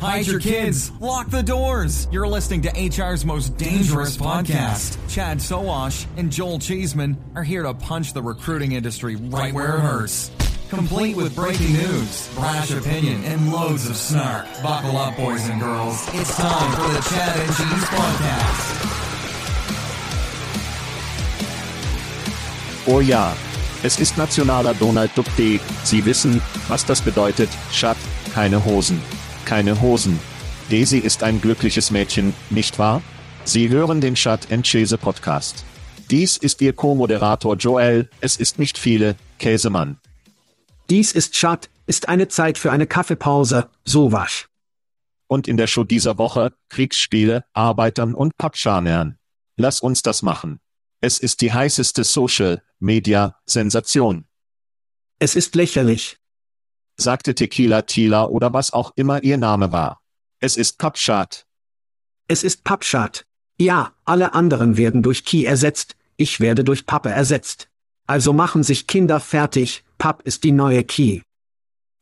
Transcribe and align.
Hide 0.00 0.26
your 0.26 0.40
kids. 0.40 0.92
Lock 1.00 1.28
the 1.28 1.42
doors. 1.42 2.06
You're 2.12 2.28
listening 2.28 2.62
to 2.62 2.70
HR's 2.70 3.24
most 3.24 3.56
dangerous 3.56 4.16
podcast. 4.16 4.96
Chad 5.08 5.42
Soash 5.42 6.06
and 6.16 6.30
Joel 6.30 6.60
Cheeseman 6.60 7.16
are 7.34 7.42
here 7.42 7.64
to 7.64 7.74
punch 7.74 8.12
the 8.12 8.22
recruiting 8.22 8.72
industry 8.72 9.16
right 9.16 9.52
where 9.52 9.76
it 9.76 9.80
hurts 9.80 10.30
complete 10.68 11.16
with 11.16 11.34
breaking 11.34 11.72
news, 11.72 12.28
brash 12.34 12.70
opinion, 12.70 13.24
and 13.24 13.50
loads 13.50 13.88
of 13.88 13.96
snark. 13.96 14.46
Buckle 14.62 14.96
up, 14.96 15.16
boys 15.16 15.48
and 15.48 15.60
girls. 15.60 16.06
It's 16.12 16.36
time 16.36 16.72
for 16.72 16.92
the 16.92 17.00
Chad 17.08 17.40
and 17.40 17.48
Cheese 17.56 17.88
Podcast. 17.88 18.74
Oh 22.86 23.00
ja, 23.00 23.34
es 23.82 23.98
ist 23.98 24.16
nationaler 24.16 24.74
Donald 24.74 25.10
Duck 25.14 25.26
Day. 25.36 25.60
Sie 25.84 26.04
wissen, 26.04 26.40
was 26.68 26.84
das 26.84 27.00
bedeutet. 27.00 27.48
Schat, 27.72 27.96
keine 28.34 28.64
Hosen. 28.64 29.00
Keine 29.48 29.80
Hosen. 29.80 30.20
Daisy 30.68 30.98
ist 30.98 31.22
ein 31.22 31.40
glückliches 31.40 31.90
Mädchen, 31.90 32.34
nicht 32.50 32.78
wahr? 32.78 33.00
Sie 33.44 33.70
hören 33.70 34.02
den 34.02 34.14
Chat 34.14 34.52
and 34.52 34.70
Chase 34.70 34.98
Podcast. 34.98 35.64
Dies 36.10 36.36
ist 36.36 36.60
Ihr 36.60 36.74
Co-Moderator 36.74 37.56
Joel, 37.56 38.10
es 38.20 38.36
ist 38.36 38.58
nicht 38.58 38.76
viele, 38.76 39.16
Käsemann. 39.38 39.96
Dies 40.90 41.12
ist 41.12 41.34
Schad, 41.34 41.70
ist 41.86 42.10
eine 42.10 42.28
Zeit 42.28 42.58
für 42.58 42.72
eine 42.72 42.86
Kaffeepause, 42.86 43.70
sowas. 43.86 44.48
Und 45.28 45.48
in 45.48 45.56
der 45.56 45.66
Show 45.66 45.84
dieser 45.84 46.18
Woche, 46.18 46.52
Kriegsspiele, 46.68 47.46
Arbeitern 47.54 48.12
und 48.12 48.36
Pappscharnern. 48.36 49.16
Lass 49.56 49.80
uns 49.80 50.02
das 50.02 50.20
machen. 50.20 50.60
Es 51.00 51.18
ist 51.18 51.40
die 51.40 51.54
heißeste 51.54 52.04
Social 52.04 52.62
Media 52.80 53.34
Sensation. 53.46 54.26
Es 55.18 55.36
ist 55.36 55.54
lächerlich. 55.54 56.18
Sagte 57.00 57.34
Tequila 57.34 57.82
Tila 57.82 58.24
oder 58.24 58.52
was 58.52 58.72
auch 58.72 58.92
immer 58.96 59.22
ihr 59.22 59.38
Name 59.38 59.72
war. 59.72 60.00
Es 60.40 60.56
ist 60.56 60.78
Pappschad. 60.78 61.46
Es 62.26 62.42
ist 62.42 62.64
Pappschad. 62.64 63.24
Ja, 63.56 63.92
alle 64.04 64.34
anderen 64.34 64.76
werden 64.76 65.02
durch 65.02 65.24
Key 65.24 65.44
ersetzt, 65.44 65.96
ich 66.16 66.40
werde 66.40 66.64
durch 66.64 66.86
Pappe 66.86 67.10
ersetzt. 67.10 67.68
Also 68.06 68.32
machen 68.32 68.62
sich 68.62 68.86
Kinder 68.86 69.20
fertig, 69.20 69.84
Pub 69.98 70.22
ist 70.22 70.44
die 70.44 70.52
neue 70.52 70.84
Key. 70.84 71.20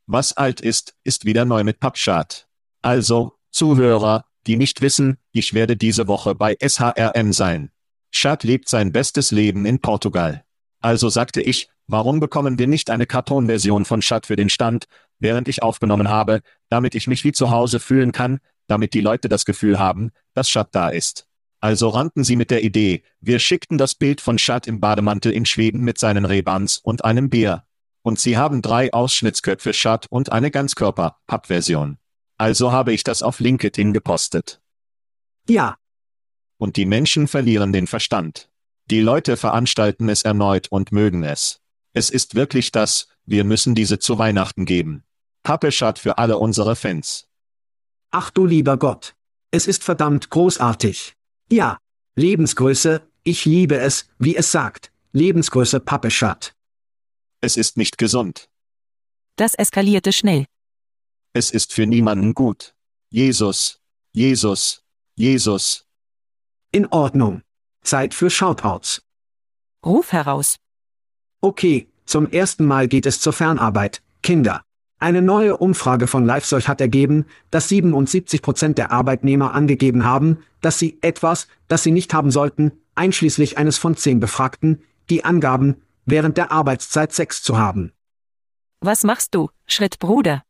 Was 0.06 0.36
alt 0.36 0.60
ist, 0.60 0.94
ist 1.04 1.24
wieder 1.24 1.44
neu 1.44 1.64
mit 1.64 1.80
Pappschad. 1.80 2.46
Also, 2.80 3.32
Zuhörer, 3.50 4.24
die 4.46 4.56
nicht 4.56 4.80
wissen, 4.80 5.18
ich 5.32 5.52
werde 5.52 5.76
diese 5.76 6.08
Woche 6.08 6.34
bei 6.34 6.56
SHRM 6.60 7.32
sein. 7.32 7.70
Schad 8.10 8.44
lebt 8.44 8.68
sein 8.68 8.92
bestes 8.92 9.30
Leben 9.30 9.66
in 9.66 9.80
Portugal. 9.80 10.44
Also 10.80 11.08
sagte 11.08 11.42
ich, 11.42 11.68
warum 11.86 12.20
bekommen 12.20 12.58
wir 12.58 12.66
nicht 12.66 12.90
eine 12.90 13.06
Kartonversion 13.06 13.84
von 13.84 14.02
Schad 14.02 14.26
für 14.26 14.36
den 14.36 14.48
Stand, 14.48 14.86
während 15.18 15.48
ich 15.48 15.62
aufgenommen 15.62 16.08
habe, 16.08 16.40
damit 16.68 16.94
ich 16.94 17.06
mich 17.06 17.24
wie 17.24 17.32
zu 17.32 17.50
Hause 17.50 17.80
fühlen 17.80 18.12
kann, 18.12 18.38
damit 18.66 18.94
die 18.94 19.00
Leute 19.00 19.28
das 19.28 19.44
Gefühl 19.44 19.78
haben, 19.78 20.10
dass 20.34 20.50
Schad 20.50 20.68
da 20.72 20.88
ist. 20.88 21.26
Also 21.60 21.88
rannten 21.88 22.22
sie 22.22 22.36
mit 22.36 22.50
der 22.50 22.62
Idee, 22.62 23.02
wir 23.20 23.38
schickten 23.38 23.78
das 23.78 23.94
Bild 23.94 24.20
von 24.20 24.38
Schad 24.38 24.66
im 24.66 24.80
Bademantel 24.80 25.32
in 25.32 25.46
Schweden 25.46 25.80
mit 25.80 25.98
seinen 25.98 26.24
Rebans 26.24 26.78
und 26.78 27.04
einem 27.04 27.30
Bier. 27.30 27.64
Und 28.02 28.20
sie 28.20 28.36
haben 28.36 28.62
drei 28.62 28.92
Ausschnittsköpfe 28.92 29.72
Schad 29.72 30.06
und 30.10 30.30
eine 30.30 30.50
Ganzkörper-Pappversion. 30.50 31.98
Also 32.38 32.70
habe 32.70 32.92
ich 32.92 33.02
das 33.02 33.22
auf 33.22 33.40
LinkedIn 33.40 33.92
gepostet. 33.92 34.60
Ja. 35.48 35.76
Und 36.58 36.76
die 36.76 36.86
Menschen 36.86 37.26
verlieren 37.26 37.72
den 37.72 37.86
Verstand. 37.86 38.48
Die 38.90 39.00
Leute 39.00 39.36
veranstalten 39.36 40.08
es 40.08 40.22
erneut 40.22 40.68
und 40.70 40.92
mögen 40.92 41.24
es. 41.24 41.60
Es 41.96 42.10
ist 42.10 42.34
wirklich 42.34 42.72
das, 42.72 43.08
wir 43.24 43.42
müssen 43.42 43.74
diese 43.74 43.98
zu 43.98 44.18
Weihnachten 44.18 44.66
geben. 44.66 45.02
Pappe 45.42 45.72
Schad 45.72 45.98
für 45.98 46.18
alle 46.18 46.36
unsere 46.36 46.76
Fans. 46.76 47.26
Ach 48.10 48.30
du 48.30 48.44
lieber 48.44 48.76
Gott. 48.76 49.14
Es 49.50 49.66
ist 49.66 49.82
verdammt 49.82 50.28
großartig. 50.28 51.16
Ja, 51.50 51.78
Lebensgröße, 52.14 53.00
ich 53.22 53.46
liebe 53.46 53.78
es, 53.78 54.10
wie 54.18 54.36
es 54.36 54.52
sagt, 54.52 54.92
Lebensgröße 55.12 55.80
Pappeschatt. 55.80 56.54
Es 57.40 57.56
ist 57.56 57.78
nicht 57.78 57.96
gesund. 57.96 58.50
Das 59.36 59.54
eskalierte 59.54 60.12
schnell. 60.12 60.44
Es 61.32 61.50
ist 61.50 61.72
für 61.72 61.86
niemanden 61.86 62.34
gut. 62.34 62.74
Jesus, 63.08 63.80
Jesus, 64.12 64.84
Jesus. 65.14 65.86
In 66.72 66.88
Ordnung. 66.88 67.40
Zeit 67.80 68.12
für 68.12 68.28
Shoutouts. 68.28 69.02
Ruf 69.82 70.12
heraus. 70.12 70.56
Okay, 71.40 71.88
zum 72.06 72.30
ersten 72.30 72.64
Mal 72.64 72.88
geht 72.88 73.06
es 73.06 73.20
zur 73.20 73.32
Fernarbeit, 73.32 74.02
Kinder. 74.22 74.62
Eine 74.98 75.20
neue 75.20 75.58
Umfrage 75.58 76.06
von 76.06 76.24
LiveSearch 76.24 76.68
hat 76.68 76.80
ergeben, 76.80 77.26
dass 77.50 77.68
77 77.68 78.40
Prozent 78.40 78.78
der 78.78 78.90
Arbeitnehmer 78.90 79.52
angegeben 79.52 80.04
haben, 80.04 80.38
dass 80.62 80.78
sie 80.78 80.98
etwas, 81.02 81.48
das 81.68 81.82
sie 81.82 81.90
nicht 81.90 82.14
haben 82.14 82.30
sollten, 82.30 82.72
einschließlich 82.94 83.58
eines 83.58 83.76
von 83.76 83.96
zehn 83.96 84.20
Befragten, 84.20 84.82
die 85.10 85.24
angaben, 85.24 85.82
während 86.06 86.38
der 86.38 86.50
Arbeitszeit 86.50 87.12
Sex 87.12 87.42
zu 87.42 87.58
haben. 87.58 87.92
Was 88.80 89.04
machst 89.04 89.34
du, 89.34 89.50
Schrittbruder? 89.66 90.42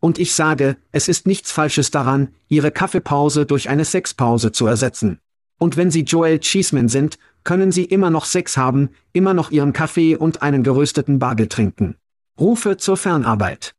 Und 0.00 0.18
ich 0.18 0.32
sage, 0.32 0.76
es 0.92 1.08
ist 1.08 1.26
nichts 1.26 1.52
Falsches 1.52 1.90
daran, 1.90 2.34
ihre 2.48 2.70
Kaffeepause 2.70 3.44
durch 3.44 3.68
eine 3.68 3.84
Sexpause 3.84 4.52
zu 4.52 4.66
ersetzen. 4.66 5.18
Und 5.58 5.76
wenn 5.76 5.90
sie 5.90 6.02
Joel 6.02 6.38
Cheeseman 6.38 6.88
sind, 6.88 7.18
können 7.44 7.72
sie 7.72 7.84
immer 7.84 8.10
noch 8.10 8.24
Sex 8.24 8.56
haben, 8.56 8.90
immer 9.12 9.34
noch 9.34 9.50
ihren 9.50 9.72
Kaffee 9.72 10.16
und 10.16 10.42
einen 10.42 10.62
gerösteten 10.62 11.18
Bagel 11.18 11.48
trinken. 11.48 11.96
Rufe 12.38 12.76
zur 12.76 12.96
Fernarbeit. 12.96 13.74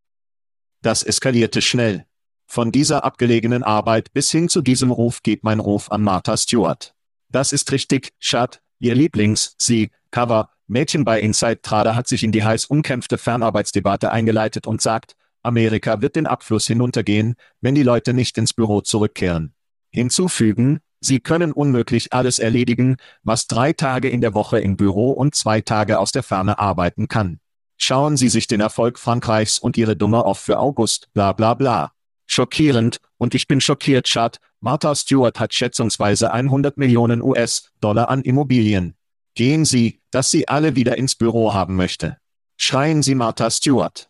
Das 0.81 1.03
eskalierte 1.03 1.61
schnell. 1.61 2.05
Von 2.47 2.71
dieser 2.71 3.03
abgelegenen 3.03 3.63
Arbeit 3.63 4.11
bis 4.13 4.31
hin 4.31 4.49
zu 4.49 4.61
diesem 4.61 4.91
Ruf 4.91 5.21
geht 5.21 5.43
mein 5.43 5.59
Ruf 5.59 5.91
an 5.91 6.01
Martha 6.01 6.35
Stewart. 6.35 6.95
Das 7.29 7.53
ist 7.53 7.71
richtig, 7.71 8.11
Chad, 8.19 8.61
ihr 8.79 8.95
Lieblings, 8.95 9.55
sie, 9.59 9.91
Cover, 10.09 10.49
Mädchen 10.65 11.03
bei 11.03 11.19
Inside 11.19 11.61
Trader 11.61 11.95
hat 11.95 12.07
sich 12.07 12.23
in 12.23 12.31
die 12.31 12.43
heiß 12.43 12.65
umkämpfte 12.65 13.17
Fernarbeitsdebatte 13.17 14.11
eingeleitet 14.11 14.67
und 14.67 14.81
sagt, 14.81 15.15
Amerika 15.41 16.01
wird 16.01 16.15
den 16.15 16.27
Abfluss 16.27 16.67
hinuntergehen, 16.67 17.35
wenn 17.61 17.75
die 17.75 17.83
Leute 17.83 18.13
nicht 18.13 18.37
ins 18.37 18.53
Büro 18.53 18.81
zurückkehren. 18.81 19.53
Hinzufügen, 19.91 20.79
Sie 21.01 21.19
können 21.19 21.51
unmöglich 21.51 22.13
alles 22.13 22.39
erledigen, 22.39 22.97
was 23.23 23.47
drei 23.47 23.73
Tage 23.73 24.09
in 24.09 24.21
der 24.21 24.33
Woche 24.33 24.59
im 24.59 24.75
Büro 24.75 25.11
und 25.11 25.35
zwei 25.35 25.61
Tage 25.61 25.99
aus 25.99 26.11
der 26.11 26.23
Ferne 26.23 26.59
arbeiten 26.59 27.07
kann. 27.07 27.39
Schauen 27.77 28.17
Sie 28.17 28.27
sich 28.27 28.47
den 28.47 28.59
Erfolg 28.59 28.99
Frankreichs 28.99 29.59
und 29.59 29.77
Ihre 29.77 29.95
Nummer 29.95 30.25
auf 30.25 30.39
für 30.39 30.59
August, 30.59 31.07
bla 31.13 31.31
bla 31.31 31.53
bla. 31.53 31.93
Schockierend, 32.27 32.99
und 33.17 33.33
ich 33.33 33.47
bin 33.47 33.61
schockiert, 33.61 34.05
Chad, 34.05 34.39
Martha 34.59 34.93
Stewart 34.93 35.39
hat 35.39 35.53
schätzungsweise 35.53 36.31
100 36.31 36.77
Millionen 36.77 37.21
US-Dollar 37.21 38.09
an 38.09 38.21
Immobilien. 38.21 38.95
Gehen 39.33 39.63
Sie, 39.63 40.01
dass 40.11 40.29
sie 40.29 40.49
alle 40.49 40.75
wieder 40.75 40.97
ins 40.97 41.15
Büro 41.15 41.53
haben 41.53 41.75
möchte. 41.75 42.17
Schreien 42.57 43.01
Sie 43.01 43.15
Martha 43.15 43.49
Stewart. 43.49 44.09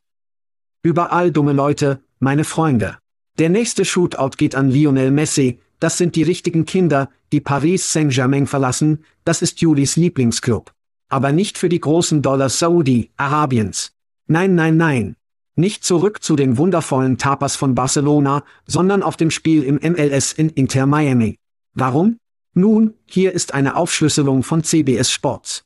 Überall 0.82 1.32
dumme 1.32 1.54
Leute, 1.54 2.02
meine 2.20 2.44
Freunde. 2.44 2.98
Der 3.38 3.50
nächste 3.50 3.86
Shootout 3.86 4.32
geht 4.38 4.56
an 4.56 4.72
Lionel 4.72 5.12
Messi, 5.12 5.60
das 5.80 5.98
sind 5.98 6.16
die 6.16 6.24
richtigen 6.24 6.66
Kinder, 6.66 7.10
die 7.32 7.42
Paris 7.42 7.94
Saint-Germain 7.94 8.48
verlassen, 8.48 9.04
das 9.24 9.42
ist 9.42 9.62
Julis 9.62 9.96
Lieblingsclub. 9.96 10.74
Aber 11.08 11.32
nicht 11.32 11.58
für 11.58 11.70
die 11.70 11.80
großen 11.80 12.22
Dollar 12.22 12.50
Saudi-Arabiens. 12.50 13.92
Nein, 14.28 14.56
nein, 14.56 14.78
nein. 14.78 15.16
Nicht 15.56 15.84
zurück 15.84 16.24
zu 16.24 16.36
den 16.36 16.58
wundervollen 16.58 17.18
Tapas 17.18 17.56
von 17.56 17.76
Barcelona, 17.76 18.44
sondern 18.66 19.04
auf 19.04 19.18
dem 19.18 19.32
Spiel 19.32 19.64
im 19.64 19.76
MLS 19.76 20.34
in 20.34 20.50
Inter 20.50 20.86
Miami. 20.86 21.38
Warum? 21.74 22.18
Nun, 22.54 22.94
hier 23.06 23.34
ist 23.34 23.54
eine 23.54 23.76
Aufschlüsselung 23.76 24.44
von 24.44 24.64
CBS 24.64 25.12
Sports. 25.12 25.64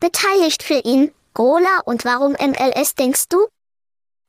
Beteiligt 0.00 0.62
für 0.62 0.80
ihn, 0.84 1.10
Rola 1.36 1.80
und 1.84 2.04
warum 2.04 2.32
MLS 2.32 2.94
denkst 2.94 3.28
du? 3.28 3.38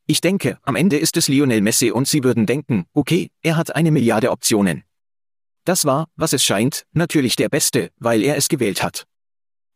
Ich 0.06 0.20
denke, 0.20 0.58
am 0.62 0.76
Ende 0.76 0.96
ist 0.96 1.16
es 1.16 1.28
Lionel 1.28 1.60
Messi 1.60 1.90
und 1.90 2.08
Sie 2.08 2.24
würden 2.24 2.46
denken, 2.46 2.86
okay, 2.94 3.30
er 3.42 3.56
hat 3.56 3.76
eine 3.76 3.92
Milliarde 3.92 4.30
Optionen. 4.30 4.82
Das 5.70 5.84
war, 5.84 6.08
was 6.16 6.32
es 6.32 6.42
scheint, 6.42 6.84
natürlich 6.94 7.36
der 7.36 7.48
Beste, 7.48 7.92
weil 7.96 8.24
er 8.24 8.36
es 8.36 8.48
gewählt 8.48 8.82
hat. 8.82 9.06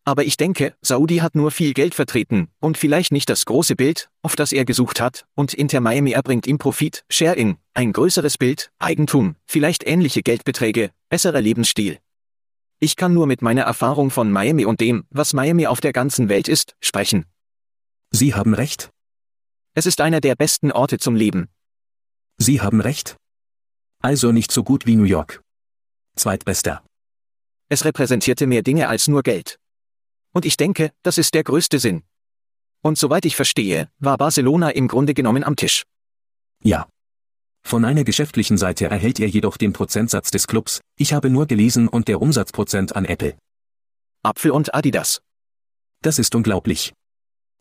Aber 0.05 0.25
ich 0.25 0.37
denke, 0.37 0.75
Saudi 0.83 1.19
hat 1.19 1.37
nur 1.37 1.53
viel 1.53 1.73
Geld 1.73 1.95
vertreten 1.95 2.49
und 2.59 2.77
vielleicht 2.77 3.13
nicht 3.13 3.31
das 3.31 3.45
große 3.45 3.77
Bild, 3.77 4.11
auf 4.21 4.35
das 4.35 4.51
er 4.51 4.65
gesucht 4.65 5.01
hat, 5.01 5.25
und 5.37 5.55
Inter 5.55 5.79
Miami 5.79 6.11
erbringt 6.11 6.49
ihm 6.49 6.59
Profit, 6.59 7.05
Sharing, 7.09 7.59
ein 7.75 7.93
größeres 7.93 8.39
Bild, 8.39 8.73
Eigentum, 8.81 9.37
vielleicht 9.47 9.87
ähnliche 9.87 10.23
Geldbeträge, 10.23 10.91
besserer 11.11 11.41
Lebensstil. 11.41 12.01
Ich 12.81 12.97
kann 12.97 13.15
nur 13.15 13.29
mit 13.29 13.41
meiner 13.41 13.63
Erfahrung 13.63 14.11
von 14.11 14.33
Miami 14.33 14.65
und 14.65 14.81
dem, 14.81 15.05
was 15.11 15.33
Miami 15.33 15.69
auf 15.69 15.81
der 15.81 15.93
ganzen 15.93 16.29
Welt 16.29 16.49
ist, 16.49 16.75
sprechen. 16.81 17.25
Sie 18.11 18.35
haben 18.35 18.55
recht. 18.55 18.91
Es 19.75 19.87
ist 19.87 20.01
einer 20.01 20.21
der 20.21 20.35
besten 20.35 20.73
Orte 20.73 20.99
zum 20.99 21.15
Leben. 21.15 21.47
Sie 22.37 22.61
haben 22.61 22.81
recht. 22.81 23.15
Also 24.03 24.33
nicht 24.33 24.51
so 24.51 24.65
gut 24.65 24.87
wie 24.87 24.97
New 24.97 25.05
York. 25.05 25.44
Zweitbester. 26.17 26.85
Es 27.69 27.85
repräsentierte 27.85 28.47
mehr 28.47 28.63
Dinge 28.63 28.89
als 28.89 29.09
nur 29.09 29.23
Geld. 29.23 29.59
Und 30.33 30.45
ich 30.45 30.57
denke, 30.57 30.93
das 31.03 31.19
ist 31.19 31.35
der 31.35 31.45
größte 31.45 31.79
Sinn. 31.79 32.03
Und 32.83 32.99
soweit 32.99 33.25
ich 33.25 33.37
verstehe, 33.37 33.91
war 33.99 34.19
Barcelona 34.19 34.71
im 34.71 34.89
Grunde 34.89 35.15
genommen 35.15 35.45
am 35.45 35.57
Tisch. 35.57 35.85
Ja. 36.63 36.89
Von 37.67 37.85
einer 37.85 38.05
geschäftlichen 38.05 38.59
Seite 38.59 38.87
erhält 38.87 39.19
er 39.21 39.29
jedoch 39.29 39.57
den 39.57 39.73
Prozentsatz 39.73 40.31
des 40.31 40.47
Clubs, 40.47 40.81
ich 40.99 41.15
habe 41.15 41.31
nur 41.31 41.47
gelesen 41.47 41.89
und 41.89 42.09
der 42.09 42.21
Umsatzprozent 42.21 42.95
an 42.95 43.07
Apple. 43.07 43.39
Apfel 44.23 44.51
und 44.51 44.75
Adidas. 44.75 45.23
Das 46.03 46.19
ist 46.19 46.35
unglaublich. 46.35 46.93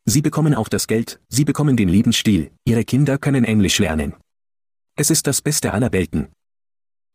Sie 0.06 0.22
bekommen 0.22 0.54
auch 0.54 0.68
das 0.68 0.88
Geld, 0.88 1.22
sie 1.30 1.46
bekommen 1.46 1.78
den 1.78 1.88
Lebensstil, 1.88 2.52
ihre 2.66 2.84
Kinder 2.84 3.18
können 3.18 3.46
Englisch 3.46 3.80
lernen. 3.80 4.16
Es 4.98 5.10
ist 5.10 5.26
das 5.28 5.42
Beste 5.42 5.74
aller 5.74 5.94
Welten. 5.94 6.34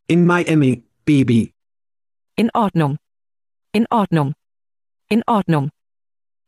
In 0.06 0.24
Miami, 0.24 0.82
Baby. 1.08 1.54
In 2.36 2.50
Ordnung. 2.52 2.98
In 3.72 3.86
Ordnung. 3.88 4.34
In 5.08 5.22
Ordnung. 5.26 5.70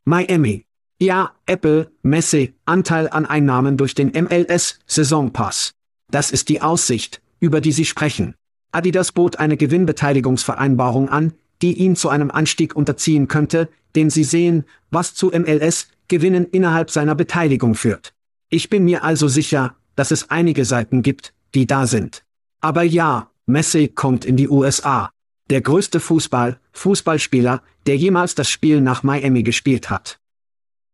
Miami. 0.05 0.67
Ja, 0.99 1.33
Apple, 1.47 1.91
Messi, 2.03 2.53
Anteil 2.67 3.09
an 3.09 3.25
Einnahmen 3.25 3.79
durch 3.79 3.95
den 3.95 4.09
MLS 4.09 4.79
Saisonpass. 4.85 5.73
Das 6.11 6.31
ist 6.31 6.51
die 6.51 6.61
Aussicht, 6.61 7.23
über 7.39 7.63
die 7.63 7.73
Sie 7.73 7.87
sprechen. 7.87 8.35
Adidas 8.71 9.13
bot 9.13 9.37
eine 9.37 9.57
Gewinnbeteiligungsvereinbarung 9.57 11.09
an, 11.09 11.33
die 11.63 11.79
ihn 11.79 11.97
zu 11.97 12.11
einem 12.11 12.31
Anstieg 12.31 12.77
unterziehen 12.77 13.29
könnte, 13.29 13.71
den 13.97 14.11
Sie 14.11 14.25
sehen, 14.25 14.67
was 14.91 15.15
zu 15.15 15.29
MLS 15.29 15.89
Gewinnen 16.09 16.45
innerhalb 16.45 16.91
seiner 16.91 17.15
Beteiligung 17.15 17.75
führt. 17.75 18.13
Ich 18.51 18.69
bin 18.69 18.85
mir 18.85 19.05
also 19.05 19.27
sicher, 19.27 19.75
dass 19.97 20.11
es 20.11 20.29
einige 20.29 20.67
Seiten 20.67 21.01
gibt, 21.01 21.33
die 21.55 21.67
da 21.67 21.87
sind. 21.87 22.25
Aber 22.61 22.83
ja, 22.83 23.31
Messi 23.51 23.89
kommt 23.89 24.25
in 24.25 24.37
die 24.37 24.49
USA. 24.49 25.11
Der 25.51 25.61
größte 25.61 26.01
Fußball, 26.01 26.61
Fußballspieler, 26.73 27.63
der 27.87 27.97
jemals 27.97 28.35
das 28.35 28.49
Spiel 28.49 28.81
nach 28.81 29.03
Miami 29.03 29.43
gespielt 29.43 29.91
hat. 29.91 30.21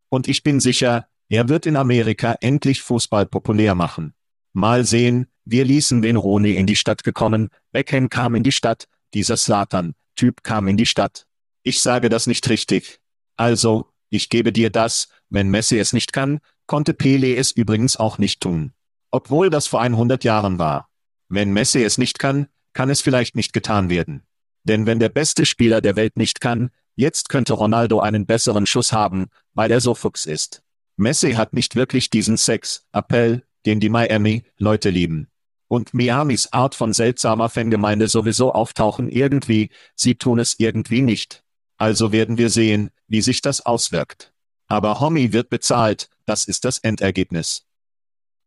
Und 0.09 0.29
ich 0.29 0.43
bin 0.43 0.61
sicher, 0.61 1.09
er 1.29 1.49
wird 1.49 1.67
in 1.67 1.77
Amerika 1.77 2.37
endlich 2.41 2.83
Fußball 2.83 3.27
populär 3.27 3.75
machen. 3.75 4.15
Mal 4.53 4.85
sehen, 4.85 5.27
wir 5.45 5.65
ließen 5.65 6.01
den 6.01 6.17
Roni 6.17 6.53
in 6.53 6.67
die 6.67 6.77
Stadt 6.77 7.05
gekommen, 7.05 7.51
Beckham 7.73 8.09
kam 8.09 8.35
in 8.35 8.43
die 8.43 8.53
Stadt, 8.53 8.89
dieser 9.13 9.37
Slatan-Typ 9.37 10.43
kam 10.43 10.69
in 10.69 10.77
die 10.77 10.87
Stadt. 10.87 11.27
Ich 11.63 11.83
sage 11.83 12.09
das 12.09 12.27
nicht 12.27 12.49
richtig. 12.49 12.99
Also, 13.37 13.91
ich 14.09 14.29
gebe 14.29 14.53
dir 14.53 14.71
das, 14.71 15.09
wenn 15.29 15.51
Messi 15.51 15.79
es 15.79 15.93
nicht 15.93 16.13
kann, 16.13 16.39
konnte 16.67 16.95
Pele 16.95 17.37
es 17.37 17.51
übrigens 17.51 17.97
auch 17.97 18.19
nicht 18.19 18.41
tun. 18.41 18.73
Obwohl 19.11 19.51
das 19.51 19.67
vor 19.67 19.81
100 19.81 20.25
Jahren 20.25 20.59
war. 20.59 20.89
Wenn 21.29 21.53
Messi 21.53 21.83
es 21.83 21.99
nicht 21.99 22.19
kann, 22.19 22.49
kann 22.73 22.91
es 22.91 23.01
vielleicht 23.01 23.37
nicht 23.37 23.53
getan 23.53 23.91
werden. 23.91 24.23
Denn 24.65 24.87
wenn 24.87 24.99
der 24.99 25.09
beste 25.09 25.47
Spieler 25.47 25.81
der 25.81 25.97
Welt 25.97 26.17
nicht 26.17 26.41
kann, 26.41 26.71
jetzt 26.95 27.29
könnte 27.29 27.53
Ronaldo 27.53 28.01
einen 28.01 28.27
besseren 28.27 28.67
Schuss 28.67 28.93
haben, 28.93 29.27
weil 29.55 29.71
er 29.71 29.81
so 29.81 29.95
fuchs 29.95 30.27
ist. 30.27 30.63
Messi 30.97 31.33
hat 31.33 31.53
nicht 31.53 31.77
wirklich 31.77 32.11
diesen 32.11 32.37
Sex-Appell, 32.37 33.45
den 33.67 33.81
die 33.81 33.89
Miami-Leute 33.89 34.91
lieben. 34.91 35.29
Und 35.69 35.95
Miamis 35.95 36.53
Art 36.53 36.75
von 36.75 36.93
seltsamer 36.93 37.49
Fangemeinde 37.49 38.09
sowieso 38.09 38.53
auftauchen 38.53 39.09
irgendwie, 39.09 39.71
sie 39.95 40.15
tun 40.15 40.39
es 40.39 40.59
irgendwie 40.59 41.03
nicht. 41.03 41.43
Also 41.77 42.13
werden 42.13 42.39
wir 42.39 42.51
sehen, 42.51 42.91
wie 43.09 43.21
sich 43.21 43.43
das 43.43 43.67
auswirkt. 43.67 44.33
Aber 44.69 45.01
Homie 45.01 45.33
wird 45.33 45.51
bezahlt, 45.51 46.09
das 46.25 46.45
ist 46.45 46.65
das 46.65 46.79
Endergebnis. 46.79 47.67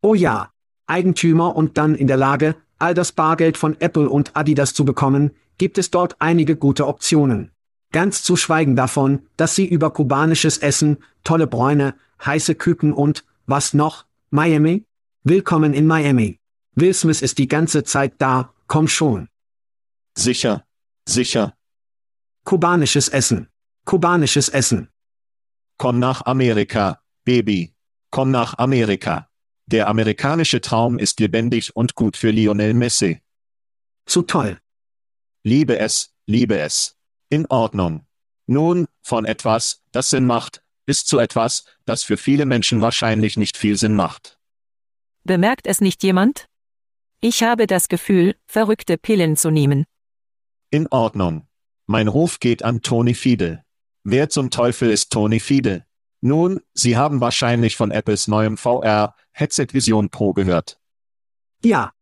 Oh 0.02 0.14
ja, 0.14 0.52
Eigentümer 0.88 1.56
und 1.56 1.78
dann 1.78 1.94
in 1.96 2.08
der 2.08 2.18
Lage, 2.18 2.56
all 2.80 2.94
das 2.94 3.12
Bargeld 3.12 3.58
von 3.58 3.80
Apple 3.80 4.09
und 4.09 4.36
Adidas 4.36 4.74
zu 4.74 4.86
bekommen, 4.86 5.31
gibt 5.57 5.78
es 5.78 5.92
dort 5.92 6.16
einige 6.19 6.56
gute 6.56 6.88
Optionen. 6.88 7.52
Ganz 7.92 8.24
zu 8.24 8.36
schweigen 8.36 8.76
davon, 8.76 9.28
dass 9.38 9.56
sie 9.56 9.68
über 9.68 9.92
kubanisches 9.92 10.57
Essen, 10.57 10.98
tolle 11.24 11.48
Bräune, 11.48 11.95
heiße 12.26 12.56
Küken 12.56 12.94
und, 12.94 13.26
was 13.45 13.74
noch, 13.74 14.06
Miami? 14.30 14.86
Willkommen 15.24 15.74
in 15.74 15.86
Miami. 15.86 16.40
Will 16.76 16.94
Smith 16.94 17.21
ist 17.21 17.38
die 17.38 17.48
ganze 17.48 17.83
Zeit 17.83 18.14
da, 18.19 18.54
komm 18.68 18.88
schon. 18.88 19.28
Sicher, 20.16 20.66
sicher, 21.07 21.56
Kubanisches 22.50 23.09
Essen. 23.09 23.48
Kubanisches 23.86 24.50
Essen. 24.50 24.90
Komm 25.78 26.00
nach 26.00 26.26
Amerika, 26.26 27.00
Baby. 27.24 27.76
Komm 28.09 28.31
nach 28.31 28.57
Amerika. 28.57 29.29
Der 29.71 29.88
amerikanische 29.88 30.61
Traum 30.61 30.97
ist 30.97 31.19
lebendig 31.19 31.76
und 31.76 31.94
gut 31.94 32.18
für 32.18 32.31
Lionel 32.31 32.73
Messi. 32.73 33.21
Zu 34.07 34.23
toll. 34.23 34.59
Liebe 35.44 35.78
es, 35.78 36.11
liebe 36.26 36.57
es. 36.57 36.97
In 37.30 37.45
Ordnung. 37.45 38.07
Nun, 38.47 38.88
von 39.04 39.26
etwas, 39.26 39.83
das 39.92 40.09
Sinn 40.09 40.26
macht, 40.26 40.64
bis 40.88 41.06
zu 41.06 41.19
etwas, 41.19 41.66
das 41.85 42.02
für 42.02 42.18
viele 42.18 42.47
Menschen 42.47 42.81
wahrscheinlich 42.81 43.38
nicht 43.38 43.57
viel 43.57 43.78
Sinn 43.78 43.94
macht. 43.94 44.40
Bemerkt 45.23 45.68
es 45.68 45.81
nicht 45.81 46.02
jemand? 46.02 46.47
Ich 47.21 47.44
habe 47.44 47.68
das 47.68 47.90
Gefühl, 47.90 48.35
verrückte 48.47 48.97
Pillen 48.97 49.38
zu 49.38 49.52
nehmen. 49.52 49.85
In 50.71 50.88
Ordnung. 50.88 51.47
Mein 51.85 52.07
Ruf 52.07 52.40
geht 52.40 52.64
an 52.64 52.81
Tony 52.81 53.14
Fide. 53.14 53.64
Wer 54.04 54.30
zum 54.30 54.49
Teufel 54.49 54.90
ist 54.90 55.11
Tony 55.11 55.40
Fide? 55.40 55.85
Nun, 56.21 56.59
Sie 56.73 56.97
haben 56.97 57.21
wahrscheinlich 57.21 57.78
von 57.78 57.92
Apples 57.92 58.28
neuem 58.28 58.57
VR 58.57 59.16
Headset 59.31 59.68
Vision 59.71 60.09
Pro 60.09 60.33
gehört. 60.33 60.80
Ja. 61.64 61.94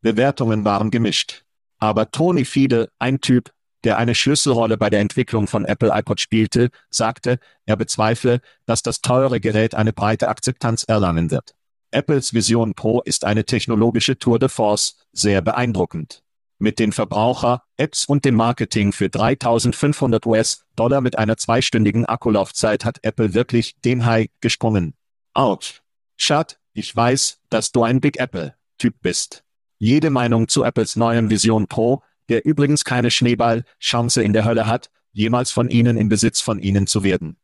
Bewertungen 0.00 0.64
waren 0.64 0.90
gemischt. 0.90 1.44
Aber 1.78 2.10
Tony 2.10 2.44
Fide, 2.44 2.90
ein 2.98 3.20
Typ, 3.20 3.52
der 3.84 3.98
eine 3.98 4.14
Schlüsselrolle 4.14 4.76
bei 4.76 4.90
der 4.90 5.00
Entwicklung 5.00 5.46
von 5.46 5.64
Apple 5.64 5.90
iPod 5.92 6.20
spielte, 6.20 6.70
sagte, 6.90 7.38
er 7.66 7.76
bezweifle, 7.76 8.40
dass 8.64 8.82
das 8.82 9.00
teure 9.00 9.40
Gerät 9.40 9.74
eine 9.74 9.92
breite 9.92 10.28
Akzeptanz 10.28 10.84
erlangen 10.84 11.30
wird. 11.30 11.54
Apples 11.92 12.34
Vision 12.34 12.74
Pro 12.74 13.00
ist 13.02 13.24
eine 13.24 13.44
technologische 13.44 14.18
Tour 14.18 14.38
de 14.38 14.48
Force, 14.48 14.96
sehr 15.12 15.40
beeindruckend 15.40 16.24
mit 16.58 16.78
den 16.78 16.92
Verbraucher-Apps 16.92 18.04
und 18.06 18.24
dem 18.24 18.34
Marketing 18.34 18.92
für 18.92 19.08
3500 19.08 20.26
US-Dollar 20.26 21.00
mit 21.00 21.18
einer 21.18 21.36
zweistündigen 21.36 22.06
Akkulaufzeit 22.06 22.84
hat 22.84 22.98
Apple 23.02 23.34
wirklich 23.34 23.80
den 23.84 24.06
High 24.06 24.28
gesprungen. 24.40 24.94
Autsch. 25.34 25.82
Schat, 26.16 26.58
ich 26.72 26.94
weiß, 26.94 27.40
dass 27.50 27.72
du 27.72 27.82
ein 27.82 28.00
Big 28.00 28.18
Apple-Typ 28.18 28.94
bist. 29.02 29.44
Jede 29.78 30.10
Meinung 30.10 30.48
zu 30.48 30.64
Apples 30.64 30.96
neuen 30.96 31.28
Vision 31.28 31.66
Pro, 31.66 32.02
der 32.28 32.44
übrigens 32.46 32.84
keine 32.84 33.10
Schneeball-Chance 33.10 34.22
in 34.22 34.32
der 34.32 34.44
Hölle 34.44 34.66
hat, 34.66 34.90
jemals 35.12 35.50
von 35.50 35.68
Ihnen 35.68 35.96
in 35.96 36.08
Besitz 36.08 36.40
von 36.40 36.58
Ihnen 36.58 36.86
zu 36.86 37.02
werden. 37.04 37.36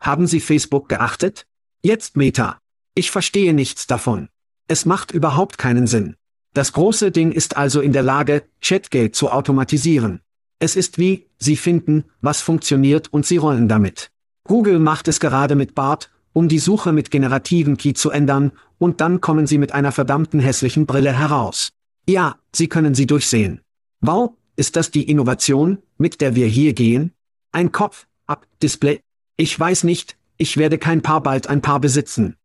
Haben 0.00 0.26
Sie 0.26 0.40
Facebook 0.40 0.88
geachtet? 0.88 1.46
Jetzt 1.82 2.16
Meta. 2.16 2.60
Ich 2.94 3.10
verstehe 3.10 3.54
nichts 3.54 3.86
davon. 3.86 4.28
Es 4.68 4.84
macht 4.84 5.10
überhaupt 5.10 5.58
keinen 5.58 5.86
Sinn. 5.86 6.16
Das 6.54 6.72
große 6.72 7.10
Ding 7.10 7.32
ist 7.32 7.56
also 7.56 7.80
in 7.80 7.92
der 7.92 8.02
Lage, 8.02 8.44
Chatgate 8.60 9.12
zu 9.12 9.30
automatisieren. 9.30 10.20
Es 10.58 10.76
ist 10.76 10.98
wie, 10.98 11.26
Sie 11.38 11.56
finden, 11.56 12.04
was 12.20 12.40
funktioniert 12.40 13.12
und 13.12 13.26
Sie 13.26 13.38
rollen 13.38 13.68
damit. 13.68 14.10
Google 14.44 14.78
macht 14.78 15.08
es 15.08 15.18
gerade 15.18 15.54
mit 15.54 15.74
Bart, 15.74 16.10
um 16.32 16.48
die 16.48 16.58
Suche 16.58 16.92
mit 16.92 17.10
generativen 17.10 17.76
Key 17.76 17.94
zu 17.94 18.10
ändern, 18.10 18.52
und 18.78 19.00
dann 19.00 19.20
kommen 19.20 19.46
Sie 19.46 19.58
mit 19.58 19.72
einer 19.72 19.92
verdammten 19.92 20.40
hässlichen 20.40 20.86
Brille 20.86 21.12
heraus. 21.12 21.70
Ja, 22.08 22.36
Sie 22.52 22.68
können 22.68 22.94
sie 22.94 23.06
durchsehen. 23.06 23.60
Wow, 24.00 24.32
ist 24.56 24.76
das 24.76 24.90
die 24.90 25.08
Innovation, 25.08 25.78
mit 25.98 26.20
der 26.20 26.34
wir 26.34 26.46
hier 26.46 26.74
gehen? 26.74 27.12
Ein 27.52 27.72
Kopf, 27.72 28.06
ab, 28.26 28.46
Display. 28.62 29.00
Ich 29.36 29.58
weiß 29.58 29.84
nicht, 29.84 30.16
ich 30.36 30.56
werde 30.56 30.78
kein 30.78 31.02
Paar 31.02 31.22
bald 31.22 31.46
ein 31.46 31.62
Paar 31.62 31.80
besitzen. 31.80 32.36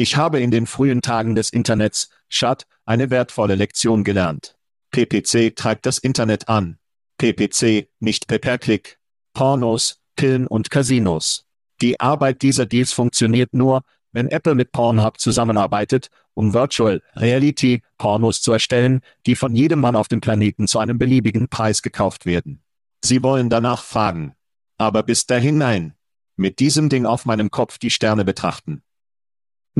Ich 0.00 0.16
habe 0.16 0.40
in 0.40 0.50
den 0.50 0.66
frühen 0.66 1.02
Tagen 1.02 1.34
des 1.34 1.50
Internets, 1.50 2.08
Chat, 2.30 2.66
eine 2.86 3.10
wertvolle 3.10 3.54
Lektion 3.54 4.02
gelernt. 4.02 4.56
PPC 4.92 5.54
treibt 5.54 5.84
das 5.84 5.98
Internet 5.98 6.48
an. 6.48 6.78
PPC, 7.18 7.90
nicht 7.98 8.26
Pay-per-Click. 8.26 8.98
Pornos, 9.34 10.00
Pillen 10.16 10.46
und 10.46 10.70
Casinos. 10.70 11.44
Die 11.82 12.00
Arbeit 12.00 12.40
dieser 12.40 12.64
Deals 12.64 12.94
funktioniert 12.94 13.52
nur, 13.52 13.82
wenn 14.10 14.28
Apple 14.28 14.54
mit 14.54 14.72
Pornhub 14.72 15.20
zusammenarbeitet, 15.20 16.08
um 16.32 16.54
Virtual 16.54 17.02
Reality 17.14 17.82
Pornos 17.98 18.40
zu 18.40 18.52
erstellen, 18.52 19.02
die 19.26 19.36
von 19.36 19.54
jedem 19.54 19.80
Mann 19.80 19.96
auf 19.96 20.08
dem 20.08 20.22
Planeten 20.22 20.66
zu 20.66 20.78
einem 20.78 20.96
beliebigen 20.96 21.48
Preis 21.48 21.82
gekauft 21.82 22.24
werden. 22.24 22.62
Sie 23.04 23.22
wollen 23.22 23.50
danach 23.50 23.84
fragen. 23.84 24.34
Aber 24.78 25.02
bis 25.02 25.26
dahin 25.26 25.58
nein. 25.58 25.92
Mit 26.36 26.58
diesem 26.58 26.88
Ding 26.88 27.04
auf 27.04 27.26
meinem 27.26 27.50
Kopf 27.50 27.76
die 27.76 27.90
Sterne 27.90 28.24
betrachten. 28.24 28.82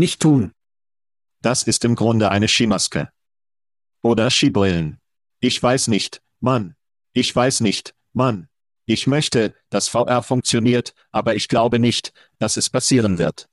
Nicht 0.00 0.22
tun. 0.22 0.52
Das 1.42 1.62
ist 1.62 1.84
im 1.84 1.94
Grunde 1.94 2.30
eine 2.30 2.48
Skimaske. 2.48 3.10
Oder 4.00 4.30
Skibrillen. 4.30 4.98
Ich 5.40 5.62
weiß 5.62 5.88
nicht, 5.88 6.22
Mann. 6.40 6.74
Ich 7.12 7.36
weiß 7.36 7.60
nicht, 7.60 7.94
Mann. 8.14 8.48
Ich 8.86 9.06
möchte, 9.06 9.54
dass 9.68 9.88
VR 9.88 10.22
funktioniert, 10.22 10.94
aber 11.12 11.34
ich 11.34 11.48
glaube 11.48 11.78
nicht, 11.78 12.14
dass 12.38 12.56
es 12.56 12.70
passieren 12.70 13.18
wird. 13.18 13.46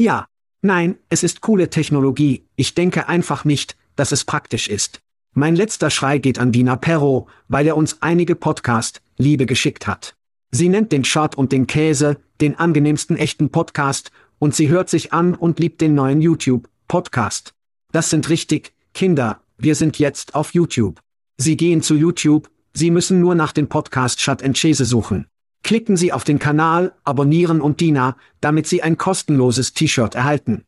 Ja. 0.00 0.26
Nein, 0.62 0.98
es 1.10 1.22
ist 1.22 1.42
coole 1.42 1.70
Technologie, 1.70 2.44
ich 2.56 2.74
denke 2.74 3.06
einfach 3.06 3.44
nicht, 3.44 3.76
dass 3.94 4.10
es 4.10 4.24
praktisch 4.24 4.66
ist. 4.68 5.00
Mein 5.32 5.54
letzter 5.54 5.90
Schrei 5.90 6.18
geht 6.18 6.40
an 6.40 6.50
Dina 6.50 6.74
Perro, 6.74 7.28
weil 7.46 7.68
er 7.68 7.76
uns 7.76 8.02
einige 8.02 8.34
Podcast-Liebe 8.34 9.46
geschickt 9.46 9.86
hat. 9.86 10.16
Sie 10.50 10.68
nennt 10.68 10.92
den 10.92 11.02
Chart 11.02 11.36
und 11.36 11.50
den 11.50 11.66
Käse, 11.66 12.20
den 12.40 12.58
angenehmsten 12.58 13.16
echten 13.16 13.50
Podcast, 13.50 14.10
und 14.42 14.56
sie 14.56 14.68
hört 14.70 14.90
sich 14.90 15.12
an 15.12 15.36
und 15.36 15.60
liebt 15.60 15.80
den 15.80 15.94
neuen 15.94 16.20
YouTube-Podcast. 16.20 17.54
Das 17.92 18.10
sind 18.10 18.28
richtig, 18.28 18.74
Kinder, 18.92 19.40
wir 19.56 19.76
sind 19.76 20.00
jetzt 20.00 20.34
auf 20.34 20.52
YouTube. 20.52 21.00
Sie 21.36 21.56
gehen 21.56 21.80
zu 21.80 21.94
YouTube, 21.94 22.50
Sie 22.74 22.90
müssen 22.90 23.20
nur 23.20 23.36
nach 23.36 23.52
dem 23.52 23.68
Podcast 23.68 24.18
Chat 24.18 24.42
Chase 24.54 24.84
suchen. 24.84 25.28
Klicken 25.62 25.96
Sie 25.96 26.12
auf 26.12 26.24
den 26.24 26.40
Kanal, 26.40 26.92
abonnieren 27.04 27.60
und 27.60 27.80
Dina, 27.80 28.16
damit 28.40 28.66
Sie 28.66 28.82
ein 28.82 28.98
kostenloses 28.98 29.74
T-Shirt 29.74 30.16
erhalten. 30.16 30.64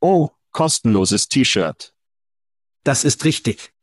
Oh, 0.00 0.30
kostenloses 0.52 1.28
T-Shirt. 1.28 1.92
Das 2.84 3.04
ist 3.04 3.26
richtig. 3.26 3.74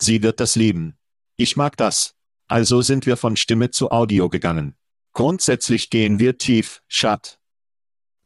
Sie 0.00 0.24
wird 0.24 0.40
das 0.40 0.56
lieben. 0.56 0.96
Ich 1.36 1.56
mag 1.56 1.76
das. 1.76 2.16
Also 2.48 2.82
sind 2.82 3.06
wir 3.06 3.16
von 3.16 3.36
Stimme 3.36 3.70
zu 3.70 3.92
Audio 3.92 4.28
gegangen. 4.28 4.74
Grundsätzlich 5.12 5.88
gehen 5.88 6.18
wir 6.18 6.36
tief, 6.36 6.82
Chat. 6.88 7.38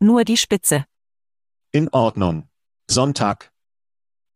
Nur 0.00 0.24
die 0.24 0.36
Spitze. 0.36 0.84
In 1.72 1.88
Ordnung. 1.88 2.48
Sonntag. 2.88 3.50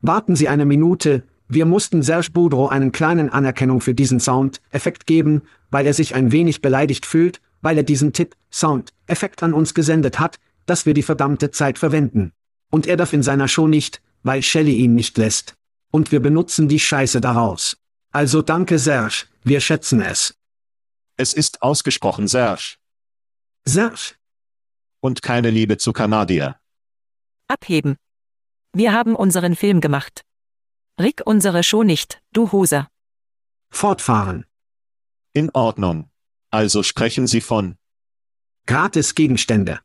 Warten 0.01 0.35
Sie 0.35 0.49
eine 0.49 0.65
Minute, 0.65 1.23
wir 1.47 1.67
mussten 1.67 2.03
Serge 2.03 2.33
Boudreau 2.33 2.69
einen 2.69 2.91
kleinen 2.91 3.31
Anerkennung 3.31 3.81
für 3.81 3.95
diesen 3.95 4.19
Sound-Effekt 4.19 5.07
geben, 5.07 5.43
weil 5.71 5.87
er 5.87 5.95
sich 5.95 6.15
ein 6.15 6.33
wenig 6.33 6.63
beleidigt 6.63 7.07
fühlt, 7.07 7.41
weil 7.61 7.77
er 7.77 7.85
diesen 7.85 8.13
Tipp-Sound-Effekt 8.13 9.43
an 9.45 9.53
uns 9.53 9.73
gesendet 9.73 10.19
hat, 10.19 10.41
dass 10.67 10.85
wir 10.85 10.95
die 10.95 11.03
verdammte 11.03 11.53
Zeit 11.53 11.79
verwenden. 11.79 12.33
Und 12.71 12.87
er 12.89 12.97
darf 12.97 13.13
in 13.13 13.23
seiner 13.23 13.47
Show 13.47 13.69
nicht, 13.69 14.03
weil 14.25 14.43
Shelley 14.43 14.75
ihn 14.75 14.95
nicht 14.95 15.17
lässt. 15.17 15.55
Und 15.93 16.11
wir 16.11 16.21
benutzen 16.21 16.69
die 16.69 16.81
Scheiße 16.81 17.21
daraus. 17.21 17.77
Also 18.11 18.43
danke 18.43 18.79
Serge, 18.79 19.27
wir 19.45 19.61
schätzen 19.61 20.01
es. 20.01 20.35
Es 21.17 21.35
ist 21.35 21.63
ausgesprochen 21.63 22.27
Serge. 22.27 22.77
Serge. 23.65 24.15
Und 25.03 25.21
keine 25.21 25.51
Liebe 25.51 25.79
zu 25.79 25.93
Kanadier. 25.93 26.61
Abheben. 27.49 27.97
Wir 28.73 28.93
haben 28.93 29.17
unseren 29.17 29.57
Film 29.57 29.81
gemacht. 29.81 30.23
Rick 31.01 31.23
unsere 31.25 31.65
Show 31.65 31.83
nicht, 31.83 32.23
du 32.33 32.53
Hoser. 32.53 32.87
Fortfahren. 33.71 34.47
In 35.33 35.51
Ordnung. 35.55 36.09
Also 36.51 36.85
sprechen 36.85 37.27
Sie 37.27 37.41
von 37.41 37.77
Gratis 38.67 39.17
Gegenstände. 39.17 39.81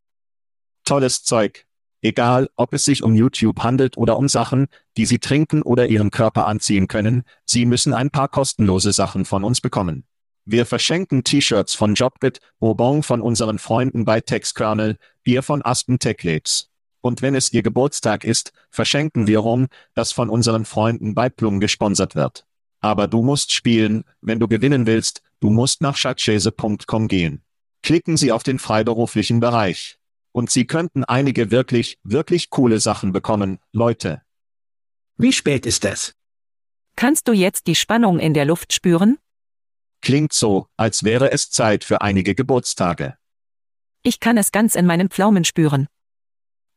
Tolles 0.83 1.23
Zeug. 1.23 1.65
Egal, 2.01 2.47
ob 2.55 2.73
es 2.73 2.85
sich 2.85 3.01
um 3.01 3.15
YouTube 3.15 3.63
handelt 3.63 3.97
oder 3.97 4.17
um 4.17 4.27
Sachen, 4.27 4.67
die 4.97 5.07
Sie 5.07 5.17
trinken 5.17 5.63
oder 5.63 5.87
Ihren 5.87 6.11
Körper 6.11 6.45
anziehen 6.45 6.87
können, 6.87 7.23
Sie 7.43 7.65
müssen 7.65 7.95
ein 7.95 8.11
paar 8.11 8.27
kostenlose 8.27 8.93
Sachen 8.93 9.25
von 9.25 9.43
uns 9.43 9.61
bekommen. 9.61 10.05
Wir 10.49 10.65
verschenken 10.65 11.25
T-Shirts 11.25 11.73
von 11.73 11.93
Jobbit, 11.93 12.39
Bourbon 12.59 13.03
von 13.03 13.19
unseren 13.19 13.59
Freunden 13.59 14.05
bei 14.05 14.21
Textkernel, 14.21 14.97
Bier 15.21 15.43
von 15.43 15.61
Aspen 15.61 15.99
Tech 15.99 16.23
Labs. 16.23 16.69
Und 17.01 17.21
wenn 17.21 17.35
es 17.35 17.51
ihr 17.51 17.63
Geburtstag 17.63 18.23
ist, 18.23 18.53
verschenken 18.71 19.27
wir 19.27 19.39
Rum, 19.39 19.67
das 19.93 20.13
von 20.13 20.29
unseren 20.29 20.63
Freunden 20.63 21.13
bei 21.13 21.27
Plum 21.27 21.59
gesponsert 21.59 22.15
wird. 22.15 22.45
Aber 22.79 23.09
du 23.09 23.23
musst 23.23 23.51
spielen, 23.51 24.05
wenn 24.21 24.39
du 24.39 24.47
gewinnen 24.47 24.85
willst, 24.85 25.21
du 25.41 25.49
musst 25.49 25.81
nach 25.81 25.97
schatzschäse.com 25.97 27.09
gehen. 27.09 27.43
Klicken 27.83 28.15
Sie 28.15 28.31
auf 28.31 28.43
den 28.43 28.57
freiberuflichen 28.57 29.41
Bereich. 29.41 29.99
Und 30.31 30.49
Sie 30.49 30.65
könnten 30.65 31.03
einige 31.03 31.51
wirklich, 31.51 31.99
wirklich 32.03 32.51
coole 32.51 32.79
Sachen 32.79 33.11
bekommen, 33.11 33.59
Leute. 33.73 34.21
Wie 35.17 35.33
spät 35.33 35.65
ist 35.65 35.83
es? 35.83 36.15
Kannst 36.95 37.27
du 37.27 37.33
jetzt 37.33 37.67
die 37.67 37.75
Spannung 37.75 38.17
in 38.17 38.33
der 38.33 38.45
Luft 38.45 38.71
spüren? 38.71 39.17
Klingt 40.07 40.31
so, 40.31 40.67
als 40.77 41.03
wäre 41.03 41.33
es 41.33 41.49
Zeit 41.49 41.83
für 41.83 41.99
einige 41.99 42.33
Geburtstage. 42.33 43.17
Ich 44.03 44.21
kann 44.21 44.37
es 44.37 44.53
ganz 44.53 44.75
in 44.75 44.85
meinen 44.85 45.09
Pflaumen 45.09 45.43
spüren. 45.43 45.89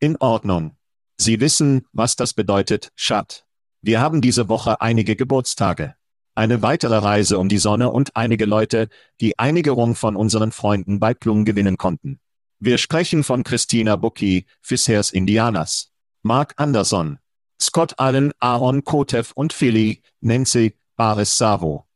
In 0.00 0.16
Ordnung. 0.16 0.76
Sie 1.16 1.38
wissen, 1.38 1.86
was 1.92 2.16
das 2.16 2.34
bedeutet, 2.34 2.90
Schat. 2.96 3.46
Wir 3.82 4.00
haben 4.00 4.20
diese 4.20 4.48
Woche 4.48 4.80
einige 4.80 5.14
Geburtstage. 5.14 5.94
Eine 6.34 6.60
weitere 6.62 6.96
Reise 6.96 7.38
um 7.38 7.48
die 7.48 7.58
Sonne 7.58 7.90
und 7.90 8.16
einige 8.16 8.46
Leute, 8.46 8.88
die 9.20 9.38
Einigerung 9.38 9.94
von 9.94 10.16
unseren 10.16 10.50
Freunden 10.50 10.98
bei 10.98 11.14
Plum 11.14 11.44
gewinnen 11.44 11.76
konnten. 11.76 12.18
Wir 12.58 12.78
sprechen 12.78 13.22
von 13.22 13.44
Christina 13.44 13.94
Bucki, 13.94 14.44
Fishers 14.60 15.12
Indianas, 15.12 15.92
Mark 16.22 16.54
Anderson, 16.56 17.20
Scott 17.62 17.96
Allen, 17.96 18.32
Aaron 18.40 18.82
Kotev 18.82 19.30
und 19.36 19.52
Philly, 19.52 20.02
Nancy, 20.20 20.76
Baris 20.96 21.38
Savo. 21.38 21.86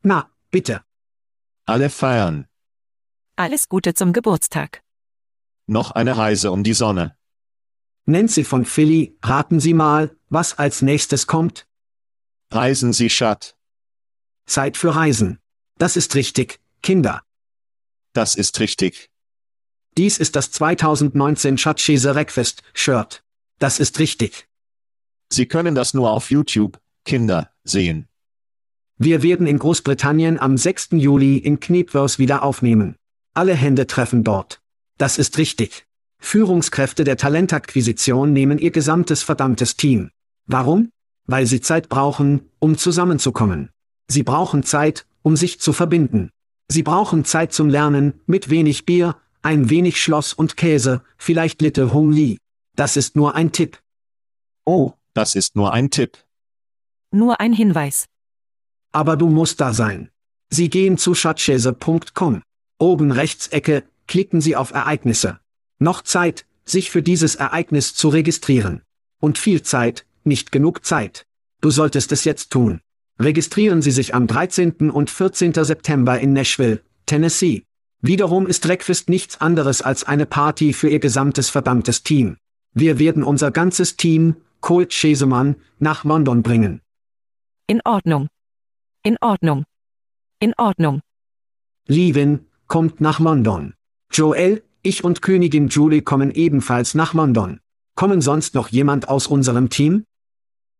Na, 0.00 0.30
bitte. 0.54 0.84
Alle 1.66 1.90
feiern. 1.90 2.46
Alles 3.34 3.68
Gute 3.68 3.92
zum 3.92 4.12
Geburtstag. 4.12 4.84
Noch 5.66 5.90
eine 5.90 6.16
Reise 6.16 6.52
um 6.52 6.62
die 6.62 6.74
Sonne. 6.74 7.16
Nancy 8.06 8.44
von 8.44 8.64
Philly, 8.64 9.18
raten 9.20 9.58
Sie 9.58 9.74
mal, 9.74 10.16
was 10.28 10.56
als 10.56 10.80
nächstes 10.80 11.26
kommt? 11.26 11.66
Reisen 12.52 12.92
Sie 12.92 13.10
Schat. 13.10 13.56
Zeit 14.46 14.76
für 14.76 14.94
Reisen. 14.94 15.40
Das 15.76 15.96
ist 15.96 16.14
richtig, 16.14 16.60
Kinder. 16.82 17.24
Das 18.12 18.36
ist 18.36 18.60
richtig. 18.60 19.10
Dies 19.96 20.18
ist 20.18 20.36
das 20.36 20.52
2019 20.52 21.58
Schatzschäse 21.58 22.14
Request 22.14 22.62
Shirt. 22.74 23.24
Das 23.58 23.80
ist 23.80 23.98
richtig. 23.98 24.48
Sie 25.32 25.46
können 25.46 25.74
das 25.74 25.94
nur 25.94 26.12
auf 26.12 26.30
YouTube, 26.30 26.80
Kinder, 27.04 27.50
sehen. 27.64 28.08
Wir 28.96 29.24
werden 29.24 29.48
in 29.48 29.58
Großbritannien 29.58 30.38
am 30.38 30.56
6. 30.56 30.90
Juli 30.92 31.36
in 31.36 31.58
Knepworth 31.58 32.20
wieder 32.20 32.44
aufnehmen. 32.44 32.94
Alle 33.34 33.54
Hände 33.54 33.88
treffen 33.88 34.22
dort. 34.22 34.60
Das 34.98 35.18
ist 35.18 35.36
richtig. 35.38 35.84
Führungskräfte 36.20 37.02
der 37.02 37.16
Talentakquisition 37.16 38.32
nehmen 38.32 38.58
ihr 38.58 38.70
gesamtes 38.70 39.24
verdammtes 39.24 39.76
Team. 39.76 40.10
Warum? 40.46 40.90
Weil 41.26 41.46
sie 41.46 41.60
Zeit 41.60 41.88
brauchen, 41.88 42.48
um 42.60 42.78
zusammenzukommen. 42.78 43.70
Sie 44.06 44.22
brauchen 44.22 44.62
Zeit, 44.62 45.06
um 45.22 45.36
sich 45.36 45.58
zu 45.58 45.72
verbinden. 45.72 46.30
Sie 46.68 46.84
brauchen 46.84 47.24
Zeit 47.24 47.52
zum 47.52 47.68
Lernen, 47.68 48.20
mit 48.26 48.48
wenig 48.48 48.86
Bier, 48.86 49.16
ein 49.42 49.70
wenig 49.70 50.00
Schloss 50.00 50.32
und 50.32 50.56
Käse, 50.56 51.02
vielleicht 51.18 51.60
Little 51.60 51.92
Hung 51.92 52.12
Lee. 52.12 52.38
Das 52.76 52.96
ist 52.96 53.16
nur 53.16 53.34
ein 53.34 53.50
Tipp. 53.50 53.80
Oh, 54.64 54.92
das 55.14 55.34
ist 55.34 55.56
nur 55.56 55.72
ein 55.72 55.90
Tipp. 55.90 56.16
Nur 57.10 57.40
ein 57.40 57.52
Hinweis. 57.52 58.06
Aber 58.94 59.16
du 59.16 59.28
musst 59.28 59.60
da 59.60 59.72
sein. 59.72 60.08
Sie 60.50 60.70
gehen 60.70 60.98
zu 60.98 61.14
schatzschäse.com. 61.14 62.42
Oben 62.78 63.10
rechts 63.10 63.48
Ecke, 63.48 63.82
klicken 64.06 64.40
Sie 64.40 64.54
auf 64.54 64.70
Ereignisse. 64.70 65.40
Noch 65.80 66.02
Zeit, 66.02 66.46
sich 66.64 66.92
für 66.92 67.02
dieses 67.02 67.34
Ereignis 67.34 67.94
zu 67.94 68.08
registrieren. 68.08 68.82
Und 69.18 69.36
viel 69.36 69.62
Zeit, 69.62 70.06
nicht 70.22 70.52
genug 70.52 70.84
Zeit. 70.84 71.26
Du 71.60 71.70
solltest 71.70 72.12
es 72.12 72.22
jetzt 72.22 72.50
tun. 72.50 72.80
Registrieren 73.18 73.82
Sie 73.82 73.90
sich 73.90 74.14
am 74.14 74.28
13. 74.28 74.92
und 74.92 75.10
14. 75.10 75.54
September 75.54 76.20
in 76.20 76.32
Nashville, 76.32 76.80
Tennessee. 77.06 77.64
Wiederum 78.00 78.46
ist 78.46 78.68
Reckfest 78.68 79.08
nichts 79.08 79.40
anderes 79.40 79.82
als 79.82 80.04
eine 80.04 80.26
Party 80.26 80.72
für 80.72 80.88
Ihr 80.88 81.00
gesamtes 81.00 81.50
verdammtes 81.50 82.04
Team. 82.04 82.36
Wir 82.74 83.00
werden 83.00 83.24
unser 83.24 83.50
ganzes 83.50 83.96
Team, 83.96 84.36
Colt 84.60 84.92
Schesemann, 84.92 85.56
nach 85.80 86.04
London 86.04 86.44
bringen. 86.44 86.80
In 87.66 87.80
Ordnung. 87.84 88.28
In 89.06 89.18
Ordnung. 89.20 89.64
In 90.40 90.54
Ordnung. 90.56 91.02
Levin, 91.86 92.46
kommt 92.68 93.02
nach 93.02 93.20
London. 93.20 93.74
Joel, 94.10 94.64
ich 94.82 95.04
und 95.04 95.20
Königin 95.20 95.68
Julie 95.68 96.00
kommen 96.00 96.30
ebenfalls 96.30 96.94
nach 96.94 97.12
London. 97.12 97.60
Kommen 97.96 98.22
sonst 98.22 98.54
noch 98.54 98.68
jemand 98.68 99.08
aus 99.10 99.26
unserem 99.26 99.68
Team? 99.68 100.06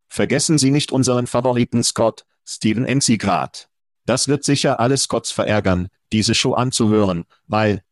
Vergessen 0.09 0.57
Sie 0.57 0.71
nicht 0.71 0.91
unseren 0.91 1.27
Favoriten 1.27 1.85
Scott, 1.85 2.25
Steven 2.47 2.87
N. 2.87 3.01
Grad. 3.19 3.69
Das 4.07 4.27
wird 4.27 4.43
sicher 4.43 4.81
alle 4.81 4.97
Scotts 4.97 5.31
verärgern, 5.31 5.89
diese 6.11 6.35
Show 6.35 6.55
anzuhören, 6.55 7.27
weil 7.47 7.83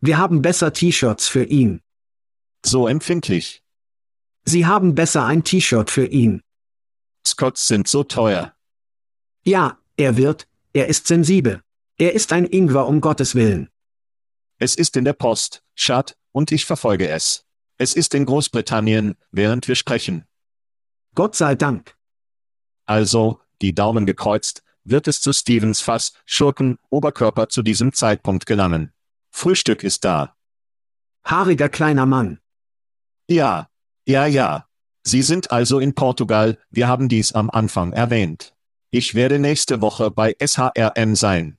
Wir 0.00 0.16
haben 0.16 0.40
besser 0.40 0.72
T-Shirts 0.72 1.28
für 1.28 1.44
ihn. 1.44 1.82
so 2.64 2.88
empfindlich. 2.88 3.62
Sie 4.44 4.64
haben 4.64 4.94
besser 4.94 5.26
ein 5.26 5.44
T-Shirt 5.44 5.90
für 5.90 6.06
ihn. 6.06 6.40
Scotts 7.26 7.66
sind 7.68 7.86
so 7.86 8.02
teuer. 8.02 8.51
Ja, 9.44 9.78
er 9.96 10.16
wird, 10.16 10.46
er 10.72 10.86
ist 10.86 11.06
sensibel. 11.08 11.62
Er 11.98 12.12
ist 12.12 12.32
ein 12.32 12.46
Ingwer 12.46 12.86
um 12.86 13.00
Gottes 13.00 13.34
Willen. 13.34 13.68
Es 14.58 14.76
ist 14.76 14.96
in 14.96 15.04
der 15.04 15.12
Post, 15.14 15.64
Schad, 15.74 16.16
und 16.30 16.52
ich 16.52 16.64
verfolge 16.64 17.08
es. 17.08 17.44
Es 17.76 17.94
ist 17.94 18.14
in 18.14 18.24
Großbritannien, 18.24 19.16
während 19.32 19.66
wir 19.66 19.74
sprechen. 19.74 20.24
Gott 21.16 21.34
sei 21.34 21.56
Dank. 21.56 21.96
Also, 22.86 23.40
die 23.60 23.74
Daumen 23.74 24.06
gekreuzt, 24.06 24.62
wird 24.84 25.08
es 25.08 25.20
zu 25.20 25.32
Stevens 25.32 25.80
Fass, 25.80 26.12
Schurken, 26.24 26.78
Oberkörper 26.90 27.48
zu 27.48 27.62
diesem 27.62 27.92
Zeitpunkt 27.92 28.46
gelangen. 28.46 28.92
Frühstück 29.30 29.82
ist 29.82 30.04
da. 30.04 30.36
Haariger 31.24 31.68
kleiner 31.68 32.06
Mann. 32.06 32.38
Ja, 33.28 33.68
ja, 34.06 34.26
ja. 34.26 34.66
Sie 35.04 35.22
sind 35.22 35.50
also 35.50 35.80
in 35.80 35.94
Portugal, 35.94 36.58
wir 36.70 36.86
haben 36.86 37.08
dies 37.08 37.32
am 37.32 37.50
Anfang 37.50 37.92
erwähnt. 37.92 38.54
Ich 38.94 39.14
werde 39.14 39.38
nächste 39.38 39.80
Woche 39.80 40.10
bei 40.10 40.36
SHRM 40.38 41.16
sein. 41.16 41.56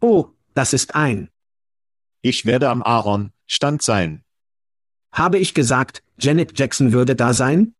Oh, 0.00 0.30
das 0.54 0.72
ist 0.72 0.96
ein. 0.96 1.30
Ich 2.20 2.46
werde 2.46 2.68
am 2.68 2.82
Aaron, 2.82 3.32
Stand 3.46 3.80
sein. 3.80 4.24
Habe 5.12 5.38
ich 5.38 5.54
gesagt, 5.54 6.02
Janet 6.18 6.58
Jackson 6.58 6.92
würde 6.92 7.14
da 7.14 7.32
sein? 7.32 7.76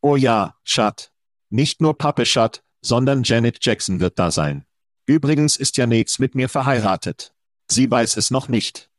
Oh 0.00 0.14
ja, 0.14 0.54
Schat. 0.62 1.12
Nicht 1.50 1.80
nur 1.80 1.98
Pappe 1.98 2.24
Schat, 2.24 2.62
sondern 2.82 3.24
Janet 3.24 3.58
Jackson 3.66 3.98
wird 3.98 4.16
da 4.16 4.30
sein. 4.30 4.64
Übrigens 5.06 5.56
ist 5.56 5.76
ja 5.76 5.88
Nates 5.88 6.20
mit 6.20 6.36
mir 6.36 6.48
verheiratet. 6.48 7.34
Sie 7.68 7.90
weiß 7.90 8.16
es 8.16 8.30
noch 8.30 8.46
nicht. 8.46 8.90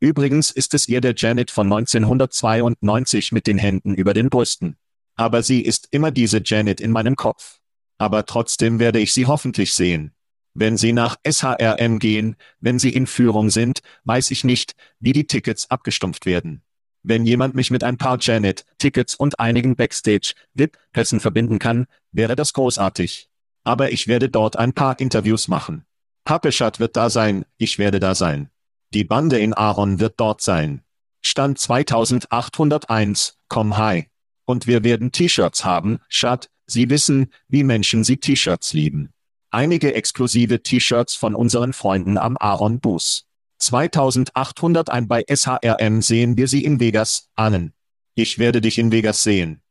Übrigens 0.00 0.50
ist 0.50 0.72
es 0.72 0.88
ihr 0.88 1.02
der 1.02 1.12
Janet 1.14 1.50
von 1.50 1.66
1992 1.66 3.32
mit 3.32 3.46
den 3.46 3.58
Händen 3.58 3.94
über 3.94 4.14
den 4.14 4.30
Brüsten. 4.30 4.78
Aber 5.14 5.42
sie 5.42 5.60
ist 5.60 5.88
immer 5.90 6.10
diese 6.10 6.40
Janet 6.42 6.80
in 6.80 6.90
meinem 6.90 7.14
Kopf. 7.14 7.58
Aber 7.98 8.24
trotzdem 8.24 8.78
werde 8.78 9.00
ich 9.00 9.12
sie 9.12 9.26
hoffentlich 9.26 9.74
sehen. 9.74 10.12
Wenn 10.54 10.76
sie 10.76 10.92
nach 10.92 11.16
SHRM 11.28 11.98
gehen, 11.98 12.36
wenn 12.60 12.78
sie 12.78 12.92
in 12.92 13.06
Führung 13.06 13.50
sind, 13.50 13.80
weiß 14.04 14.30
ich 14.30 14.44
nicht, 14.44 14.74
wie 14.98 15.12
die 15.12 15.26
Tickets 15.26 15.70
abgestumpft 15.70 16.26
werden. 16.26 16.62
Wenn 17.02 17.24
jemand 17.24 17.54
mich 17.54 17.70
mit 17.70 17.84
ein 17.84 17.96
paar 17.96 18.18
Janet-Tickets 18.20 19.14
und 19.14 19.38
einigen 19.38 19.76
Backstage-VIP-Pässen 19.76 21.20
verbinden 21.20 21.58
kann, 21.58 21.86
wäre 22.12 22.34
das 22.34 22.52
großartig. 22.52 23.28
Aber 23.64 23.92
ich 23.92 24.08
werde 24.08 24.28
dort 24.28 24.56
ein 24.56 24.72
paar 24.72 24.98
Interviews 24.98 25.48
machen. 25.48 25.84
Pappeschat 26.24 26.80
wird 26.80 26.96
da 26.96 27.08
sein, 27.08 27.44
ich 27.56 27.78
werde 27.78 28.00
da 28.00 28.14
sein. 28.14 28.50
Die 28.94 29.04
Bande 29.04 29.38
in 29.38 29.54
Aaron 29.54 30.00
wird 30.00 30.18
dort 30.18 30.40
sein. 30.40 30.82
Stand 31.22 31.58
2801, 31.58 33.38
komm 33.48 33.76
hi. 33.76 34.08
Und 34.44 34.66
wir 34.66 34.82
werden 34.82 35.12
T-Shirts 35.12 35.64
haben, 35.64 36.00
Schat, 36.08 36.50
Sie 36.70 36.90
wissen, 36.90 37.32
wie 37.48 37.64
Menschen 37.64 38.04
sie 38.04 38.18
T-Shirts 38.18 38.74
lieben. 38.74 39.10
Einige 39.50 39.94
exklusive 39.94 40.62
T-Shirts 40.62 41.14
von 41.14 41.34
unseren 41.34 41.72
Freunden 41.72 42.18
am 42.18 42.36
Aaron 42.38 42.80
Bus. 42.80 43.24
2801 43.58 45.08
bei 45.08 45.24
SHRM 45.26 46.02
sehen 46.02 46.36
wir 46.36 46.46
sie 46.46 46.64
in 46.64 46.78
Vegas, 46.78 47.30
Annen. 47.34 47.72
Ich 48.14 48.38
werde 48.38 48.60
dich 48.60 48.78
in 48.78 48.92
Vegas 48.92 49.22
sehen. 49.22 49.62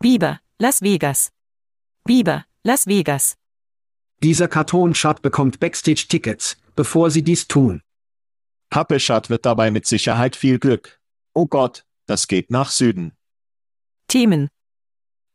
Biber, 0.00 0.40
Las 0.58 0.80
Vegas. 0.80 1.30
Biber, 2.04 2.46
Las 2.62 2.86
Vegas. 2.86 3.36
Dieser 4.22 4.48
Kartonschat 4.48 5.20
bekommt 5.20 5.60
Backstage-Tickets, 5.60 6.56
bevor 6.74 7.10
sie 7.10 7.22
dies 7.22 7.46
tun. 7.46 7.82
Pappeschat 8.70 9.28
wird 9.28 9.44
dabei 9.44 9.70
mit 9.70 9.86
Sicherheit 9.86 10.34
viel 10.34 10.58
Glück. 10.58 11.00
Oh 11.34 11.46
Gott, 11.46 11.84
das 12.06 12.26
geht 12.26 12.50
nach 12.50 12.70
Süden. 12.70 13.12
Themen. 14.08 14.48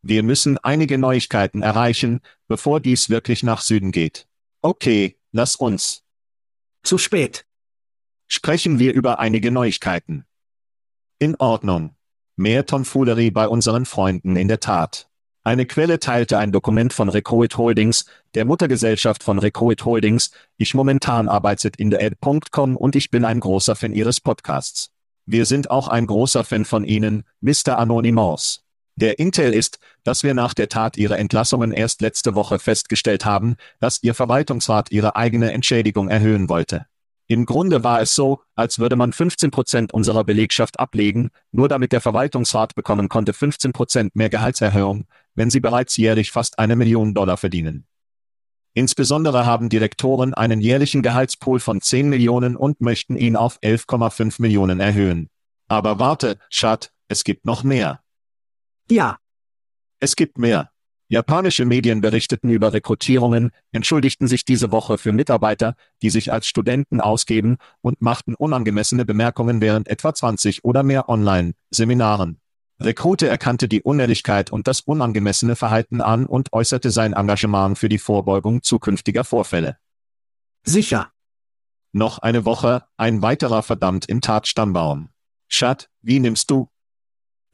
Wir 0.03 0.23
müssen 0.23 0.57
einige 0.57 0.97
Neuigkeiten 0.97 1.61
erreichen, 1.61 2.21
bevor 2.47 2.79
dies 2.79 3.09
wirklich 3.09 3.43
nach 3.43 3.61
Süden 3.61 3.91
geht. 3.91 4.27
Okay, 4.61 5.17
lass 5.31 5.55
uns. 5.55 6.03
Zu 6.83 6.97
spät. 6.97 7.45
Sprechen 8.27 8.79
wir 8.79 8.93
über 8.93 9.19
einige 9.19 9.51
Neuigkeiten. 9.51 10.25
In 11.19 11.35
Ordnung. 11.35 11.95
Mehr 12.35 12.65
Tomfoolery 12.65 13.29
bei 13.29 13.47
unseren 13.47 13.85
Freunden 13.85 14.35
in 14.35 14.47
der 14.47 14.59
Tat. 14.59 15.07
Eine 15.43 15.65
Quelle 15.65 15.99
teilte 15.99 16.37
ein 16.37 16.51
Dokument 16.51 16.93
von 16.93 17.09
Recruit 17.09 17.57
Holdings, 17.57 18.05
der 18.35 18.45
Muttergesellschaft 18.45 19.23
von 19.23 19.39
Recruit 19.39 19.85
Holdings. 19.85 20.31
Ich 20.57 20.73
momentan 20.73 21.27
arbeitet 21.27 21.75
in 21.77 21.89
der 21.89 22.01
Ad.com 22.01 22.75
und 22.77 22.95
ich 22.95 23.11
bin 23.11 23.25
ein 23.25 23.39
großer 23.39 23.75
Fan 23.75 23.93
ihres 23.93 24.19
Podcasts. 24.19 24.91
Wir 25.25 25.45
sind 25.45 25.69
auch 25.69 25.87
ein 25.87 26.07
großer 26.07 26.43
Fan 26.43 26.65
von 26.65 26.83
Ihnen, 26.83 27.23
Mr. 27.41 27.77
Anonymous. 27.77 28.63
Der 29.01 29.17
Intel 29.17 29.51
ist, 29.51 29.79
dass 30.03 30.21
wir 30.21 30.35
nach 30.35 30.53
der 30.53 30.69
Tat 30.69 30.95
Ihrer 30.95 31.17
Entlassungen 31.17 31.71
erst 31.71 32.01
letzte 32.01 32.35
Woche 32.35 32.59
festgestellt 32.59 33.25
haben, 33.25 33.55
dass 33.79 34.03
Ihr 34.03 34.13
Verwaltungsrat 34.13 34.91
Ihre 34.91 35.15
eigene 35.15 35.51
Entschädigung 35.53 36.07
erhöhen 36.07 36.49
wollte. 36.49 36.85
Im 37.25 37.47
Grunde 37.47 37.83
war 37.83 37.99
es 37.99 38.13
so, 38.13 38.41
als 38.53 38.77
würde 38.77 38.95
man 38.95 39.11
15 39.11 39.49
Prozent 39.49 39.91
unserer 39.91 40.23
Belegschaft 40.23 40.79
ablegen, 40.79 41.31
nur 41.51 41.67
damit 41.67 41.93
der 41.93 42.01
Verwaltungsrat 42.01 42.75
bekommen 42.75 43.09
konnte 43.09 43.33
15 43.33 43.73
Prozent 43.73 44.15
mehr 44.15 44.29
Gehaltserhöhung, 44.29 45.05
wenn 45.33 45.49
sie 45.49 45.61
bereits 45.61 45.97
jährlich 45.97 46.29
fast 46.29 46.59
eine 46.59 46.75
Million 46.75 47.15
Dollar 47.15 47.37
verdienen. 47.37 47.87
Insbesondere 48.75 49.47
haben 49.47 49.69
Direktoren 49.69 50.35
einen 50.35 50.61
jährlichen 50.61 51.01
Gehaltspool 51.01 51.59
von 51.59 51.81
10 51.81 52.07
Millionen 52.07 52.55
und 52.55 52.81
möchten 52.81 53.15
ihn 53.15 53.35
auf 53.35 53.59
11,5 53.61 54.39
Millionen 54.39 54.79
erhöhen. 54.79 55.29
Aber 55.67 55.97
warte, 55.97 56.37
Schat, 56.49 56.91
es 57.07 57.23
gibt 57.23 57.45
noch 57.45 57.63
mehr. 57.63 58.00
Ja, 58.91 59.19
Es 60.01 60.17
gibt 60.17 60.37
mehr. 60.37 60.69
Japanische 61.07 61.63
Medien 61.63 62.01
berichteten 62.01 62.49
über 62.49 62.73
Rekrutierungen, 62.73 63.51
entschuldigten 63.71 64.27
sich 64.27 64.43
diese 64.43 64.73
Woche 64.73 64.97
für 64.97 65.13
Mitarbeiter, 65.13 65.75
die 66.01 66.09
sich 66.09 66.33
als 66.33 66.45
Studenten 66.45 66.99
ausgeben, 66.99 67.55
und 67.79 68.01
machten 68.01 68.35
unangemessene 68.35 69.05
Bemerkungen 69.05 69.61
während 69.61 69.87
etwa 69.87 70.13
20 70.13 70.65
oder 70.65 70.83
mehr 70.83 71.07
Online-Seminaren. 71.07 72.41
Rekrute 72.81 73.29
erkannte 73.29 73.69
die 73.69 73.81
Unehrlichkeit 73.81 74.51
und 74.51 74.67
das 74.67 74.81
unangemessene 74.81 75.55
Verhalten 75.55 76.01
an 76.01 76.25
und 76.25 76.51
äußerte 76.51 76.91
sein 76.91 77.13
Engagement 77.13 77.77
für 77.77 77.87
die 77.87 77.99
Vorbeugung 77.99 78.61
zukünftiger 78.61 79.23
Vorfälle. 79.23 79.77
sicher. 80.63 81.13
Noch 81.93 82.17
eine 82.19 82.43
Woche, 82.43 82.83
ein 82.97 83.21
weiterer 83.21 83.63
verdammt 83.63 84.07
im 84.09 84.19
Tatstammbaum. 84.19 85.11
Schat, 85.47 85.89
wie 86.01 86.19
nimmst 86.19 86.51
du? 86.51 86.70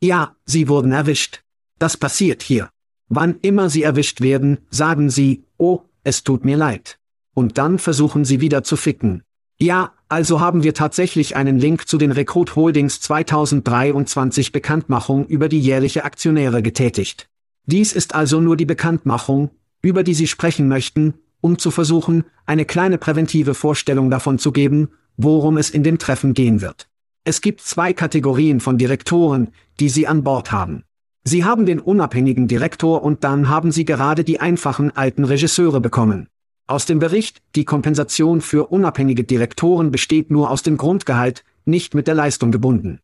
Ja, 0.01 0.35
sie 0.45 0.67
wurden 0.67 0.91
erwischt. 0.91 1.41
Das 1.79 1.97
passiert 1.97 2.43
hier. 2.43 2.69
Wann 3.09 3.37
immer 3.41 3.69
sie 3.69 3.83
erwischt 3.83 4.21
werden, 4.21 4.59
sagen 4.69 5.09
sie, 5.09 5.45
oh, 5.57 5.81
es 6.03 6.23
tut 6.23 6.45
mir 6.45 6.57
leid. 6.57 6.99
Und 7.33 7.57
dann 7.57 7.79
versuchen 7.79 8.25
sie 8.25 8.41
wieder 8.41 8.63
zu 8.63 8.75
ficken. 8.75 9.23
Ja, 9.59 9.93
also 10.07 10.39
haben 10.39 10.63
wir 10.63 10.73
tatsächlich 10.73 11.35
einen 11.35 11.57
Link 11.57 11.87
zu 11.87 11.97
den 11.97 12.11
Recruit 12.11 12.55
Holdings 12.55 13.01
2023 13.01 14.51
Bekanntmachung 14.51 15.25
über 15.25 15.49
die 15.49 15.59
jährliche 15.59 16.05
Aktionäre 16.05 16.61
getätigt. 16.61 17.27
Dies 17.65 17.91
ist 17.91 18.13
also 18.13 18.39
nur 18.39 18.55
die 18.55 18.65
Bekanntmachung, 18.65 19.49
über 19.81 20.03
die 20.03 20.13
Sie 20.13 20.27
sprechen 20.27 20.67
möchten, 20.67 21.15
um 21.41 21.57
zu 21.57 21.71
versuchen, 21.71 22.23
eine 22.45 22.65
kleine 22.65 22.97
präventive 22.97 23.53
Vorstellung 23.53 24.09
davon 24.09 24.37
zu 24.39 24.51
geben, 24.51 24.89
worum 25.17 25.57
es 25.57 25.69
in 25.69 25.83
dem 25.83 25.97
Treffen 25.97 26.33
gehen 26.33 26.61
wird. 26.61 26.87
Es 27.23 27.41
gibt 27.41 27.61
zwei 27.61 27.91
Kategorien 27.91 28.59
von 28.59 28.77
Direktoren, 28.77 29.49
die 29.79 29.89
Sie 29.89 30.07
an 30.07 30.23
Bord 30.23 30.51
haben. 30.51 30.83
Sie 31.23 31.43
haben 31.43 31.65
den 31.65 31.79
unabhängigen 31.79 32.47
Direktor 32.47 33.03
und 33.03 33.23
dann 33.23 33.49
haben 33.49 33.71
Sie 33.71 33.85
gerade 33.85 34.23
die 34.23 34.39
einfachen 34.39 34.95
alten 34.95 35.25
Regisseure 35.25 35.81
bekommen. 35.81 36.27
Aus 36.67 36.85
dem 36.85 36.99
Bericht, 36.99 37.41
die 37.55 37.65
Kompensation 37.65 38.41
für 38.41 38.67
unabhängige 38.67 39.23
Direktoren 39.23 39.91
besteht 39.91 40.31
nur 40.31 40.51
aus 40.51 40.63
dem 40.63 40.77
Grundgehalt, 40.77 41.43
nicht 41.65 41.95
mit 41.95 42.07
der 42.07 42.15
Leistung 42.15 42.51
gebunden. 42.51 42.99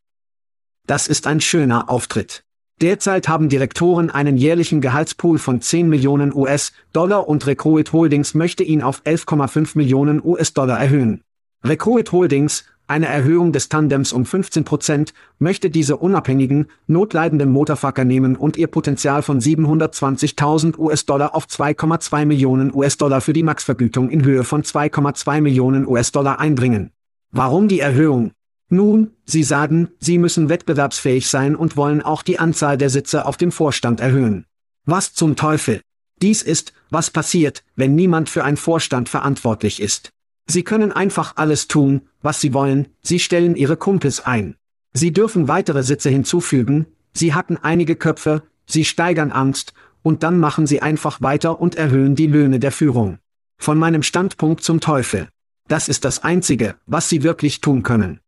Das 0.85 1.07
ist 1.07 1.27
ein 1.27 1.41
schöner 1.41 1.89
Auftritt. 1.89 2.43
Derzeit 2.81 3.29
haben 3.29 3.47
Direktoren 3.47 4.09
einen 4.09 4.35
jährlichen 4.35 4.81
Gehaltspool 4.81 5.37
von 5.37 5.61
10 5.61 5.87
Millionen 5.87 6.33
US-Dollar 6.33 7.27
und 7.27 7.47
Recruit 7.47 7.93
Holdings 7.93 8.33
möchte 8.33 8.63
ihn 8.63 8.81
auf 8.81 9.01
11,5 9.03 9.77
Millionen 9.77 10.21
US-Dollar 10.23 10.79
erhöhen. 10.79 11.21
Recruit 11.63 12.11
Holdings, 12.11 12.65
eine 12.93 13.07
Erhöhung 13.07 13.51
des 13.51 13.69
Tandems 13.69 14.13
um 14.13 14.23
15 14.23 14.65
Prozent, 14.65 15.13
möchte 15.39 15.71
diese 15.71 15.97
unabhängigen, 15.97 16.67
notleidenden 16.85 17.51
Motorfucker 17.51 18.05
nehmen 18.05 18.35
und 18.35 18.55
ihr 18.55 18.67
Potenzial 18.67 19.23
von 19.23 19.41
720.000 19.41 20.77
US-Dollar 20.77 21.35
auf 21.35 21.47
2,2 21.47 22.25
Millionen 22.25 22.73
US-Dollar 22.73 23.19
für 23.19 23.33
die 23.33 23.41
Max-Vergütung 23.41 24.11
in 24.11 24.23
Höhe 24.23 24.43
von 24.43 24.61
2,2 24.61 25.41
Millionen 25.41 25.87
US-Dollar 25.87 26.39
einbringen. 26.39 26.91
Warum 27.31 27.67
die 27.67 27.79
Erhöhung? 27.79 28.31
Nun, 28.69 29.11
Sie 29.25 29.43
sagen, 29.43 29.89
Sie 29.99 30.19
müssen 30.19 30.47
wettbewerbsfähig 30.47 31.27
sein 31.27 31.55
und 31.55 31.75
wollen 31.75 32.03
auch 32.03 32.21
die 32.21 32.37
Anzahl 32.37 32.77
der 32.77 32.91
Sitze 32.91 33.25
auf 33.25 33.37
dem 33.37 33.51
Vorstand 33.51 34.01
erhöhen. 34.01 34.45
Was 34.85 35.13
zum 35.13 35.35
Teufel? 35.35 35.81
Dies 36.21 36.43
ist, 36.43 36.73
was 36.91 37.09
passiert, 37.09 37.63
wenn 37.75 37.95
niemand 37.95 38.29
für 38.29 38.43
ein 38.43 38.55
Vorstand 38.55 39.09
verantwortlich 39.09 39.81
ist. 39.81 40.12
Sie 40.45 40.63
können 40.63 40.91
einfach 40.91 41.37
alles 41.37 41.67
tun, 41.67 42.01
was 42.21 42.41
Sie 42.41 42.53
wollen, 42.53 42.87
Sie 43.01 43.19
stellen 43.19 43.55
Ihre 43.55 43.77
Kumpels 43.77 44.25
ein. 44.25 44.55
Sie 44.93 45.11
dürfen 45.11 45.47
weitere 45.47 45.83
Sitze 45.83 46.09
hinzufügen, 46.09 46.85
Sie 47.13 47.33
hacken 47.33 47.57
einige 47.57 47.95
Köpfe, 47.95 48.43
Sie 48.65 48.85
steigern 48.85 49.31
Angst, 49.31 49.73
und 50.01 50.23
dann 50.23 50.39
machen 50.39 50.67
Sie 50.67 50.81
einfach 50.81 51.21
weiter 51.21 51.59
und 51.59 51.75
erhöhen 51.75 52.15
die 52.15 52.27
Löhne 52.27 52.59
der 52.59 52.71
Führung. 52.71 53.19
Von 53.57 53.77
meinem 53.77 54.03
Standpunkt 54.03 54.63
zum 54.63 54.81
Teufel. 54.81 55.29
Das 55.67 55.87
ist 55.87 56.03
das 56.03 56.23
Einzige, 56.23 56.75
was 56.85 57.07
Sie 57.07 57.23
wirklich 57.23 57.61
tun 57.61 57.83
können. 57.83 58.19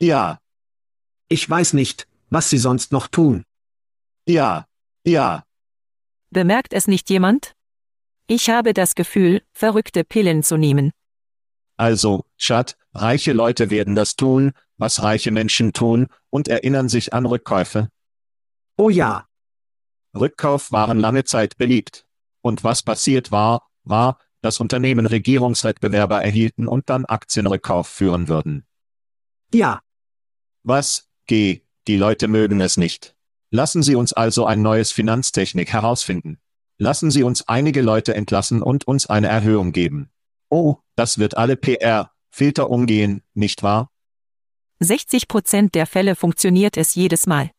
Ja. 0.00 0.38
Ich 1.28 1.48
weiß 1.48 1.74
nicht, 1.74 2.08
was 2.30 2.50
Sie 2.50 2.58
sonst 2.58 2.90
noch 2.90 3.06
tun. 3.06 3.44
Ja. 4.26 4.66
Ja. 5.04 5.44
Bemerkt 6.30 6.72
es 6.72 6.88
nicht 6.88 7.08
jemand? 7.10 7.54
Ich 8.26 8.50
habe 8.50 8.74
das 8.74 8.94
Gefühl, 8.94 9.42
verrückte 9.52 10.04
Pillen 10.04 10.42
zu 10.42 10.56
nehmen. 10.56 10.90
Also, 11.80 12.26
Chad, 12.36 12.76
reiche 12.92 13.32
Leute 13.32 13.70
werden 13.70 13.94
das 13.94 14.14
tun, 14.14 14.52
was 14.76 15.02
reiche 15.02 15.30
Menschen 15.30 15.72
tun, 15.72 16.08
und 16.28 16.46
erinnern 16.46 16.90
sich 16.90 17.14
an 17.14 17.24
Rückkäufe. 17.24 17.88
Oh 18.76 18.90
ja. 18.90 19.26
Rückkauf 20.14 20.72
waren 20.72 21.00
lange 21.00 21.24
Zeit 21.24 21.56
beliebt. 21.56 22.04
Und 22.42 22.64
was 22.64 22.82
passiert 22.82 23.32
war, 23.32 23.66
war, 23.82 24.18
dass 24.42 24.60
Unternehmen 24.60 25.06
Regierungswettbewerber 25.06 26.22
erhielten 26.22 26.68
und 26.68 26.90
dann 26.90 27.06
Aktienrückkauf 27.06 27.88
führen 27.88 28.28
würden. 28.28 28.66
Ja. 29.54 29.80
Was? 30.62 31.08
Geh, 31.24 31.62
die 31.86 31.96
Leute 31.96 32.28
mögen 32.28 32.60
es 32.60 32.76
nicht. 32.76 33.16
Lassen 33.48 33.82
Sie 33.82 33.94
uns 33.94 34.12
also 34.12 34.44
ein 34.44 34.60
neues 34.60 34.92
Finanztechnik 34.92 35.72
herausfinden. 35.72 36.40
Lassen 36.76 37.10
Sie 37.10 37.22
uns 37.22 37.48
einige 37.48 37.80
Leute 37.80 38.14
entlassen 38.14 38.60
und 38.60 38.86
uns 38.86 39.06
eine 39.06 39.28
Erhöhung 39.28 39.72
geben. 39.72 40.10
Oh, 40.50 40.76
das 40.96 41.18
wird 41.18 41.36
alle 41.36 41.56
PR-Filter 41.56 42.68
umgehen, 42.68 43.22
nicht 43.34 43.62
wahr? 43.62 43.90
60 44.80 45.28
Prozent 45.28 45.74
der 45.74 45.86
Fälle 45.86 46.16
funktioniert 46.16 46.76
es 46.76 46.94
jedes 46.94 47.26
Mal. 47.26 47.50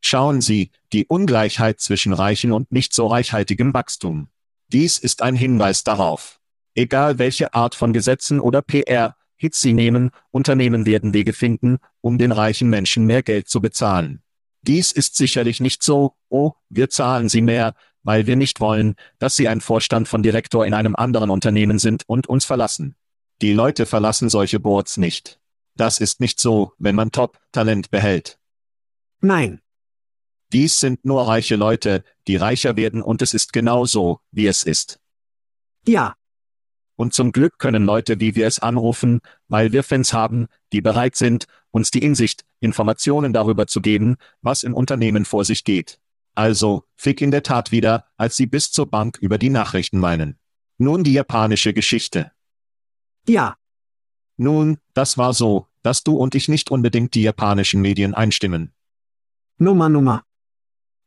Schauen 0.00 0.40
Sie, 0.40 0.70
die 0.92 1.06
Ungleichheit 1.06 1.80
zwischen 1.80 2.12
reichen 2.12 2.52
und 2.52 2.70
nicht 2.70 2.94
so 2.94 3.06
reichhaltigem 3.06 3.74
Wachstum. 3.74 4.28
Dies 4.68 4.98
ist 4.98 5.22
ein 5.22 5.34
Hinweis 5.34 5.82
darauf. 5.82 6.40
Egal 6.74 7.18
welche 7.18 7.54
Art 7.54 7.74
von 7.74 7.92
Gesetzen 7.92 8.38
oder 8.38 8.62
PR, 8.62 9.16
Hits 9.36 9.60
sie 9.60 9.72
nehmen, 9.72 10.10
Unternehmen 10.30 10.86
werden 10.86 11.14
Wege 11.14 11.32
finden, 11.32 11.78
um 12.00 12.18
den 12.18 12.32
reichen 12.32 12.68
Menschen 12.68 13.04
mehr 13.06 13.22
Geld 13.22 13.48
zu 13.48 13.60
bezahlen. 13.60 14.22
Dies 14.62 14.92
ist 14.92 15.16
sicherlich 15.16 15.60
nicht 15.60 15.82
so, 15.82 16.14
oh, 16.28 16.52
wir 16.68 16.88
zahlen 16.88 17.28
sie 17.28 17.42
mehr, 17.42 17.74
weil 18.04 18.26
wir 18.26 18.36
nicht 18.36 18.60
wollen, 18.60 18.94
dass 19.18 19.34
sie 19.34 19.48
ein 19.48 19.60
Vorstand 19.60 20.06
von 20.06 20.22
Direktor 20.22 20.64
in 20.64 20.74
einem 20.74 20.94
anderen 20.94 21.30
Unternehmen 21.30 21.78
sind 21.78 22.04
und 22.06 22.28
uns 22.28 22.44
verlassen. 22.44 22.94
Die 23.42 23.52
Leute 23.52 23.86
verlassen 23.86 24.28
solche 24.28 24.60
Boards 24.60 24.96
nicht. 24.96 25.40
Das 25.74 25.98
ist 25.98 26.20
nicht 26.20 26.38
so, 26.38 26.72
wenn 26.78 26.94
man 26.94 27.10
Top-Talent 27.10 27.90
behält. 27.90 28.38
Nein. 29.20 29.60
Dies 30.52 30.78
sind 30.78 31.04
nur 31.04 31.26
reiche 31.26 31.56
Leute, 31.56 32.04
die 32.28 32.36
reicher 32.36 32.76
werden 32.76 33.02
und 33.02 33.22
es 33.22 33.34
ist 33.34 33.52
genau 33.52 33.86
so, 33.86 34.20
wie 34.30 34.46
es 34.46 34.62
ist. 34.62 35.00
Ja. 35.86 36.14
Und 36.96 37.12
zum 37.12 37.32
Glück 37.32 37.58
können 37.58 37.84
Leute 37.84 38.20
wie 38.20 38.36
wir 38.36 38.46
es 38.46 38.60
anrufen, 38.60 39.20
weil 39.48 39.72
wir 39.72 39.82
Fans 39.82 40.12
haben, 40.12 40.46
die 40.72 40.80
bereit 40.80 41.16
sind, 41.16 41.46
uns 41.72 41.90
die 41.90 42.04
Insicht, 42.04 42.44
Informationen 42.60 43.32
darüber 43.32 43.66
zu 43.66 43.80
geben, 43.80 44.16
was 44.42 44.62
im 44.62 44.74
Unternehmen 44.74 45.24
vor 45.24 45.44
sich 45.44 45.64
geht. 45.64 45.98
Also, 46.34 46.84
fick 46.96 47.20
in 47.20 47.30
der 47.30 47.42
Tat 47.42 47.70
wieder, 47.70 48.06
als 48.16 48.36
sie 48.36 48.46
bis 48.46 48.72
zur 48.72 48.90
Bank 48.90 49.18
über 49.20 49.38
die 49.38 49.50
Nachrichten 49.50 49.98
meinen. 49.98 50.38
Nun 50.78 51.04
die 51.04 51.12
japanische 51.12 51.72
Geschichte. 51.72 52.32
Ja. 53.28 53.56
Nun, 54.36 54.78
das 54.94 55.16
war 55.16 55.32
so, 55.32 55.68
dass 55.82 56.02
du 56.02 56.16
und 56.16 56.34
ich 56.34 56.48
nicht 56.48 56.70
unbedingt 56.70 57.14
die 57.14 57.22
japanischen 57.22 57.80
Medien 57.80 58.14
einstimmen. 58.14 58.74
Nummer 59.58 59.88
Nummer. 59.88 60.24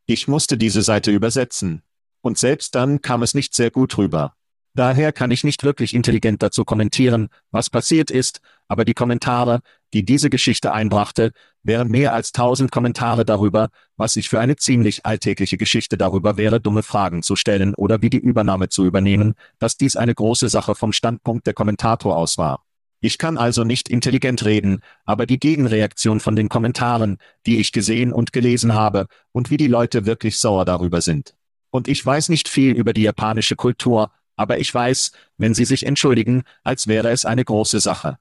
Ich 0.06 0.26
musste 0.26 0.56
diese 0.56 0.80
Seite 0.80 1.10
übersetzen. 1.10 1.82
Und 2.22 2.38
selbst 2.38 2.74
dann 2.74 3.02
kam 3.02 3.22
es 3.22 3.34
nicht 3.34 3.54
sehr 3.54 3.70
gut 3.70 3.98
rüber. 3.98 4.37
Daher 4.78 5.10
kann 5.10 5.32
ich 5.32 5.42
nicht 5.42 5.64
wirklich 5.64 5.92
intelligent 5.92 6.40
dazu 6.40 6.64
kommentieren, 6.64 7.30
was 7.50 7.68
passiert 7.68 8.12
ist, 8.12 8.40
aber 8.68 8.84
die 8.84 8.94
Kommentare, 8.94 9.58
die 9.92 10.04
diese 10.04 10.30
Geschichte 10.30 10.72
einbrachte, 10.72 11.32
wären 11.64 11.88
mehr 11.88 12.14
als 12.14 12.30
tausend 12.30 12.70
Kommentare 12.70 13.24
darüber, 13.24 13.70
was 13.96 14.14
ich 14.14 14.28
für 14.28 14.38
eine 14.38 14.54
ziemlich 14.54 15.04
alltägliche 15.04 15.56
Geschichte 15.56 15.98
darüber 15.98 16.36
wäre, 16.36 16.60
dumme 16.60 16.84
Fragen 16.84 17.24
zu 17.24 17.34
stellen 17.34 17.74
oder 17.74 18.02
wie 18.02 18.08
die 18.08 18.20
Übernahme 18.20 18.68
zu 18.68 18.84
übernehmen, 18.84 19.34
dass 19.58 19.76
dies 19.76 19.96
eine 19.96 20.14
große 20.14 20.48
Sache 20.48 20.76
vom 20.76 20.92
Standpunkt 20.92 21.48
der 21.48 21.54
Kommentator 21.54 22.16
aus 22.16 22.38
war. 22.38 22.64
Ich 23.00 23.18
kann 23.18 23.36
also 23.36 23.64
nicht 23.64 23.88
intelligent 23.88 24.44
reden, 24.44 24.82
aber 25.04 25.26
die 25.26 25.40
Gegenreaktion 25.40 26.20
von 26.20 26.36
den 26.36 26.48
Kommentaren, 26.48 27.18
die 27.46 27.58
ich 27.58 27.72
gesehen 27.72 28.12
und 28.12 28.32
gelesen 28.32 28.74
habe, 28.74 29.08
und 29.32 29.50
wie 29.50 29.56
die 29.56 29.66
Leute 29.66 30.06
wirklich 30.06 30.38
sauer 30.38 30.64
darüber 30.64 31.00
sind. 31.00 31.34
Und 31.70 31.88
ich 31.88 32.06
weiß 32.06 32.28
nicht 32.28 32.48
viel 32.48 32.76
über 32.76 32.92
die 32.92 33.02
japanische 33.02 33.56
Kultur, 33.56 34.12
aber 34.38 34.58
ich 34.58 34.72
weiß, 34.72 35.12
wenn 35.36 35.52
Sie 35.52 35.64
sich 35.64 35.84
entschuldigen, 35.84 36.44
als 36.62 36.86
wäre 36.86 37.10
es 37.10 37.24
eine 37.24 37.44
große 37.44 37.80
Sache. 37.80 38.18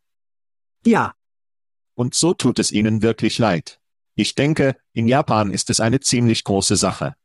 Ja. 0.85 1.13
Und 1.95 2.15
so 2.15 2.33
tut 2.33 2.59
es 2.59 2.71
Ihnen 2.71 3.01
wirklich 3.01 3.37
leid. 3.37 3.79
Ich 4.15 4.35
denke, 4.35 4.75
in 4.93 5.07
Japan 5.07 5.51
ist 5.51 5.69
es 5.69 5.79
eine 5.79 5.99
ziemlich 5.99 6.43
große 6.43 6.75
Sache. 6.75 7.15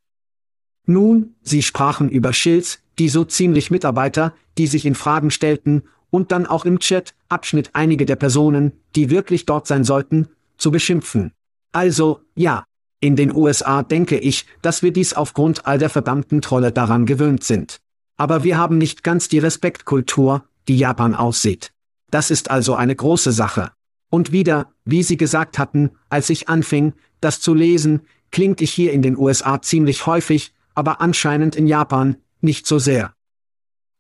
Nun, 0.85 1.35
Sie 1.42 1.62
sprachen 1.62 2.11
über 2.11 2.33
Schilds, 2.33 2.81
die 2.98 3.09
so 3.09 3.24
ziemlich 3.24 3.70
Mitarbeiter, 3.70 4.35
die 4.59 4.66
sich 4.66 4.85
in 4.85 4.94
Fragen 4.94 5.31
stellten, 5.31 5.85
und 6.11 6.31
dann 6.31 6.46
auch 6.46 6.66
im 6.66 6.78
Chat, 6.78 7.14
Abschnitt 7.31 7.70
einige 7.72 8.05
der 8.05 8.16
Personen, 8.16 8.72
die 8.94 9.09
wirklich 9.09 9.46
dort 9.46 9.66
sein 9.66 9.85
sollten, 9.85 10.28
zu 10.59 10.70
beschimpfen. 10.70 11.33
Also, 11.72 12.20
ja. 12.35 12.64
In 13.00 13.16
den 13.16 13.35
USA 13.35 13.83
denke 13.83 14.18
ich, 14.18 14.46
dass 14.61 14.83
wir 14.83 14.92
dies 14.92 15.14
aufgrund 15.14 15.66
all 15.66 15.78
der 15.78 15.90
verdammten 15.90 16.40
Trolle 16.40 16.70
daran 16.70 17.07
gewöhnt 17.07 17.42
sind. 17.42 17.81
Aber 18.16 18.44
wir 18.44 18.59
haben 18.59 18.79
nicht 18.79 19.03
ganz 19.03 19.29
die 19.29 19.38
Respektkultur, 19.38 20.44
die 20.68 20.79
Japan 20.79 21.14
aussieht. 21.14 21.72
Das 22.11 22.31
ist 22.31 22.51
also 22.51 22.75
eine 22.75 22.94
große 22.94 23.33
Sache. 23.33 23.72
Und 24.11 24.33
wieder, 24.33 24.72
wie 24.85 25.03
Sie 25.03 25.16
gesagt 25.16 25.59
hatten, 25.59 25.92
als 26.11 26.29
ich 26.29 26.48
anfing, 26.48 26.92
das 27.20 27.40
zu 27.40 27.55
lesen, 27.55 28.03
klingt 28.31 28.61
ich 28.61 28.72
hier 28.72 28.92
in 28.92 29.03
den 29.03 29.16
USA 29.16 29.62
ziemlich 29.62 30.07
häufig, 30.07 30.53
aber 30.75 31.01
anscheinend 31.01 31.57
in 31.57 31.66
Japan 31.66 32.16
nicht 32.40 32.66
so 32.66 32.79
sehr. 32.79 33.14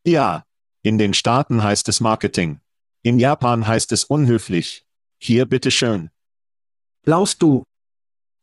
Ja, 0.04 0.44
in 0.82 0.98
den 0.98 1.14
Staaten 1.14 1.62
heißt 1.62 1.88
es 1.88 2.00
Marketing. 2.00 2.60
In 3.02 3.18
Japan 3.18 3.66
heißt 3.66 3.92
es 3.92 4.04
unhöflich. 4.04 4.84
Hier 5.18 5.46
bitteschön. 5.46 6.10
Laust 7.04 7.40
du. 7.40 7.64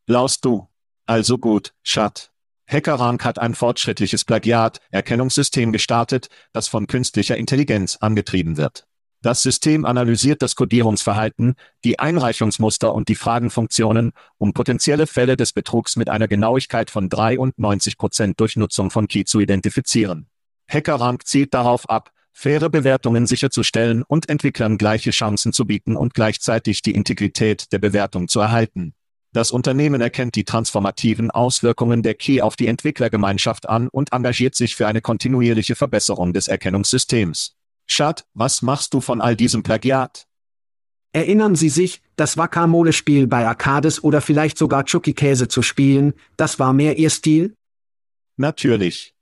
Laust 0.06 0.44
du. 0.44 0.68
Also 1.06 1.38
gut, 1.38 1.74
Schat. 1.82 2.29
HackerRank 2.70 3.24
hat 3.24 3.40
ein 3.40 3.54
fortschrittliches 3.54 4.24
Plagiat-Erkennungssystem 4.24 5.72
gestartet, 5.72 6.28
das 6.52 6.68
von 6.68 6.86
künstlicher 6.86 7.36
Intelligenz 7.36 7.96
angetrieben 7.96 8.56
wird. 8.56 8.86
Das 9.22 9.42
System 9.42 9.84
analysiert 9.84 10.40
das 10.40 10.54
Codierungsverhalten, 10.54 11.56
die 11.84 11.98
Einreichungsmuster 11.98 12.94
und 12.94 13.08
die 13.08 13.16
Fragenfunktionen, 13.16 14.12
um 14.38 14.54
potenzielle 14.54 15.06
Fälle 15.06 15.36
des 15.36 15.52
Betrugs 15.52 15.96
mit 15.96 16.08
einer 16.08 16.28
Genauigkeit 16.28 16.90
von 16.90 17.10
93% 17.10 18.34
durch 18.36 18.56
Nutzung 18.56 18.90
von 18.90 19.08
Key 19.08 19.24
zu 19.24 19.40
identifizieren. 19.40 20.28
HackerRank 20.70 21.26
zielt 21.26 21.52
darauf 21.52 21.90
ab, 21.90 22.12
faire 22.32 22.70
Bewertungen 22.70 23.26
sicherzustellen 23.26 24.04
und 24.04 24.28
Entwicklern 24.28 24.78
gleiche 24.78 25.10
Chancen 25.10 25.52
zu 25.52 25.66
bieten 25.66 25.96
und 25.96 26.14
gleichzeitig 26.14 26.80
die 26.80 26.92
Integrität 26.92 27.72
der 27.72 27.78
Bewertung 27.78 28.28
zu 28.28 28.40
erhalten. 28.40 28.94
Das 29.32 29.52
Unternehmen 29.52 30.00
erkennt 30.00 30.34
die 30.34 30.44
transformativen 30.44 31.30
Auswirkungen 31.30 32.02
der 32.02 32.14
Key 32.14 32.42
auf 32.42 32.56
die 32.56 32.66
Entwicklergemeinschaft 32.66 33.68
an 33.68 33.88
und 33.88 34.12
engagiert 34.12 34.56
sich 34.56 34.74
für 34.74 34.88
eine 34.88 35.00
kontinuierliche 35.00 35.76
Verbesserung 35.76 36.32
des 36.32 36.48
Erkennungssystems. 36.48 37.54
Schad, 37.86 38.26
was 38.34 38.62
machst 38.62 38.92
du 38.92 39.00
von 39.00 39.20
all 39.20 39.36
diesem 39.36 39.62
Plagiat? 39.62 40.26
Erinnern 41.12 41.54
Sie 41.56 41.68
sich, 41.68 42.02
das 42.16 42.36
Wackamole-Spiel 42.36 43.26
bei 43.26 43.46
Arcades 43.46 44.02
oder 44.02 44.20
vielleicht 44.20 44.58
sogar 44.58 44.84
Chucky-Käse 44.84 45.48
zu 45.48 45.62
spielen, 45.62 46.14
das 46.36 46.58
war 46.58 46.72
mehr 46.72 46.98
Ihr 46.98 47.10
Stil? 47.10 47.54
Natürlich. 48.36 49.14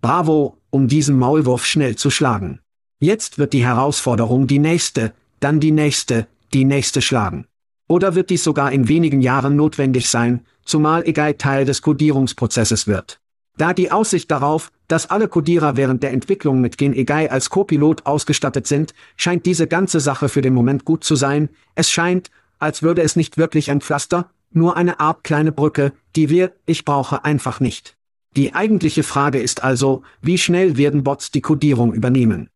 Bravo, 0.00 0.58
um 0.70 0.88
diesen 0.88 1.18
Maulwurf 1.18 1.64
schnell 1.64 1.96
zu 1.96 2.10
schlagen. 2.10 2.60
Jetzt 2.98 3.38
wird 3.38 3.52
die 3.52 3.64
Herausforderung 3.64 4.46
die 4.46 4.58
nächste, 4.58 5.14
dann 5.40 5.60
die 5.60 5.70
nächste, 5.70 6.28
die 6.54 6.64
nächste 6.64 7.02
schlagen. 7.02 7.46
Oder 7.92 8.14
wird 8.14 8.30
dies 8.30 8.42
sogar 8.42 8.72
in 8.72 8.88
wenigen 8.88 9.20
Jahren 9.20 9.54
notwendig 9.54 10.08
sein, 10.08 10.46
zumal 10.64 11.06
egal 11.06 11.34
Teil 11.34 11.66
des 11.66 11.82
Codierungsprozesses 11.82 12.86
wird. 12.86 13.20
Da 13.58 13.74
die 13.74 13.92
Aussicht 13.92 14.30
darauf, 14.30 14.72
dass 14.88 15.10
alle 15.10 15.28
Codierer 15.28 15.76
während 15.76 16.02
der 16.02 16.12
Entwicklung 16.12 16.62
mit 16.62 16.78
Gen 16.78 16.92
GenEGI 16.92 17.28
als 17.28 17.50
Copilot 17.50 18.06
ausgestattet 18.06 18.66
sind, 18.66 18.94
scheint 19.16 19.44
diese 19.44 19.66
ganze 19.66 20.00
Sache 20.00 20.30
für 20.30 20.40
den 20.40 20.54
Moment 20.54 20.86
gut 20.86 21.04
zu 21.04 21.16
sein. 21.16 21.50
Es 21.74 21.90
scheint, 21.90 22.30
als 22.58 22.82
würde 22.82 23.02
es 23.02 23.14
nicht 23.14 23.36
wirklich 23.36 23.70
ein 23.70 23.82
Pflaster, 23.82 24.30
nur 24.52 24.78
eine 24.78 24.98
Art 24.98 25.22
kleine 25.22 25.52
Brücke, 25.52 25.92
die 26.16 26.30
wir, 26.30 26.52
ich 26.64 26.86
brauche 26.86 27.26
einfach 27.26 27.60
nicht. 27.60 27.98
Die 28.36 28.54
eigentliche 28.54 29.02
Frage 29.02 29.38
ist 29.38 29.62
also, 29.62 30.02
wie 30.22 30.38
schnell 30.38 30.78
werden 30.78 31.04
Bots 31.04 31.30
die 31.30 31.42
Codierung 31.42 31.92
übernehmen? 31.92 32.48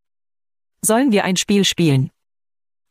Sollen 0.81 1.13
wir 1.13 1.25
ein 1.25 1.37
Spiel 1.37 1.67
spielen? 1.67 2.09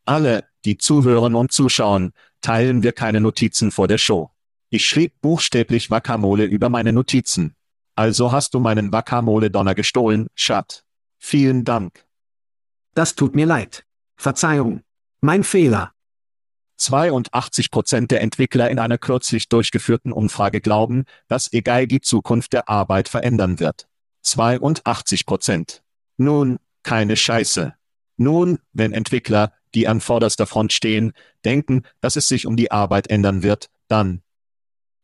Alle, 0.04 0.44
die 0.64 0.78
zuhören 0.78 1.34
und 1.34 1.52
zuschauen, 1.52 2.12
teilen 2.40 2.82
wir 2.82 2.92
keine 2.92 3.20
Notizen 3.20 3.70
vor 3.70 3.88
der 3.88 3.98
Show. 3.98 4.30
Ich 4.70 4.86
schrieb 4.86 5.20
buchstäblich 5.20 5.90
Wakamole 5.90 6.44
über 6.44 6.68
meine 6.68 6.92
Notizen. 6.92 7.54
Also 7.94 8.32
hast 8.32 8.54
du 8.54 8.60
meinen 8.60 8.92
Wakamole-Donner 8.92 9.74
gestohlen, 9.74 10.26
Schat. 10.34 10.84
Vielen 11.18 11.64
Dank. 11.64 12.04
Das 12.94 13.14
tut 13.14 13.34
mir 13.34 13.46
leid. 13.46 13.84
Verzeihung. 14.16 14.82
Mein 15.20 15.44
Fehler. 15.44 15.92
82 16.78 17.70
Prozent 17.70 18.10
der 18.10 18.20
Entwickler 18.20 18.70
in 18.70 18.78
einer 18.78 18.98
kürzlich 18.98 19.48
durchgeführten 19.48 20.12
Umfrage 20.12 20.60
glauben, 20.60 21.04
dass 21.28 21.52
egal 21.52 21.86
die 21.86 22.00
Zukunft 22.00 22.52
der 22.52 22.68
Arbeit 22.68 23.08
verändern 23.08 23.60
wird. 23.60 23.88
82 24.22 25.24
Prozent. 25.24 25.82
Nun, 26.16 26.58
keine 26.82 27.16
Scheiße. 27.16 27.74
Nun, 28.16 28.58
wenn 28.72 28.92
Entwickler, 28.92 29.52
die 29.74 29.88
an 29.88 30.00
vorderster 30.00 30.46
Front 30.46 30.72
stehen, 30.72 31.12
denken, 31.44 31.82
dass 32.00 32.16
es 32.16 32.28
sich 32.28 32.46
um 32.46 32.56
die 32.56 32.70
Arbeit 32.70 33.08
ändern 33.08 33.42
wird, 33.42 33.68
dann 33.88 34.22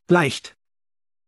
leicht. 0.08 0.56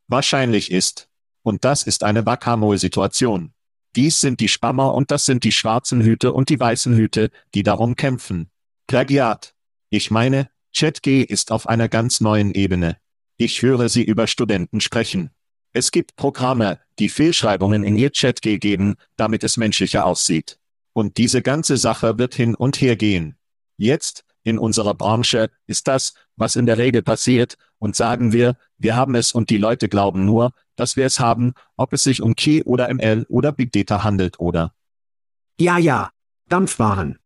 Wahrscheinlich 0.09 0.71
ist, 0.71 1.09
und 1.43 1.65
das 1.65 1.83
ist 1.83 2.05
eine 2.05 2.25
Wackamole-Situation. 2.27 3.53
Dies 3.97 4.21
sind 4.21 4.41
die 4.41 4.49
Spammer 4.49 4.95
und 4.95 5.11
das 5.11 5.25
sind 5.25 5.45
die 5.45 5.53
schwarzen 5.53 6.03
Hüte 6.03 6.33
und 6.33 6.49
die 6.49 6.59
weißen 6.59 6.95
Hüte, 6.97 7.31
die 7.55 7.63
darum 7.63 7.97
kämpfen. 7.97 8.51
Plagiat. 8.87 9.55
Ich 9.91 10.11
meine, 10.11 10.51
ChatG 10.77 11.23
ist 11.23 11.53
auf 11.53 11.69
einer 11.69 11.89
ganz 11.89 12.21
neuen 12.21 12.53
Ebene. 12.53 12.97
Ich 13.37 13.63
höre 13.63 13.89
sie 13.89 14.03
über 14.03 14.27
Studenten 14.27 14.81
sprechen. 14.81 15.31
Es 15.73 15.91
gibt 15.91 16.17
Programme, 16.17 16.81
die 16.99 17.09
Fehlschreibungen 17.09 17.85
in 17.85 17.97
ihr 17.97 18.11
ChatG 18.11 18.59
geben, 18.59 18.97
damit 19.17 19.45
es 19.45 19.57
menschlicher 19.57 20.07
aussieht. 20.07 20.59
Und 20.95 21.19
diese 21.19 21.43
ganze 21.43 21.77
Sache 21.77 22.19
wird 22.19 22.35
hin 22.35 22.55
und 22.55 22.81
her 22.81 22.97
gehen. 22.97 23.37
Jetzt, 23.77 24.25
in 24.45 24.59
unserer 24.59 24.95
Branche, 24.95 25.51
ist 25.67 25.89
das, 25.89 26.15
was 26.37 26.57
in 26.57 26.65
der 26.65 26.79
Regel 26.79 27.03
passiert, 27.03 27.59
und 27.79 27.97
sagen 27.97 28.33
wir, 28.33 28.57
wir 28.79 28.97
haben 28.97 29.15
es 29.15 29.33
und 29.33 29.51
die 29.51 29.59
Leute 29.59 29.91
glauben 29.91 30.25
nur, 30.25 30.53
dass 30.77 30.97
wir 30.97 31.05
es 31.05 31.21
haben, 31.21 31.53
ob 31.77 31.93
es 31.93 32.05
sich 32.05 32.23
um 32.23 32.35
Key 32.35 32.63
oder 32.63 32.93
ML 32.93 33.27
oder 33.29 33.53
Big 33.53 33.73
Data 33.73 34.03
handelt 34.03 34.41
oder. 34.41 34.73
Ja, 35.61 35.77
ja. 35.77 36.11
Dampfwaren. 36.49 37.19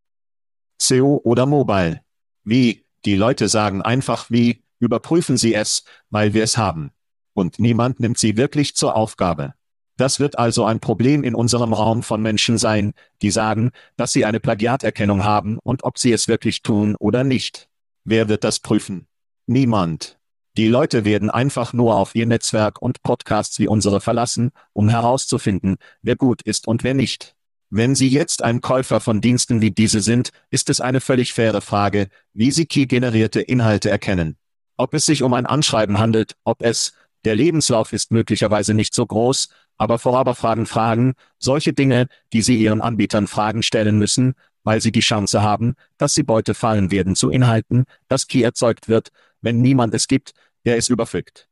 CO 0.84 1.20
oder 1.22 1.46
Mobile. 1.46 2.00
Wie, 2.42 2.84
die 3.04 3.16
Leute 3.16 3.48
sagen 3.48 3.82
einfach 3.82 4.30
wie, 4.30 4.64
überprüfen 4.80 5.36
Sie 5.36 5.54
es, 5.54 5.84
weil 6.10 6.34
wir 6.34 6.42
es 6.42 6.56
haben. 6.56 6.90
Und 7.34 7.58
niemand 7.58 8.00
nimmt 8.00 8.18
sie 8.18 8.36
wirklich 8.36 8.74
zur 8.74 8.96
Aufgabe. 8.96 9.54
Das 9.98 10.20
wird 10.20 10.38
also 10.38 10.64
ein 10.64 10.78
Problem 10.78 11.24
in 11.24 11.34
unserem 11.34 11.72
Raum 11.72 12.04
von 12.04 12.22
Menschen 12.22 12.56
sein, 12.56 12.94
die 13.20 13.32
sagen, 13.32 13.72
dass 13.96 14.12
sie 14.12 14.24
eine 14.24 14.38
Plagiaterkennung 14.38 15.24
haben 15.24 15.58
und 15.58 15.82
ob 15.82 15.98
sie 15.98 16.12
es 16.12 16.28
wirklich 16.28 16.62
tun 16.62 16.94
oder 17.00 17.24
nicht. 17.24 17.68
Wer 18.04 18.28
wird 18.28 18.44
das 18.44 18.60
prüfen? 18.60 19.08
Niemand. 19.46 20.16
Die 20.56 20.68
Leute 20.68 21.04
werden 21.04 21.30
einfach 21.30 21.72
nur 21.72 21.96
auf 21.96 22.14
ihr 22.14 22.26
Netzwerk 22.26 22.80
und 22.80 23.02
Podcasts 23.02 23.58
wie 23.58 23.66
unsere 23.66 24.00
verlassen, 24.00 24.52
um 24.72 24.88
herauszufinden, 24.88 25.78
wer 26.00 26.14
gut 26.14 26.42
ist 26.42 26.68
und 26.68 26.84
wer 26.84 26.94
nicht. 26.94 27.34
Wenn 27.68 27.96
Sie 27.96 28.08
jetzt 28.08 28.44
ein 28.44 28.60
Käufer 28.60 29.00
von 29.00 29.20
Diensten 29.20 29.60
wie 29.60 29.72
diese 29.72 30.00
sind, 30.00 30.30
ist 30.50 30.70
es 30.70 30.80
eine 30.80 31.00
völlig 31.00 31.32
faire 31.32 31.60
Frage, 31.60 32.08
wie 32.34 32.52
Sie 32.52 32.66
key-generierte 32.66 33.40
Inhalte 33.40 33.90
erkennen. 33.90 34.36
Ob 34.76 34.94
es 34.94 35.06
sich 35.06 35.24
um 35.24 35.34
ein 35.34 35.44
Anschreiben 35.44 35.98
handelt, 35.98 36.36
ob 36.44 36.62
es, 36.62 36.92
der 37.24 37.34
Lebenslauf 37.34 37.92
ist 37.92 38.12
möglicherweise 38.12 38.74
nicht 38.74 38.94
so 38.94 39.04
groß, 39.04 39.48
aber 39.78 39.98
Vorabfragen 39.98 40.66
fragen, 40.66 41.14
solche 41.38 41.72
Dinge, 41.72 42.08
die 42.32 42.42
Sie 42.42 42.60
Ihren 42.60 42.80
Anbietern 42.80 43.26
Fragen 43.26 43.62
stellen 43.62 43.98
müssen, 43.98 44.34
weil 44.64 44.80
Sie 44.80 44.92
die 44.92 45.00
Chance 45.00 45.40
haben, 45.40 45.74
dass 45.96 46.14
Sie 46.14 46.24
Beute 46.24 46.52
fallen 46.52 46.90
werden 46.90 47.16
zu 47.16 47.30
Inhalten, 47.30 47.84
das 48.08 48.26
Key 48.26 48.42
erzeugt 48.42 48.88
wird, 48.88 49.10
wenn 49.40 49.62
niemand 49.62 49.94
es 49.94 50.08
gibt, 50.08 50.32
der 50.66 50.76
es 50.76 50.88
überfügt. 50.88 51.48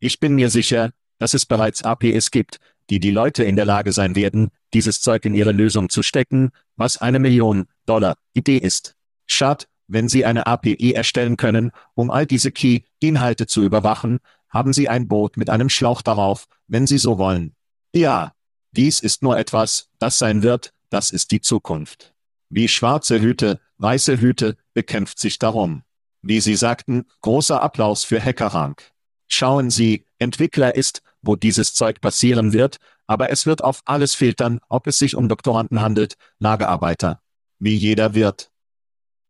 Ich 0.00 0.18
bin 0.18 0.34
mir 0.34 0.50
sicher, 0.50 0.90
dass 1.18 1.34
es 1.34 1.46
bereits 1.46 1.84
APIs 1.84 2.30
gibt, 2.30 2.58
die 2.90 2.98
die 2.98 3.10
Leute 3.10 3.44
in 3.44 3.56
der 3.56 3.64
Lage 3.64 3.92
sein 3.92 4.16
werden, 4.16 4.50
dieses 4.72 5.00
Zeug 5.00 5.24
in 5.24 5.34
ihre 5.34 5.52
Lösung 5.52 5.88
zu 5.88 6.02
stecken, 6.02 6.50
was 6.76 6.96
eine 6.96 7.18
Million 7.18 7.66
Dollar 7.86 8.16
Idee 8.32 8.58
ist. 8.58 8.96
Schad, 9.26 9.68
wenn 9.86 10.08
Sie 10.08 10.24
eine 10.24 10.46
API 10.46 10.92
erstellen 10.92 11.36
können, 11.36 11.70
um 11.94 12.10
all 12.10 12.26
diese 12.26 12.50
Key-Inhalte 12.50 13.46
zu 13.46 13.62
überwachen, 13.62 14.18
haben 14.54 14.72
Sie 14.72 14.88
ein 14.88 15.08
Boot 15.08 15.36
mit 15.36 15.50
einem 15.50 15.68
Schlauch 15.68 16.00
darauf, 16.00 16.46
wenn 16.68 16.86
Sie 16.86 16.98
so 16.98 17.18
wollen. 17.18 17.54
Ja, 17.92 18.32
dies 18.70 19.00
ist 19.00 19.22
nur 19.22 19.36
etwas, 19.36 19.90
das 19.98 20.18
sein 20.18 20.42
wird, 20.42 20.72
das 20.88 21.10
ist 21.10 21.32
die 21.32 21.40
Zukunft. 21.40 22.14
Wie 22.48 22.68
schwarze 22.68 23.20
Hüte, 23.20 23.60
weiße 23.78 24.20
Hüte, 24.20 24.56
bekämpft 24.72 25.18
sich 25.18 25.38
darum. 25.38 25.82
Wie 26.22 26.40
Sie 26.40 26.54
sagten, 26.54 27.04
großer 27.20 27.60
Applaus 27.60 28.04
für 28.04 28.22
Hackerrank. 28.22 28.92
Schauen 29.26 29.70
Sie, 29.70 30.06
Entwickler 30.18 30.74
ist, 30.74 31.02
wo 31.20 31.36
dieses 31.36 31.74
Zeug 31.74 32.00
passieren 32.00 32.52
wird, 32.52 32.78
aber 33.06 33.30
es 33.30 33.46
wird 33.46 33.64
auf 33.64 33.82
alles 33.84 34.14
filtern, 34.14 34.60
ob 34.68 34.86
es 34.86 34.98
sich 34.98 35.16
um 35.16 35.28
Doktoranden 35.28 35.80
handelt, 35.80 36.14
Lagerarbeiter. 36.38 37.20
Wie 37.58 37.74
jeder 37.74 38.14
wird. 38.14 38.50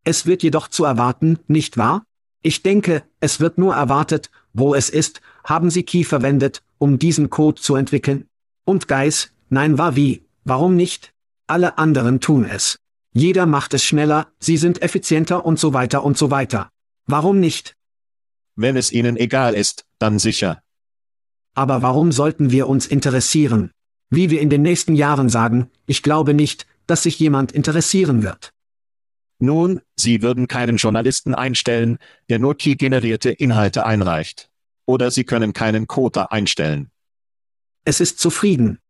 Es 0.05 0.27
wird 0.27 0.43
jedoch 0.43 0.69
zu 0.69 0.85
erwarten, 0.85 1.39
nicht 1.47 1.79
wahr? 1.79 2.05
Ich 2.43 2.63
denke, 2.63 3.05
es 3.21 3.41
wird 3.41 3.57
nur 3.57 3.75
erwartet, 3.75 4.31
wo 4.55 4.75
es 4.75 4.89
ist, 4.89 5.21
haben 5.45 5.69
Sie 5.69 5.83
Key 5.83 6.05
verwendet, 6.05 6.63
um 6.79 6.99
diesen 6.99 7.29
Code 7.29 7.61
zu 7.61 7.75
entwickeln? 7.75 8.27
Und 8.65 8.89
Geis, 8.89 9.33
nein 9.51 9.77
war 9.77 9.97
wie, 9.97 10.23
warum 10.45 10.77
nicht? 10.77 11.13
Alle 11.47 11.77
anderen 11.77 12.21
tun 12.21 12.47
es. 12.47 12.79
Jeder 13.13 13.45
macht 13.47 13.75
es 13.75 13.85
schneller, 13.85 14.29
sie 14.39 14.57
sind 14.57 14.81
effizienter 14.81 15.45
und 15.45 15.59
so 15.59 15.75
weiter 15.75 16.03
und 16.03 16.17
so 16.17 16.31
weiter. 16.31 16.71
Warum 17.07 17.39
nicht? 17.39 17.77
Wenn 18.57 18.77
es 18.77 18.93
Ihnen 18.93 19.17
egal 19.17 19.55
ist, 19.55 19.85
dann 19.99 20.19
sicher. 20.19 20.63
Aber 21.55 21.83
warum 21.83 22.13
sollten 22.13 22.51
wir 22.51 22.69
uns 22.69 22.87
interessieren? 22.87 23.71
Wie 24.09 24.31
wir 24.31 24.41
in 24.41 24.51
den 24.51 24.63
nächsten 24.63 24.95
Jahren 24.95 25.29
sagen, 25.29 25.71
ich 25.87 26.03
glaube 26.03 26.35
nicht, 26.35 26.67
dass 26.87 27.03
sich 27.03 27.19
jemand 27.19 27.53
interessieren 27.53 28.23
wird. 28.23 28.54
Nun, 29.39 29.81
Sie 29.97 30.23
würden 30.23 30.49
keinen 30.49 30.77
Journalisten 30.77 31.35
einstellen, 31.35 31.99
der 32.29 32.39
nur 32.39 32.57
key-generierte 32.57 33.31
Inhalte 33.31 33.85
einreicht. 33.85 34.51
Oder 34.87 35.11
Sie 35.11 35.25
können 35.25 35.53
keinen 35.53 35.87
Quota 35.87 36.25
einstellen. 36.27 36.91
Es 37.85 38.01
ist 38.01 38.19
zufrieden. 38.19 38.81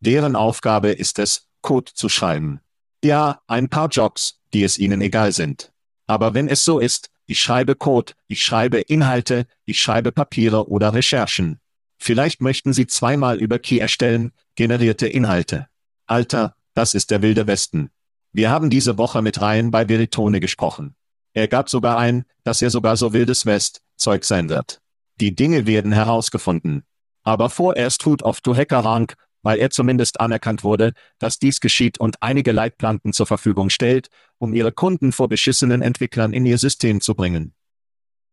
Deren 0.00 0.36
Aufgabe 0.36 0.90
ist 0.90 1.18
es, 1.18 1.48
Code 1.60 1.92
zu 1.94 2.08
schreiben. 2.08 2.60
Ja, 3.04 3.40
ein 3.46 3.68
paar 3.68 3.88
Jobs, 3.88 4.40
die 4.52 4.62
es 4.62 4.78
Ihnen 4.78 5.00
egal 5.00 5.32
sind. 5.32 5.72
Aber 6.06 6.34
wenn 6.34 6.48
es 6.48 6.64
so 6.64 6.78
ist, 6.78 7.10
ich 7.26 7.40
schreibe 7.40 7.74
Code, 7.74 8.12
ich 8.28 8.42
schreibe 8.42 8.80
Inhalte, 8.80 9.46
ich 9.64 9.80
schreibe 9.80 10.12
Papiere 10.12 10.68
oder 10.68 10.92
Recherchen. 10.92 11.60
Vielleicht 11.98 12.40
möchten 12.40 12.72
Sie 12.72 12.86
zweimal 12.86 13.38
über 13.38 13.58
Key 13.58 13.78
erstellen, 13.78 14.32
generierte 14.56 15.06
Inhalte. 15.06 15.68
Alter, 16.06 16.56
das 16.74 16.94
ist 16.94 17.10
der 17.10 17.22
wilde 17.22 17.46
Westen. 17.46 17.90
Wir 18.32 18.50
haben 18.50 18.70
diese 18.70 18.96
Woche 18.96 19.20
mit 19.20 19.40
Ryan 19.40 19.70
bei 19.70 19.88
Veritone 19.88 20.40
gesprochen. 20.40 20.94
Er 21.34 21.48
gab 21.48 21.68
sogar 21.68 21.98
ein, 21.98 22.24
dass 22.44 22.62
er 22.62 22.70
sogar 22.70 22.96
so 22.96 23.12
wildes 23.12 23.46
West 23.46 23.82
Zeug 23.96 24.24
sein 24.24 24.48
wird. 24.48 24.80
Die 25.20 25.34
Dinge 25.34 25.66
werden 25.66 25.92
herausgefunden. 25.92 26.84
Aber 27.22 27.50
vorerst 27.50 28.00
tut 28.00 28.22
auf 28.22 28.40
du 28.40 28.56
Hackerrank, 28.56 29.14
weil 29.42 29.58
er 29.58 29.70
zumindest 29.70 30.20
anerkannt 30.20 30.64
wurde, 30.64 30.92
dass 31.18 31.38
dies 31.38 31.60
geschieht 31.60 31.98
und 31.98 32.16
einige 32.22 32.52
Leitplanken 32.52 33.12
zur 33.12 33.26
Verfügung 33.26 33.70
stellt, 33.70 34.08
um 34.38 34.54
ihre 34.54 34.72
Kunden 34.72 35.12
vor 35.12 35.28
beschissenen 35.28 35.82
Entwicklern 35.82 36.32
in 36.32 36.46
ihr 36.46 36.58
System 36.58 37.00
zu 37.00 37.14
bringen. 37.14 37.54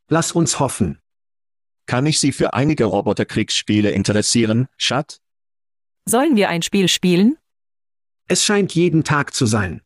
Lass 0.07 0.31
uns 0.31 0.59
hoffen. 0.59 0.99
Kann 1.85 2.05
ich 2.05 2.19
Sie 2.19 2.31
für 2.31 2.53
einige 2.53 2.85
Roboterkriegsspiele 2.85 3.91
interessieren, 3.91 4.67
Schat? 4.77 5.19
Sollen 6.05 6.35
wir 6.35 6.49
ein 6.49 6.61
Spiel 6.61 6.87
spielen? 6.87 7.37
Es 8.27 8.43
scheint 8.45 8.73
jeden 8.75 9.03
Tag 9.03 9.33
zu 9.33 9.45
sein. 9.45 9.81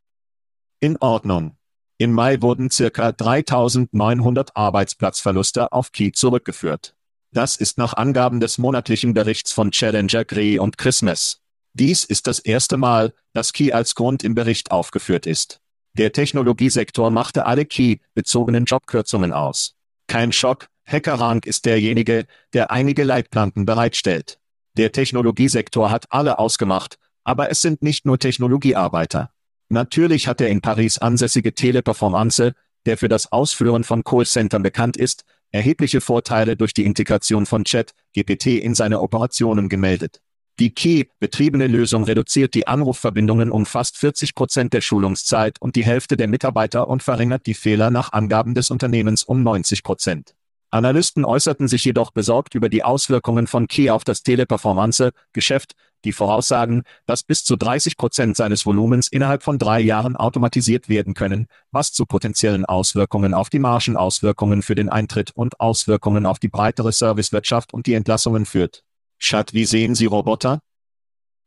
In 0.84 0.98
Ordnung. 0.98 1.56
Im 1.98 2.12
Mai 2.12 2.42
wurden 2.42 2.70
circa 2.70 3.14
3900 3.14 4.54
Arbeitsplatzverluste 4.58 5.72
auf 5.72 5.94
Key 5.94 6.12
zurückgeführt. 6.12 6.94
Das 7.32 7.56
ist 7.56 7.78
nach 7.78 7.94
Angaben 7.94 8.42
des 8.42 8.58
monatlichen 8.58 9.14
Berichts 9.14 9.54
von 9.54 9.72
Challenger 9.72 10.26
Grey 10.26 10.60
und 10.60 10.78
Christmas. 10.78 11.40
Dies 11.72 12.04
ist 12.04 12.28
das 12.28 12.40
erste 12.40 12.76
Mal, 12.76 13.14
dass 13.32 13.54
Key 13.54 13.72
als 13.72 13.96
Grund 13.96 14.26
im 14.26 14.36
Bericht 14.36 14.72
aufgeführt 14.72 15.26
ist. 15.26 15.62
Der 15.94 16.12
Technologiesektor 16.12 17.12
machte 17.12 17.46
alle 17.46 17.64
Key-bezogenen 17.64 18.66
Jobkürzungen 18.66 19.32
aus. 19.32 19.76
Kein 20.08 20.34
Schock, 20.34 20.68
HackerRank 20.86 21.46
ist 21.46 21.64
derjenige, 21.64 22.26
der 22.52 22.72
einige 22.72 23.06
Leitplanken 23.06 23.66
bereitstellt. 23.66 24.38
Der 24.76 24.92
Technologiesektor 24.92 25.92
hat 25.92 26.08
alle 26.10 26.40
ausgemacht, 26.40 26.98
aber 27.24 27.50
es 27.50 27.62
sind 27.62 27.84
nicht 27.84 28.06
nur 28.06 28.20
Technologiearbeiter. 28.20 29.33
Natürlich 29.74 30.28
hat 30.28 30.40
der 30.40 30.50
in 30.50 30.62
Paris 30.62 31.00
ansässige 31.00 31.56
Teleperformance, 31.56 32.54
der 32.86 32.96
für 32.96 33.10
das 33.10 33.32
Ausführen 33.32 33.84
von 33.84 34.04
Callcentern 34.04 34.62
bekannt 34.62 34.98
ist, 34.98 35.24
erhebliche 35.50 36.00
Vorteile 36.00 36.56
durch 36.56 36.76
die 36.76 36.86
Integration 36.86 37.48
von 37.48 37.64
Chat, 37.64 37.96
GPT 38.14 38.60
in 38.62 38.76
seine 38.76 39.02
Operationen 39.02 39.70
gemeldet. 39.70 40.22
Die 40.60 40.76
Key-betriebene 40.76 41.66
Lösung 41.66 42.04
reduziert 42.04 42.54
die 42.54 42.68
Anrufverbindungen 42.68 43.50
um 43.50 43.66
fast 43.66 43.98
40 43.98 44.36
Prozent 44.36 44.74
der 44.74 44.82
Schulungszeit 44.82 45.60
und 45.60 45.76
die 45.76 45.84
Hälfte 45.84 46.18
der 46.18 46.28
Mitarbeiter 46.28 46.88
und 46.88 47.02
verringert 47.02 47.48
die 47.48 47.56
Fehler 47.56 47.90
nach 47.90 48.14
Angaben 48.14 48.54
des 48.54 48.70
Unternehmens 48.70 49.24
um 49.24 49.42
90 49.42 49.82
Prozent. 49.82 50.36
Analysten 50.74 51.24
äußerten 51.24 51.68
sich 51.68 51.86
jedoch 51.86 52.10
besorgt 52.10 52.56
über 52.56 52.68
die 52.68 52.84
Auswirkungen 52.84 53.46
von 53.46 53.68
Key 53.68 53.92
auf 53.92 54.04
das 54.04 54.24
Teleperformance-Geschäft, 54.24 55.74
die 56.04 56.12
voraussagen, 56.12 56.82
dass 57.06 57.22
bis 57.22 57.44
zu 57.44 57.56
30 57.56 57.96
Prozent 57.96 58.36
seines 58.36 58.66
Volumens 58.66 59.08
innerhalb 59.08 59.44
von 59.44 59.60
drei 59.60 59.80
Jahren 59.80 60.16
automatisiert 60.16 60.90
werden 60.90 61.14
können, 61.14 61.46
was 61.72 61.92
zu 61.92 62.08
potenziellen 62.08 62.66
Auswirkungen 62.66 63.36
auf 63.36 63.52
die 63.52 63.60
Margen, 63.60 63.98
Auswirkungen 63.98 64.64
für 64.64 64.74
den 64.74 64.90
Eintritt 64.90 65.30
und 65.36 65.60
Auswirkungen 65.60 66.26
auf 66.26 66.40
die 66.40 66.50
breitere 66.50 66.92
Servicewirtschaft 66.92 67.72
und 67.72 67.86
die 67.86 67.94
Entlassungen 67.94 68.48
führt. 68.48 68.84
Schat, 69.20 69.54
wie 69.54 69.66
sehen 69.66 69.94
Sie 69.94 70.08
Roboter? 70.08 70.60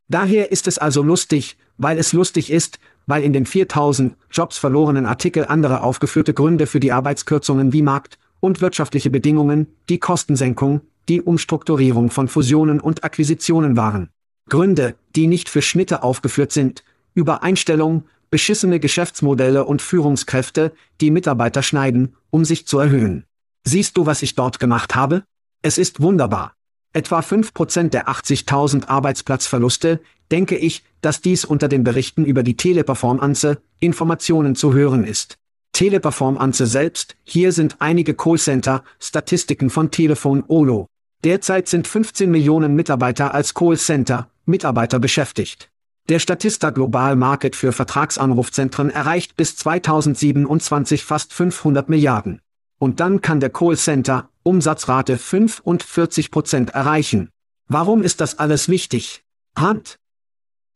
Daher 0.08 0.52
ist 0.52 0.68
es 0.68 0.78
also 0.78 1.02
lustig, 1.02 1.56
weil 1.78 1.98
es 1.98 2.12
lustig 2.12 2.52
ist, 2.52 2.78
weil 3.06 3.24
in 3.24 3.32
den 3.32 3.44
4000 3.44 4.16
Jobs 4.30 4.56
verlorenen 4.56 5.04
Artikel 5.04 5.46
andere 5.46 5.82
aufgeführte 5.82 6.32
Gründe 6.32 6.68
für 6.68 6.78
die 6.78 6.92
Arbeitskürzungen 6.92 7.72
wie 7.72 7.82
Markt 7.82 8.18
und 8.40 8.60
wirtschaftliche 8.60 9.10
Bedingungen, 9.10 9.66
die 9.88 9.98
Kostensenkung, 9.98 10.82
die 11.08 11.22
Umstrukturierung 11.22 12.10
von 12.10 12.28
Fusionen 12.28 12.80
und 12.80 13.04
Akquisitionen 13.04 13.76
waren. 13.76 14.10
Gründe, 14.48 14.94
die 15.14 15.26
nicht 15.26 15.48
für 15.48 15.62
Schnitte 15.62 16.02
aufgeführt 16.02 16.52
sind, 16.52 16.84
Übereinstellung, 17.14 18.04
beschissene 18.30 18.80
Geschäftsmodelle 18.80 19.64
und 19.64 19.82
Führungskräfte, 19.82 20.72
die 21.00 21.10
Mitarbeiter 21.10 21.62
schneiden, 21.62 22.14
um 22.30 22.44
sich 22.44 22.66
zu 22.66 22.78
erhöhen. 22.78 23.24
Siehst 23.64 23.96
du, 23.96 24.06
was 24.06 24.22
ich 24.22 24.34
dort 24.34 24.60
gemacht 24.60 24.94
habe? 24.94 25.24
Es 25.62 25.78
ist 25.78 26.00
wunderbar. 26.00 26.54
Etwa 26.92 27.20
5% 27.20 27.90
der 27.90 28.08
80.000 28.08 28.86
Arbeitsplatzverluste, 28.86 30.00
denke 30.30 30.56
ich, 30.56 30.82
dass 31.00 31.20
dies 31.20 31.44
unter 31.44 31.68
den 31.68 31.84
Berichten 31.84 32.24
über 32.24 32.42
die 32.42 32.56
Teleperformance, 32.56 33.60
Informationen 33.80 34.54
zu 34.54 34.72
hören 34.72 35.04
ist. 35.04 35.36
Teleperformance 35.76 36.64
selbst, 36.66 37.16
hier 37.22 37.52
sind 37.52 37.76
einige 37.80 38.14
Callcenter, 38.14 38.82
Statistiken 38.98 39.68
von 39.68 39.90
Telefon 39.90 40.42
Olo. 40.48 40.86
Derzeit 41.22 41.68
sind 41.68 41.86
15 41.86 42.30
Millionen 42.30 42.74
Mitarbeiter 42.74 43.34
als 43.34 43.52
Callcenter, 43.52 44.30
Mitarbeiter 44.46 44.98
beschäftigt. 44.98 45.68
Der 46.08 46.18
Statista 46.18 46.70
Global 46.70 47.14
Market 47.14 47.54
für 47.54 47.72
Vertragsanrufzentren 47.72 48.88
erreicht 48.88 49.36
bis 49.36 49.56
2027 49.56 51.04
fast 51.04 51.34
500 51.34 51.90
Milliarden. 51.90 52.40
Und 52.78 53.00
dann 53.00 53.20
kann 53.20 53.40
der 53.40 53.50
Callcenter 53.50 54.30
Umsatzrate 54.44 55.18
45 55.18 56.30
Prozent 56.30 56.70
erreichen. 56.70 57.28
Warum 57.68 58.02
ist 58.02 58.22
das 58.22 58.38
alles 58.38 58.70
wichtig? 58.70 59.24
Hand. 59.54 59.98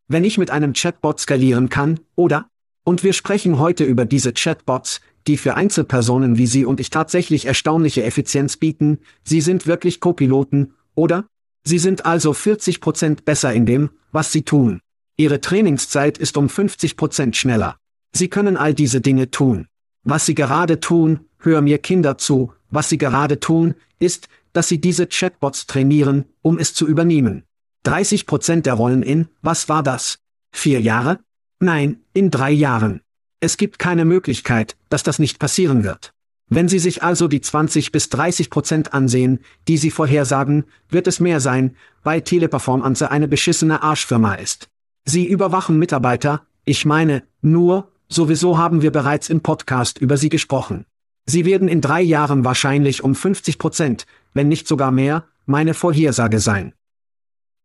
Wenn 0.09 0.25
ich 0.25 0.37
mit 0.37 0.51
einem 0.51 0.75
Chatbot 0.75 1.21
skalieren 1.21 1.71
kann, 1.71 2.01
oder? 2.17 2.50
Und 2.85 3.05
wir 3.05 3.13
sprechen 3.13 3.59
heute 3.59 3.85
über 3.85 4.05
diese 4.05 4.33
Chatbots, 4.33 5.01
die 5.27 5.37
für 5.37 5.55
Einzelpersonen 5.55 6.39
wie 6.39 6.47
Sie 6.47 6.65
und 6.65 6.81
ich 6.81 6.91
tatsächlich 6.91 7.47
erstaunliche 7.47 8.03
Effizienz 8.05 8.57
bieten, 8.57 8.99
Sie 9.23 9.41
sind 9.41 9.67
wirklich 9.67 10.01
Copiloten, 10.01 10.75
oder? 10.95 11.27
Sie 11.63 11.79
sind 11.79 12.07
also 12.07 12.33
40 12.33 12.81
Prozent 12.81 13.25
besser 13.25 13.53
in 13.53 13.67
dem, 13.67 13.91
was 14.13 14.33
Sie 14.33 14.43
tun. 14.43 14.81
Ihre 15.17 15.41
Trainingszeit 15.41 16.17
ist 16.17 16.37
um 16.39 16.49
50 16.49 16.97
Prozent 16.97 17.37
schneller. 17.37 17.77
Sie 18.13 18.29
können 18.29 18.57
all 18.57 18.73
diese 18.73 19.01
Dinge 19.01 19.31
tun. 19.31 19.67
Was 20.03 20.25
Sie 20.25 20.35
gerade 20.35 20.81
tun, 20.81 21.21
hör 21.39 21.61
mir 21.61 21.79
Kinder 21.79 22.17
zu, 22.17 22.55
was 22.71 22.89
Sie 22.89 22.99
gerade 22.99 23.39
tun, 23.39 23.75
ist, 23.99 24.29
dass 24.55 24.69
Sie 24.69 24.81
diese 24.81 25.07
Chatbots 25.07 25.67
trainieren, 25.67 26.25
um 26.41 26.59
es 26.59 26.73
zu 26.73 26.87
übernehmen. 26.89 27.45
30 27.83 28.27
Prozent 28.27 28.67
der 28.67 28.75
Rollen 28.75 29.03
in, 29.03 29.29
was 29.43 29.69
war 29.69 29.83
das? 29.83 30.19
Vier 30.53 30.81
Jahre? 30.81 31.21
Nein, 31.63 32.01
in 32.15 32.31
drei 32.31 32.51
Jahren. 32.51 33.03
Es 33.39 33.59
gibt 33.59 33.79
keine 33.79 34.07
Möglichkeit, 34.07 34.77
dass 34.89 35.03
das 35.03 35.19
nicht 35.19 35.39
passieren 35.39 35.85
wird. 35.85 36.13
Wenn 36.49 36.69
Sie 36.69 36.79
sich 36.79 37.03
also 37.03 37.29
die 37.29 37.43
20 37.43 37.93
bis 37.93 38.09
30 38.09 38.49
Prozent 38.49 38.95
ansehen, 38.95 39.41
die 39.69 39.77
Sie 39.77 39.91
vorhersagen, 39.91 40.65
wird 40.89 41.07
es 41.07 41.21
mehr 41.21 41.39
sein, 41.39 41.77
weil 42.03 42.23
Teleperformance 42.23 43.11
eine 43.11 43.29
beschissene 43.29 43.83
Arschfirma 43.83 44.35
ist. 44.35 44.69
Sie 45.05 45.27
überwachen 45.27 45.79
Mitarbeiter, 45.79 46.47
ich 46.65 46.87
meine, 46.87 47.25
nur, 47.43 47.93
sowieso 48.09 48.57
haben 48.57 48.81
wir 48.81 48.91
bereits 48.91 49.29
im 49.29 49.43
Podcast 49.43 49.99
über 49.99 50.17
sie 50.17 50.31
gesprochen. 50.31 50.87
Sie 51.27 51.45
werden 51.45 51.69
in 51.69 51.83
drei 51.83 52.01
Jahren 52.01 52.45
wahrscheinlich 52.45 53.05
um 53.05 53.15
50 53.15 53.59
Prozent, 53.59 54.07
wenn 54.33 54.49
nicht 54.49 54.67
sogar 54.67 54.91
mehr, 54.91 55.25
meine 55.45 55.75
Vorhersage 55.75 56.41
sein. 56.41 56.73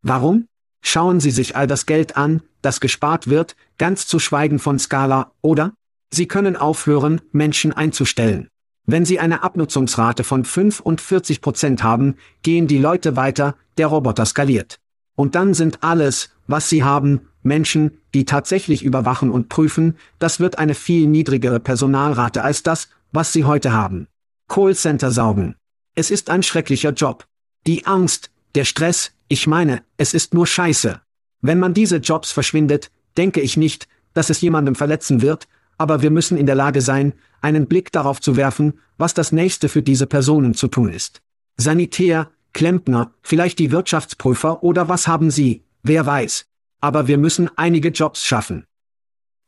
Warum? 0.02 0.48
Schauen 0.82 1.20
Sie 1.20 1.32
sich 1.32 1.56
all 1.56 1.66
das 1.66 1.88
Geld 1.88 2.16
an, 2.16 2.44
das 2.62 2.80
gespart 2.80 3.28
wird, 3.28 3.56
ganz 3.78 4.08
zu 4.08 4.20
schweigen 4.20 4.60
von 4.60 4.80
Scala, 4.80 5.32
oder? 5.42 5.74
Sie 6.12 6.28
können 6.28 6.56
aufhören, 6.56 7.22
Menschen 7.32 7.74
einzustellen. 7.74 8.50
Wenn 8.86 9.06
Sie 9.06 9.20
eine 9.20 9.42
Abnutzungsrate 9.44 10.24
von 10.24 10.46
45 10.46 11.42
Prozent 11.42 11.84
haben, 11.84 12.16
gehen 12.44 12.68
die 12.68 12.78
Leute 12.78 13.16
weiter, 13.16 13.56
der 13.78 13.88
Roboter 13.88 14.26
skaliert. 14.26 14.80
Und 15.16 15.36
dann 15.36 15.54
sind 15.54 15.84
alles, 15.84 16.30
was 16.48 16.70
Sie 16.70 16.84
haben, 16.84 17.22
Menschen, 17.42 18.00
die 18.14 18.26
tatsächlich 18.26 18.84
überwachen 18.84 19.32
und 19.32 19.50
prüfen, 19.50 19.98
das 20.20 20.40
wird 20.40 20.58
eine 20.60 20.76
viel 20.76 21.08
niedrigere 21.08 21.60
Personalrate 21.60 22.44
als 22.44 22.64
das, 22.64 22.90
was 23.12 23.34
Sie 23.34 23.46
heute 23.46 23.72
haben. 23.74 24.08
Callcenter 24.48 25.12
saugen. 25.12 25.56
Es 25.96 26.12
ist 26.12 26.30
ein 26.30 26.44
schrecklicher 26.44 26.92
Job. 26.92 27.26
Die 27.66 27.86
Angst, 27.86 28.30
der 28.54 28.66
Stress, 28.66 29.12
ich 29.28 29.48
meine, 29.48 29.82
es 29.98 30.14
ist 30.14 30.34
nur 30.34 30.46
Scheiße. 30.46 31.02
Wenn 31.42 31.60
man 31.60 31.74
diese 31.74 31.98
Jobs 31.98 32.32
verschwindet, 32.32 32.92
denke 33.18 33.42
ich 33.42 33.58
nicht, 33.58 33.88
dass 34.14 34.30
es 34.30 34.42
jemandem 34.42 34.76
verletzen 34.76 35.22
wird, 35.22 35.48
aber 35.78 36.02
wir 36.02 36.12
müssen 36.12 36.38
in 36.38 36.46
der 36.46 36.56
Lage 36.56 36.82
sein, 36.82 37.14
einen 37.42 37.68
Blick 37.68 37.92
darauf 37.92 38.22
zu 38.22 38.36
werfen, 38.36 38.80
was 38.98 39.14
das 39.14 39.32
nächste 39.32 39.70
für 39.70 39.82
diese 39.82 40.08
Personen 40.08 40.54
zu 40.54 40.68
tun 40.68 40.90
ist. 40.90 41.22
Sanitär, 41.58 42.32
Klempner, 42.54 43.14
vielleicht 43.22 43.60
die 43.60 43.72
Wirtschaftsprüfer 43.72 44.64
oder 44.64 44.88
was 44.88 45.08
haben 45.08 45.32
sie, 45.32 45.64
wer 45.84 46.06
weiß. 46.06 46.46
Aber 46.80 47.08
wir 47.08 47.18
müssen 47.18 47.50
einige 47.58 47.90
Jobs 47.90 48.24
schaffen. 48.24 48.66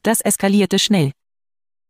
Das 0.04 0.22
eskalierte 0.22 0.80
schnell. 0.80 1.12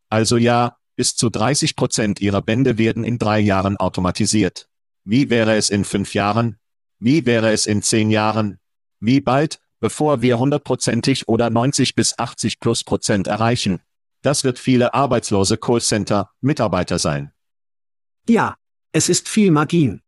Also 0.09 0.37
ja, 0.37 0.77
bis 0.95 1.15
zu 1.15 1.29
30 1.29 1.75
Prozent 1.75 2.21
ihrer 2.21 2.41
Bände 2.41 2.77
werden 2.77 3.03
in 3.03 3.17
drei 3.17 3.39
Jahren 3.39 3.77
automatisiert. 3.77 4.67
Wie 5.03 5.29
wäre 5.29 5.55
es 5.55 5.69
in 5.69 5.85
fünf 5.85 6.13
Jahren? 6.13 6.57
Wie 6.99 7.25
wäre 7.25 7.51
es 7.51 7.65
in 7.65 7.81
zehn 7.81 8.09
Jahren? 8.09 8.59
Wie 8.99 9.21
bald, 9.21 9.59
bevor 9.79 10.21
wir 10.21 10.39
hundertprozentig 10.39 11.27
oder 11.27 11.49
90 11.49 11.95
bis 11.95 12.17
80 12.17 12.59
plus 12.59 12.83
Prozent 12.83 13.27
erreichen? 13.27 13.79
Das 14.21 14.43
wird 14.43 14.59
viele 14.59 14.93
arbeitslose 14.93 15.57
Callcenter-Mitarbeiter 15.57 16.99
sein. 16.99 17.31
Ja, 18.27 18.55
es 18.91 19.09
ist 19.09 19.29
viel 19.29 19.51
Magie. 19.51 19.99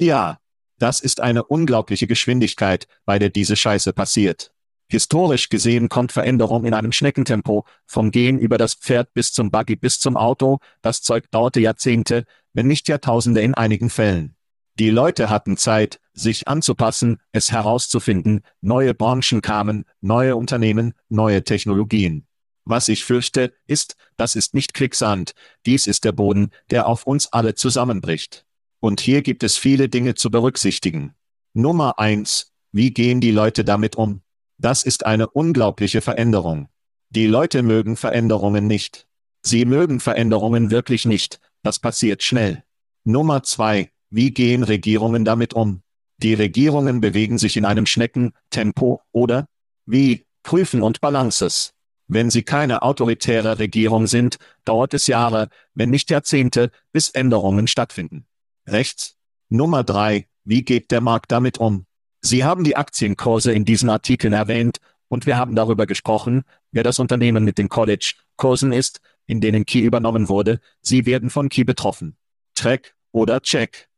Ja, 0.00 0.38
das 0.78 1.00
ist 1.00 1.20
eine 1.20 1.44
unglaubliche 1.44 2.06
Geschwindigkeit, 2.06 2.86
bei 3.04 3.18
der 3.18 3.30
diese 3.30 3.56
Scheiße 3.56 3.92
passiert. 3.92 4.52
Historisch 4.88 5.48
gesehen 5.48 5.88
kommt 5.88 6.12
Veränderung 6.12 6.64
in 6.64 6.74
einem 6.74 6.92
Schneckentempo, 6.92 7.64
vom 7.86 8.10
Gehen 8.10 8.38
über 8.38 8.58
das 8.58 8.74
Pferd 8.74 9.12
bis 9.14 9.32
zum 9.32 9.50
Buggy 9.50 9.76
bis 9.76 9.98
zum 9.98 10.16
Auto, 10.16 10.58
das 10.82 11.00
Zeug 11.00 11.30
dauerte 11.30 11.60
Jahrzehnte, 11.60 12.24
wenn 12.52 12.66
nicht 12.66 12.88
Jahrtausende 12.88 13.40
in 13.40 13.54
einigen 13.54 13.88
Fällen. 13.88 14.33
Die 14.78 14.90
Leute 14.90 15.30
hatten 15.30 15.56
Zeit, 15.56 16.00
sich 16.14 16.48
anzupassen, 16.48 17.20
es 17.30 17.52
herauszufinden, 17.52 18.42
neue 18.60 18.92
Branchen 18.92 19.40
kamen, 19.40 19.84
neue 20.00 20.34
Unternehmen, 20.34 20.94
neue 21.08 21.44
Technologien. 21.44 22.26
Was 22.64 22.88
ich 22.88 23.04
fürchte, 23.04 23.52
ist, 23.66 23.94
das 24.16 24.34
ist 24.34 24.54
nicht 24.54 24.74
Quicksand, 24.74 25.34
dies 25.64 25.86
ist 25.86 26.04
der 26.04 26.12
Boden, 26.12 26.50
der 26.70 26.88
auf 26.88 27.06
uns 27.06 27.32
alle 27.32 27.54
zusammenbricht. 27.54 28.46
Und 28.80 29.00
hier 29.00 29.22
gibt 29.22 29.44
es 29.44 29.56
viele 29.56 29.88
Dinge 29.88 30.14
zu 30.14 30.30
berücksichtigen. 30.30 31.14
Nummer 31.52 31.98
eins: 32.00 32.52
Wie 32.72 32.90
gehen 32.90 33.20
die 33.20 33.30
Leute 33.30 33.64
damit 33.64 33.94
um? 33.96 34.22
Das 34.58 34.82
ist 34.82 35.06
eine 35.06 35.28
unglaubliche 35.28 36.00
Veränderung. 36.00 36.68
Die 37.10 37.26
Leute 37.26 37.62
mögen 37.62 37.96
Veränderungen 37.96 38.66
nicht. 38.66 39.06
Sie 39.42 39.66
mögen 39.66 40.00
Veränderungen 40.00 40.70
wirklich 40.70 41.04
nicht, 41.04 41.40
das 41.62 41.78
passiert 41.78 42.22
schnell. 42.22 42.64
Nummer 43.04 43.42
zwei: 43.42 43.90
Wie 44.16 44.30
gehen 44.30 44.62
Regierungen 44.62 45.24
damit 45.24 45.54
um? 45.54 45.82
Die 46.18 46.34
Regierungen 46.34 47.00
bewegen 47.00 47.36
sich 47.36 47.56
in 47.56 47.64
einem 47.64 47.84
Schneckentempo, 47.84 49.02
oder? 49.10 49.48
Wie? 49.86 50.24
Prüfen 50.44 50.82
und 50.82 51.00
Balances. 51.00 51.72
Wenn 52.06 52.30
sie 52.30 52.44
keine 52.44 52.82
autoritäre 52.82 53.58
Regierung 53.58 54.06
sind, 54.06 54.36
dauert 54.64 54.94
es 54.94 55.08
Jahre, 55.08 55.48
wenn 55.74 55.90
nicht 55.90 56.10
Jahrzehnte, 56.10 56.70
bis 56.92 57.10
Änderungen 57.10 57.66
stattfinden. 57.66 58.24
Rechts. 58.68 59.16
Nummer 59.48 59.82
drei. 59.82 60.28
Wie 60.44 60.62
geht 60.62 60.92
der 60.92 61.00
Markt 61.00 61.32
damit 61.32 61.58
um? 61.58 61.84
Sie 62.20 62.44
haben 62.44 62.62
die 62.62 62.76
Aktienkurse 62.76 63.50
in 63.50 63.64
diesen 63.64 63.90
Artikeln 63.90 64.32
erwähnt, 64.32 64.78
und 65.08 65.26
wir 65.26 65.38
haben 65.38 65.56
darüber 65.56 65.86
gesprochen, 65.86 66.44
wer 66.70 66.84
das 66.84 67.00
Unternehmen 67.00 67.42
mit 67.42 67.58
den 67.58 67.68
College-Kursen 67.68 68.70
ist, 68.72 69.00
in 69.26 69.40
denen 69.40 69.66
Key 69.66 69.80
übernommen 69.80 70.28
wurde, 70.28 70.60
sie 70.82 71.04
werden 71.04 71.30
von 71.30 71.48
Key 71.48 71.64
betroffen. 71.64 72.16
Track 72.54 72.94
oder 73.10 73.40
Check? 73.40 73.88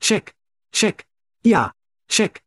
Check. 0.00 0.34
Check. 0.72 1.04
Ja. 1.44 1.72
Check. 2.08 2.42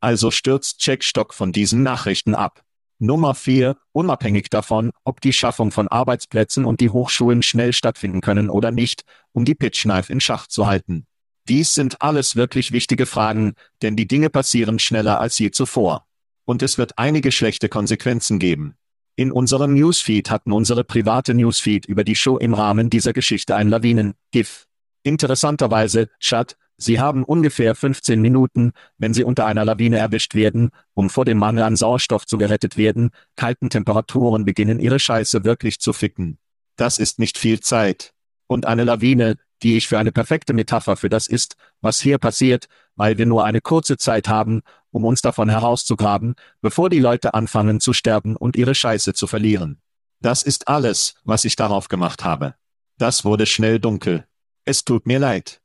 Also 0.00 0.30
stürzt 0.30 0.78
Checkstock 0.78 1.34
von 1.34 1.52
diesen 1.52 1.82
Nachrichten 1.82 2.34
ab. 2.34 2.62
Nummer 3.00 3.34
4, 3.34 3.76
unabhängig 3.92 4.50
davon, 4.50 4.90
ob 5.04 5.20
die 5.20 5.32
Schaffung 5.32 5.70
von 5.70 5.88
Arbeitsplätzen 5.88 6.64
und 6.64 6.80
die 6.80 6.90
Hochschulen 6.90 7.42
schnell 7.42 7.72
stattfinden 7.72 8.20
können 8.20 8.50
oder 8.50 8.72
nicht, 8.72 9.02
um 9.32 9.44
die 9.44 9.54
Pitch 9.54 9.82
Knife 9.82 10.12
in 10.12 10.20
Schach 10.20 10.48
zu 10.48 10.66
halten. 10.66 11.06
Dies 11.48 11.74
sind 11.74 12.02
alles 12.02 12.36
wirklich 12.36 12.72
wichtige 12.72 13.06
Fragen, 13.06 13.54
denn 13.82 13.96
die 13.96 14.06
Dinge 14.06 14.30
passieren 14.30 14.78
schneller 14.78 15.20
als 15.20 15.38
je 15.38 15.50
zuvor. 15.50 16.06
Und 16.44 16.62
es 16.62 16.76
wird 16.76 16.98
einige 16.98 17.32
schlechte 17.32 17.68
Konsequenzen 17.68 18.38
geben. 18.38 18.74
In 19.16 19.32
unserem 19.32 19.74
Newsfeed 19.74 20.30
hatten 20.30 20.52
unsere 20.52 20.84
private 20.84 21.34
Newsfeed 21.34 21.86
über 21.86 22.04
die 22.04 22.14
Show 22.14 22.36
im 22.36 22.54
Rahmen 22.54 22.90
dieser 22.90 23.12
Geschichte 23.12 23.56
ein 23.56 23.68
Lawinen-GIF. 23.68 24.67
Interessanterweise, 25.02 26.08
Chad, 26.20 26.56
Sie 26.80 27.00
haben 27.00 27.24
ungefähr 27.24 27.74
15 27.74 28.20
Minuten, 28.20 28.72
wenn 28.98 29.12
Sie 29.12 29.24
unter 29.24 29.46
einer 29.46 29.64
Lawine 29.64 29.98
erwischt 29.98 30.36
werden, 30.36 30.70
um 30.94 31.10
vor 31.10 31.24
dem 31.24 31.38
Mangel 31.38 31.64
an 31.64 31.74
Sauerstoff 31.74 32.24
zu 32.24 32.38
gerettet 32.38 32.76
werden, 32.76 33.10
kalten 33.34 33.68
Temperaturen 33.68 34.44
beginnen 34.44 34.78
Ihre 34.78 35.00
Scheiße 35.00 35.42
wirklich 35.42 35.80
zu 35.80 35.92
ficken. 35.92 36.38
Das 36.76 36.98
ist 36.98 37.18
nicht 37.18 37.36
viel 37.36 37.58
Zeit. 37.58 38.12
Und 38.46 38.64
eine 38.64 38.84
Lawine, 38.84 39.36
die 39.62 39.76
ich 39.76 39.88
für 39.88 39.98
eine 39.98 40.12
perfekte 40.12 40.52
Metapher 40.52 40.96
für 40.96 41.08
das 41.08 41.26
ist, 41.26 41.56
was 41.80 42.00
hier 42.00 42.18
passiert, 42.18 42.68
weil 42.94 43.18
wir 43.18 43.26
nur 43.26 43.44
eine 43.44 43.60
kurze 43.60 43.96
Zeit 43.96 44.28
haben, 44.28 44.62
um 44.92 45.04
uns 45.04 45.20
davon 45.20 45.48
herauszugraben, 45.48 46.36
bevor 46.60 46.90
die 46.90 47.00
Leute 47.00 47.34
anfangen 47.34 47.80
zu 47.80 47.92
sterben 47.92 48.36
und 48.36 48.54
ihre 48.54 48.76
Scheiße 48.76 49.14
zu 49.14 49.26
verlieren. 49.26 49.80
Das 50.20 50.44
ist 50.44 50.68
alles, 50.68 51.14
was 51.24 51.44
ich 51.44 51.56
darauf 51.56 51.88
gemacht 51.88 52.24
habe. 52.24 52.54
Das 52.98 53.24
wurde 53.24 53.46
schnell 53.46 53.80
dunkel. 53.80 54.26
Es 54.68 54.84
tut 54.84 55.06
mir 55.06 55.18
leid. 55.18 55.62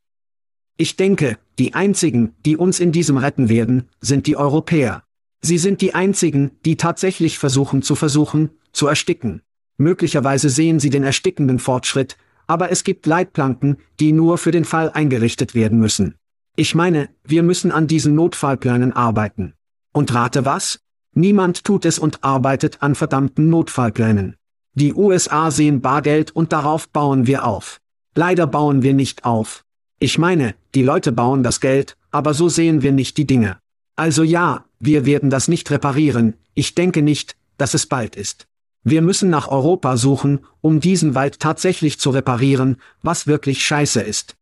Ich 0.78 0.96
denke, 0.96 1.38
die 1.60 1.74
einzigen, 1.74 2.36
die 2.46 2.56
uns 2.56 2.80
in 2.80 2.94
diesem 2.94 3.18
retten 3.18 3.50
werden, 3.50 3.90
sind 4.00 4.28
die 4.28 4.38
Europäer. 4.38 5.04
Sie 5.42 5.58
sind 5.58 5.82
die 5.82 5.94
einzigen, 5.94 6.52
die 6.64 6.78
tatsächlich 6.78 7.38
versuchen 7.38 7.82
zu 7.82 7.96
versuchen, 7.96 8.52
zu 8.72 8.88
ersticken. 8.88 9.42
Möglicherweise 9.76 10.50
sehen 10.50 10.80
sie 10.80 10.90
den 10.90 11.04
erstickenden 11.04 11.60
Fortschritt, 11.60 12.16
aber 12.48 12.72
es 12.72 12.86
gibt 12.86 13.06
Leitplanken, 13.06 13.76
die 14.00 14.14
nur 14.14 14.38
für 14.38 14.52
den 14.52 14.64
Fall 14.64 14.90
eingerichtet 14.90 15.54
werden 15.54 15.80
müssen. 15.80 16.16
Ich 16.56 16.74
meine, 16.74 17.10
wir 17.26 17.44
müssen 17.44 17.74
an 17.74 17.88
diesen 17.88 18.16
Notfallplänen 18.16 18.94
arbeiten. 18.94 19.54
Und 19.92 20.14
rate 20.14 20.46
was? 20.46 20.80
Niemand 21.14 21.66
tut 21.66 21.84
es 21.84 22.00
und 22.00 22.24
arbeitet 22.24 22.82
an 22.82 22.96
verdammten 22.96 23.50
Notfallplänen. 23.50 24.38
Die 24.76 24.94
USA 24.94 25.52
sehen 25.52 25.82
Bargeld 25.82 26.32
und 26.32 26.54
darauf 26.54 26.88
bauen 26.88 27.28
wir 27.28 27.46
auf. 27.46 27.82
Leider 28.16 28.48
bauen 28.48 28.84
wir 28.84 28.94
nicht 28.94 29.26
auf. 29.26 29.64
Ich 30.00 30.18
meine, 30.18 30.56
die 30.76 30.84
Leute 30.84 31.12
bauen 31.12 31.44
das 31.44 31.60
Geld, 31.60 31.98
aber 32.12 32.34
so 32.34 32.50
sehen 32.50 32.82
wir 32.82 32.92
nicht 32.92 33.18
die 33.18 33.26
Dinge. 33.26 33.58
Also 33.96 34.24
ja, 34.24 34.66
wir 34.80 35.06
werden 35.06 35.30
das 35.30 35.48
nicht 35.48 35.72
reparieren, 35.72 36.36
ich 36.54 36.76
denke 36.76 37.02
nicht, 37.02 37.36
dass 37.58 37.74
es 37.74 37.88
bald 37.88 38.16
ist. 38.16 38.48
Wir 38.84 39.02
müssen 39.02 39.30
nach 39.30 39.48
Europa 39.48 39.96
suchen, 39.98 40.46
um 40.62 40.80
diesen 40.80 41.16
Wald 41.16 41.40
tatsächlich 41.40 42.00
zu 42.00 42.10
reparieren, 42.10 42.78
was 43.02 43.28
wirklich 43.28 43.66
scheiße 43.66 44.02
ist. 44.02 44.36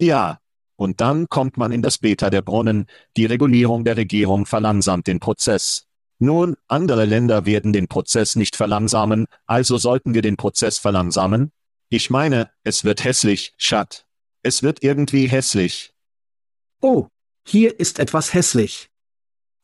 Ja, 0.00 0.38
und 0.76 1.02
dann 1.02 1.28
kommt 1.28 1.58
man 1.58 1.72
in 1.72 1.82
das 1.82 1.98
Beta 1.98 2.30
der 2.30 2.40
Brunnen, 2.40 2.86
die 3.18 3.26
Regulierung 3.26 3.84
der 3.84 3.98
Regierung 3.98 4.46
verlangsamt 4.46 5.06
den 5.06 5.20
Prozess. 5.20 5.86
Nun, 6.18 6.56
andere 6.68 7.04
Länder 7.04 7.44
werden 7.44 7.72
den 7.74 7.86
Prozess 7.86 8.34
nicht 8.34 8.56
verlangsamen, 8.56 9.26
also 9.46 9.76
sollten 9.76 10.14
wir 10.14 10.22
den 10.22 10.38
Prozess 10.38 10.78
verlangsamen? 10.78 11.52
Ich 11.92 12.08
meine, 12.08 12.48
es 12.62 12.84
wird 12.84 13.02
hässlich, 13.02 13.52
Schat. 13.56 14.06
Es 14.44 14.62
wird 14.62 14.84
irgendwie 14.84 15.26
hässlich. 15.26 15.92
Oh, 16.80 17.08
hier 17.44 17.80
ist 17.80 17.98
etwas 17.98 18.32
hässlich. 18.32 18.90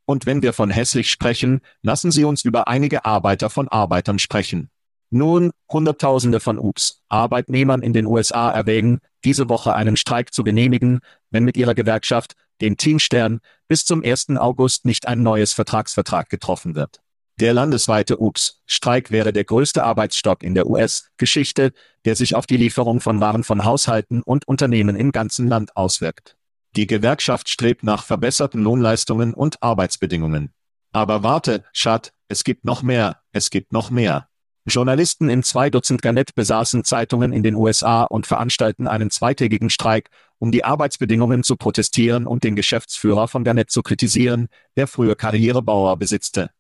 Und 0.07 0.27
wenn 0.27 0.43
wir 0.43 0.53
von 0.53 0.70
hässlich 0.70 1.09
sprechen, 1.09 1.61
lassen 1.83 2.11
Sie 2.11 2.24
uns 2.24 2.45
über 2.45 2.66
einige 2.66 3.05
Arbeiter 3.05 3.49
von 3.49 3.68
Arbeitern 3.68 4.18
sprechen. 4.18 4.70
Nun, 5.11 5.53
Hunderttausende 5.70 6.41
von 6.41 6.59
UPS, 6.59 7.01
Arbeitnehmern 7.09 7.81
in 7.81 7.93
den 7.93 8.07
USA 8.07 8.51
erwägen, 8.51 8.99
diese 9.24 9.49
Woche 9.49 9.77
einen 9.77 9.97
Streik 9.97 10.35
zu 10.35 10.43
genehmigen, 10.43 10.99
wenn 11.31 11.45
mit 11.45 11.57
ihrer 11.57 11.77
Gewerkschaft, 11.77 12.35
dem 12.61 12.77
Teamstern, 12.77 13.39
bis 13.68 13.85
zum 13.85 14.03
1. 14.03 14.31
August 14.31 14.85
nicht 14.85 15.07
ein 15.07 15.22
neues 15.22 15.53
Vertragsvertrag 15.53 16.29
getroffen 16.29 16.74
wird. 16.74 17.01
Der 17.39 17.53
landesweite 17.53 18.18
UPS-Streik 18.18 19.11
wäre 19.11 19.30
der 19.30 19.45
größte 19.45 19.84
Arbeitsstopp 19.84 20.43
in 20.43 20.55
der 20.55 20.66
US-Geschichte, 20.66 21.72
der 22.07 22.16
sich 22.16 22.34
auf 22.34 22.47
die 22.47 22.57
Lieferung 22.57 23.01
von 23.01 23.20
Waren 23.20 23.45
von 23.45 23.64
Haushalten 23.64 24.22
und 24.22 24.49
Unternehmen 24.49 24.97
im 24.97 25.12
ganzen 25.12 25.47
Land 25.47 25.76
auswirkt. 25.76 26.39
Die 26.76 26.87
Gewerkschaft 26.87 27.51
strebt 27.51 27.82
nach 27.82 28.05
verbesserten 28.05 28.62
Lohnleistungen 28.62 29.34
und 29.34 29.62
Arbeitsbedingungen. 29.62 30.55
Aber 30.93 31.22
warte, 31.22 31.64
Schad, 31.74 32.14
es 32.28 32.43
gibt 32.43 32.64
noch 32.64 32.82
mehr, 32.82 33.20
es 33.32 33.51
gibt 33.51 33.70
noch 33.70 33.91
mehr. 33.91 34.28
Journalisten 34.66 35.28
in 35.28 35.43
zwei 35.43 35.68
Dutzend 35.68 36.01
Garnett 36.01 36.34
besaßen 36.34 36.84
Zeitungen 36.84 37.34
in 37.34 37.43
den 37.43 37.55
USA 37.55 38.05
und 38.05 38.26
veranstalten 38.26 38.89
einen 38.89 39.11
zweitägigen 39.11 39.68
Streik, 39.68 40.09
um 40.39 40.53
die 40.53 40.64
Arbeitsbedingungen 40.64 41.43
zu 41.43 41.57
protestieren 41.57 42.26
und 42.26 42.45
den 42.45 42.57
Geschäftsführer 42.57 43.28
von 43.28 43.45
Garnett 43.45 43.70
zu 43.70 43.82
kritisieren, 43.82 44.49
der 44.76 44.87
früher 44.87 45.16
Karrierebauer 45.16 45.99
besitzte. 45.99 46.51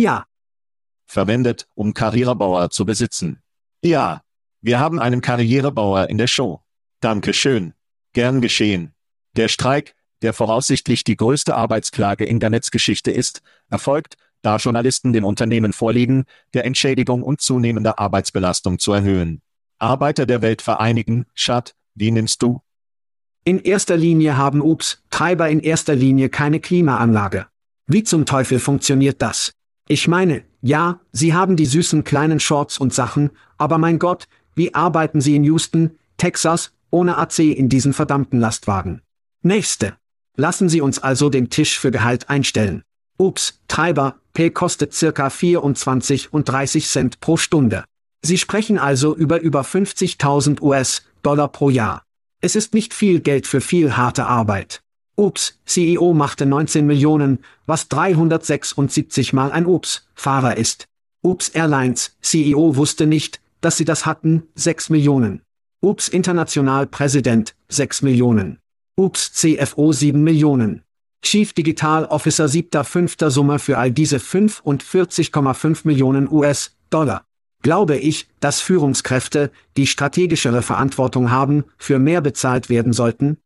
Ja. 0.00 0.24
Verwendet, 1.04 1.68
um 1.74 1.92
Karrierebauer 1.92 2.70
zu 2.70 2.86
besitzen. 2.86 3.42
Ja. 3.82 4.22
Wir 4.62 4.80
haben 4.80 4.98
einen 4.98 5.20
Karrierebauer 5.20 6.08
in 6.08 6.16
der 6.16 6.26
Show. 6.26 6.62
Danke 7.00 7.34
schön. 7.34 7.74
Gern 8.14 8.40
geschehen. 8.40 8.94
Der 9.36 9.48
Streik, 9.48 9.94
der 10.22 10.32
voraussichtlich 10.32 11.04
die 11.04 11.16
größte 11.16 11.54
Arbeitsklage 11.54 12.24
in 12.24 12.40
der 12.40 12.48
Netzgeschichte 12.48 13.10
ist, 13.10 13.42
erfolgt, 13.68 14.16
da 14.40 14.56
Journalisten 14.56 15.12
dem 15.12 15.24
Unternehmen 15.26 15.74
vorliegen, 15.74 16.24
der 16.54 16.64
Entschädigung 16.64 17.22
und 17.22 17.42
zunehmender 17.42 17.98
Arbeitsbelastung 17.98 18.78
zu 18.78 18.92
erhöhen. 18.92 19.42
Arbeiter 19.78 20.24
der 20.24 20.40
Welt 20.40 20.62
vereinigen, 20.62 21.26
Schad, 21.34 21.74
wie 21.94 22.10
nimmst 22.10 22.40
du? 22.40 22.62
In 23.44 23.58
erster 23.58 23.98
Linie 23.98 24.38
haben 24.38 24.62
Ups, 24.62 25.02
Treiber 25.10 25.50
in 25.50 25.60
erster 25.60 25.94
Linie 25.94 26.30
keine 26.30 26.58
Klimaanlage. 26.58 27.48
Wie 27.86 28.02
zum 28.02 28.24
Teufel 28.24 28.60
funktioniert 28.60 29.20
das? 29.20 29.52
Ich 29.90 30.06
meine, 30.06 30.44
ja, 30.62 31.00
Sie 31.10 31.34
haben 31.34 31.56
die 31.56 31.66
süßen 31.66 32.04
kleinen 32.04 32.38
Shorts 32.38 32.78
und 32.78 32.94
Sachen, 32.94 33.30
aber 33.58 33.76
mein 33.76 33.98
Gott, 33.98 34.28
wie 34.54 34.72
arbeiten 34.72 35.20
Sie 35.20 35.34
in 35.34 35.42
Houston, 35.42 35.98
Texas, 36.16 36.70
ohne 36.90 37.18
AC 37.18 37.40
in 37.40 37.68
diesen 37.68 37.92
verdammten 37.92 38.38
Lastwagen? 38.38 39.02
Nächste. 39.42 39.96
Lassen 40.36 40.68
Sie 40.68 40.80
uns 40.80 41.00
also 41.00 41.28
den 41.28 41.50
Tisch 41.50 41.76
für 41.76 41.90
Gehalt 41.90 42.30
einstellen. 42.30 42.84
Ups, 43.18 43.62
Treiber, 43.66 44.20
P 44.32 44.50
kostet 44.50 44.94
circa 44.94 45.28
24 45.28 46.32
und 46.32 46.48
30 46.48 46.86
Cent 46.86 47.20
pro 47.20 47.36
Stunde. 47.36 47.82
Sie 48.22 48.38
sprechen 48.38 48.78
also 48.78 49.16
über 49.16 49.40
über 49.40 49.62
50.000 49.62 50.60
US-Dollar 50.60 51.48
pro 51.48 51.68
Jahr. 51.68 52.04
Es 52.40 52.54
ist 52.54 52.74
nicht 52.74 52.94
viel 52.94 53.18
Geld 53.18 53.48
für 53.48 53.60
viel 53.60 53.96
harte 53.96 54.26
Arbeit. 54.26 54.82
Ups, 55.20 55.60
CEO 55.66 56.14
machte 56.14 56.46
19 56.46 56.86
Millionen, 56.86 57.40
was 57.66 57.88
376 57.88 59.34
mal 59.34 59.52
ein 59.52 59.66
Ups-Fahrer 59.66 60.56
ist. 60.56 60.86
Ups 61.20 61.50
Airlines, 61.50 62.16
CEO 62.22 62.74
wusste 62.76 63.06
nicht, 63.06 63.38
dass 63.60 63.76
sie 63.76 63.84
das 63.84 64.06
hatten, 64.06 64.44
6 64.54 64.88
Millionen. 64.88 65.42
Ups 65.82 66.08
International 66.08 66.86
Präsident, 66.86 67.54
6 67.68 68.00
Millionen. 68.00 68.60
Ups 68.96 69.34
CFO 69.34 69.92
7 69.92 70.24
Millionen. 70.24 70.84
Chief 71.20 71.52
Digital 71.52 72.06
Officer 72.06 72.46
7.5. 72.46 73.28
Summe 73.28 73.58
für 73.58 73.76
all 73.76 73.90
diese 73.90 74.16
45,5 74.16 75.80
Millionen 75.84 76.32
US-Dollar. 76.32 77.26
Glaube 77.60 77.98
ich, 77.98 78.26
dass 78.40 78.62
Führungskräfte, 78.62 79.50
die 79.76 79.86
strategischere 79.86 80.62
Verantwortung 80.62 81.30
haben, 81.30 81.64
für 81.76 81.98
mehr 81.98 82.22
bezahlt 82.22 82.70
werden 82.70 82.94
sollten? 82.94 83.36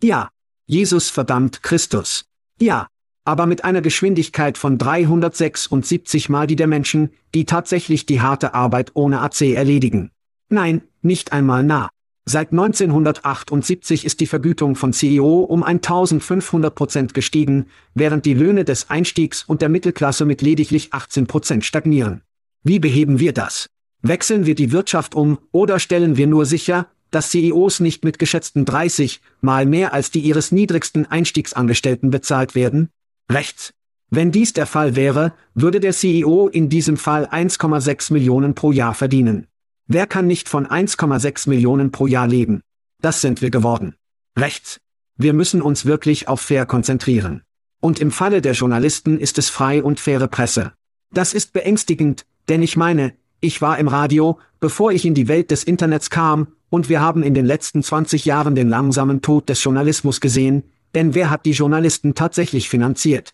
Ja. 0.00 0.30
Jesus 0.66 1.10
verdammt 1.10 1.62
Christus. 1.62 2.24
Ja. 2.60 2.86
Aber 3.26 3.46
mit 3.46 3.64
einer 3.64 3.80
Geschwindigkeit 3.80 4.58
von 4.58 4.76
376 4.76 6.28
mal 6.28 6.46
die 6.46 6.56
der 6.56 6.66
Menschen, 6.66 7.10
die 7.34 7.46
tatsächlich 7.46 8.04
die 8.04 8.20
harte 8.20 8.52
Arbeit 8.52 8.90
ohne 8.94 9.22
AC 9.22 9.42
erledigen. 9.54 10.10
Nein, 10.50 10.82
nicht 11.00 11.32
einmal 11.32 11.64
nah. 11.64 11.88
Seit 12.26 12.52
1978 12.52 14.04
ist 14.04 14.20
die 14.20 14.26
Vergütung 14.26 14.76
von 14.76 14.92
CEO 14.92 15.40
um 15.40 15.62
1500 15.62 16.74
Prozent 16.74 17.14
gestiegen, 17.14 17.66
während 17.94 18.24
die 18.24 18.34
Löhne 18.34 18.64
des 18.64 18.88
Einstiegs 18.88 19.42
und 19.42 19.62
der 19.62 19.68
Mittelklasse 19.70 20.24
mit 20.24 20.40
lediglich 20.40 20.92
18 20.92 21.26
Prozent 21.26 21.64
stagnieren. 21.64 22.22
Wie 22.62 22.78
beheben 22.78 23.20
wir 23.20 23.32
das? 23.32 23.68
Wechseln 24.00 24.44
wir 24.44 24.54
die 24.54 24.72
Wirtschaft 24.72 25.14
um 25.14 25.38
oder 25.50 25.78
stellen 25.78 26.16
wir 26.16 26.26
nur 26.26 26.46
sicher, 26.46 26.88
dass 27.14 27.30
CEOs 27.30 27.80
nicht 27.80 28.04
mit 28.04 28.18
geschätzten 28.18 28.64
30 28.64 29.20
mal 29.40 29.66
mehr 29.66 29.92
als 29.92 30.10
die 30.10 30.20
ihres 30.20 30.52
niedrigsten 30.52 31.06
Einstiegsangestellten 31.06 32.10
bezahlt 32.10 32.54
werden? 32.54 32.90
Rechts. 33.30 33.72
Wenn 34.10 34.32
dies 34.32 34.52
der 34.52 34.66
Fall 34.66 34.96
wäre, 34.96 35.32
würde 35.54 35.80
der 35.80 35.92
CEO 35.92 36.48
in 36.48 36.68
diesem 36.68 36.96
Fall 36.96 37.26
1,6 37.26 38.12
Millionen 38.12 38.54
pro 38.54 38.72
Jahr 38.72 38.94
verdienen. 38.94 39.46
Wer 39.86 40.06
kann 40.06 40.26
nicht 40.26 40.48
von 40.48 40.66
1,6 40.66 41.48
Millionen 41.48 41.90
pro 41.90 42.06
Jahr 42.06 42.26
leben? 42.26 42.62
Das 43.00 43.20
sind 43.20 43.42
wir 43.42 43.50
geworden. 43.50 43.94
Rechts. 44.36 44.80
Wir 45.16 45.32
müssen 45.32 45.62
uns 45.62 45.84
wirklich 45.84 46.26
auf 46.26 46.40
fair 46.40 46.66
konzentrieren. 46.66 47.42
Und 47.80 48.00
im 48.00 48.10
Falle 48.10 48.40
der 48.40 48.52
Journalisten 48.54 49.18
ist 49.18 49.38
es 49.38 49.50
frei 49.50 49.82
und 49.82 50.00
faire 50.00 50.26
Presse. 50.26 50.72
Das 51.12 51.34
ist 51.34 51.52
beängstigend, 51.52 52.24
denn 52.48 52.62
ich 52.62 52.76
meine, 52.76 53.14
ich 53.40 53.60
war 53.60 53.78
im 53.78 53.88
Radio, 53.88 54.38
bevor 54.58 54.90
ich 54.90 55.04
in 55.04 55.14
die 55.14 55.28
Welt 55.28 55.50
des 55.50 55.64
Internets 55.64 56.08
kam, 56.08 56.48
und 56.74 56.88
wir 56.88 57.00
haben 57.00 57.22
in 57.22 57.34
den 57.34 57.46
letzten 57.46 57.84
20 57.84 58.24
Jahren 58.24 58.56
den 58.56 58.68
langsamen 58.68 59.22
Tod 59.22 59.48
des 59.48 59.62
Journalismus 59.62 60.20
gesehen, 60.20 60.64
denn 60.96 61.14
wer 61.14 61.30
hat 61.30 61.46
die 61.46 61.52
Journalisten 61.52 62.16
tatsächlich 62.16 62.68
finanziert? 62.68 63.32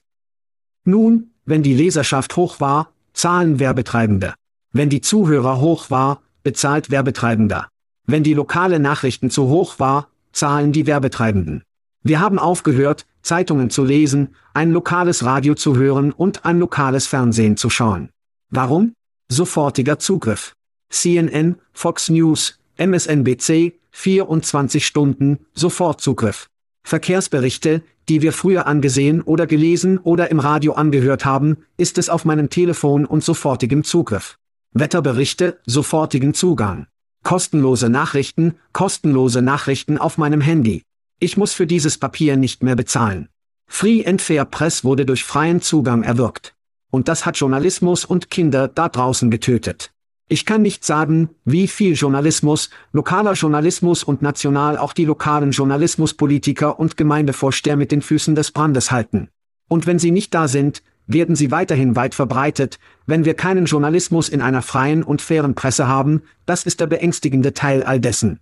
Nun, 0.85 1.31
wenn 1.47 1.63
die 1.63 1.73
Leserschaft 1.73 2.37
hoch 2.37 2.61
war, 2.61 2.93
zahlen 3.15 3.59
Werbetreibende. 3.59 4.35
Wenn 4.73 4.91
die 4.91 5.01
Zuhörer 5.01 5.59
hoch 5.59 5.89
war, 5.89 6.21
bezahlt 6.43 6.91
Werbetreibender. 6.91 7.69
Wenn 8.07 8.25
die 8.25 8.35
lokale 8.35 8.79
Nachrichten 8.79 9.31
zu 9.31 9.49
hoch 9.49 9.79
war, 9.79 10.09
zahlen 10.33 10.73
die 10.73 10.87
Werbetreibenden. 10.87 11.63
Wir 12.03 12.21
haben 12.21 12.39
aufgehört, 12.39 13.07
Zeitungen 13.23 13.71
zu 13.71 13.85
lesen, 13.85 14.35
ein 14.53 14.71
lokales 14.71 15.25
Radio 15.25 15.55
zu 15.55 15.77
hören 15.77 16.13
und 16.13 16.45
ein 16.45 16.59
lokales 16.59 17.07
Fernsehen 17.07 17.57
zu 17.57 17.71
schauen. 17.71 18.11
Warum? 18.51 18.93
Sofortiger 19.31 19.99
Zugriff. 19.99 20.53
CNN, 20.91 21.57
Fox 21.73 22.11
News, 22.11 22.60
MSNBC, 22.81 23.75
24 23.91 24.87
Stunden, 24.87 25.41
Sofortzugriff. 25.53 26.49
Verkehrsberichte, 26.83 27.83
die 28.09 28.23
wir 28.23 28.33
früher 28.33 28.67
angesehen 28.67 29.21
oder 29.21 29.47
gelesen 29.47 29.99
oder 29.99 30.31
im 30.31 30.41
Radio 30.41 30.73
angehört 30.73 31.27
haben, 31.27 31.59
ist 31.77 31.99
es 31.99 32.09
auf 32.09 32.25
meinem 32.25 32.49
Telefon 32.49 33.05
und 33.05 33.23
sofortigem 33.23 33.85
Zugriff. 33.85 34.39
Wetterberichte, 34.73 35.59
sofortigen 35.67 36.33
Zugang. 36.33 36.87
Kostenlose 37.23 37.91
Nachrichten, 37.91 38.55
kostenlose 38.73 39.43
Nachrichten 39.43 39.99
auf 39.99 40.17
meinem 40.17 40.41
Handy. 40.41 40.83
Ich 41.19 41.37
muss 41.37 41.53
für 41.53 41.67
dieses 41.67 41.99
Papier 41.99 42.39
nicht 42.39 42.63
mehr 42.63 42.77
bezahlen. 42.77 43.29
Free 43.67 44.07
and 44.07 44.23
Fair 44.23 44.47
Press 44.47 44.85
wurde 44.85 45.05
durch 45.05 45.23
freien 45.23 45.61
Zugang 45.61 46.03
erwirkt. 46.03 46.55
Und 46.91 47.09
das 47.09 47.27
hat 47.27 47.37
Journalismus 47.37 48.07
und 48.07 48.31
Kinder 48.31 48.69
da 48.69 48.89
draußen 48.89 49.31
getötet. 49.31 49.93
Ich 50.33 50.47
kann 50.47 50.63
nicht 50.63 50.85
sagen, 50.85 51.31
wie 51.45 51.67
viel 51.67 51.95
Journalismus, 51.95 52.71
lokaler 52.93 53.33
Journalismus 53.33 54.05
und 54.05 54.23
national 54.23 54.79
auch 54.79 54.93
die 54.93 55.05
lokalen 55.05 55.51
Journalismuspolitiker 55.51 56.79
und 56.79 56.97
Gemeindevorsteher 56.97 57.75
mit 57.75 57.91
den 57.91 58.01
Füßen 58.01 58.37
des 58.37 58.53
Brandes 58.53 58.93
halten. 58.93 59.29
Und 59.67 59.89
wenn 59.89 59.99
sie 59.99 60.13
nicht 60.13 60.33
da 60.33 60.47
sind, 60.47 60.85
werden 61.09 61.35
sie 61.35 61.51
weiterhin 61.51 61.97
weit 61.97 62.15
verbreitet, 62.15 62.79
wenn 63.07 63.25
wir 63.25 63.35
keinen 63.35 63.65
Journalismus 63.65 64.29
in 64.29 64.41
einer 64.41 64.63
freien 64.63 65.03
und 65.03 65.21
fairen 65.21 65.57
Presse 65.57 65.89
haben, 65.89 66.23
das 66.47 66.63
ist 66.63 66.79
der 66.79 66.87
beängstigende 66.87 67.53
Teil 67.53 67.83
all 67.83 67.99
dessen. 67.99 68.39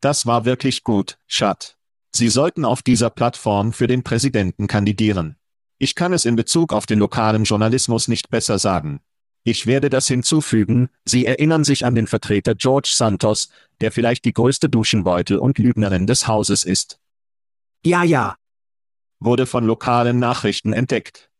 Das 0.00 0.24
war 0.24 0.44
wirklich 0.44 0.84
gut, 0.84 1.18
Schat. 1.26 1.76
Sie 2.12 2.28
sollten 2.28 2.64
auf 2.64 2.80
dieser 2.80 3.10
Plattform 3.10 3.72
für 3.72 3.88
den 3.88 4.04
Präsidenten 4.04 4.68
kandidieren. 4.68 5.34
Ich 5.78 5.96
kann 5.96 6.12
es 6.12 6.26
in 6.26 6.36
Bezug 6.36 6.72
auf 6.72 6.86
den 6.86 7.00
lokalen 7.00 7.42
Journalismus 7.42 8.06
nicht 8.06 8.30
besser 8.30 8.60
sagen. 8.60 9.00
Ich 9.44 9.66
werde 9.66 9.90
das 9.90 10.06
hinzufügen, 10.06 10.88
Sie 11.04 11.26
erinnern 11.26 11.64
sich 11.64 11.84
an 11.84 11.94
den 11.94 12.06
Vertreter 12.06 12.54
George 12.54 12.90
Santos, 12.92 13.48
der 13.80 13.90
vielleicht 13.90 14.24
die 14.24 14.32
größte 14.32 14.68
Duschenbeutel 14.68 15.38
und 15.38 15.58
Lügnerin 15.58 16.06
des 16.06 16.28
Hauses 16.28 16.64
ist. 16.64 17.00
Ja, 17.84 18.04
ja. 18.04 18.36
Wurde 19.18 19.46
von 19.46 19.64
lokalen 19.64 20.20
Nachrichten 20.20 20.72
entdeckt. 20.72 21.30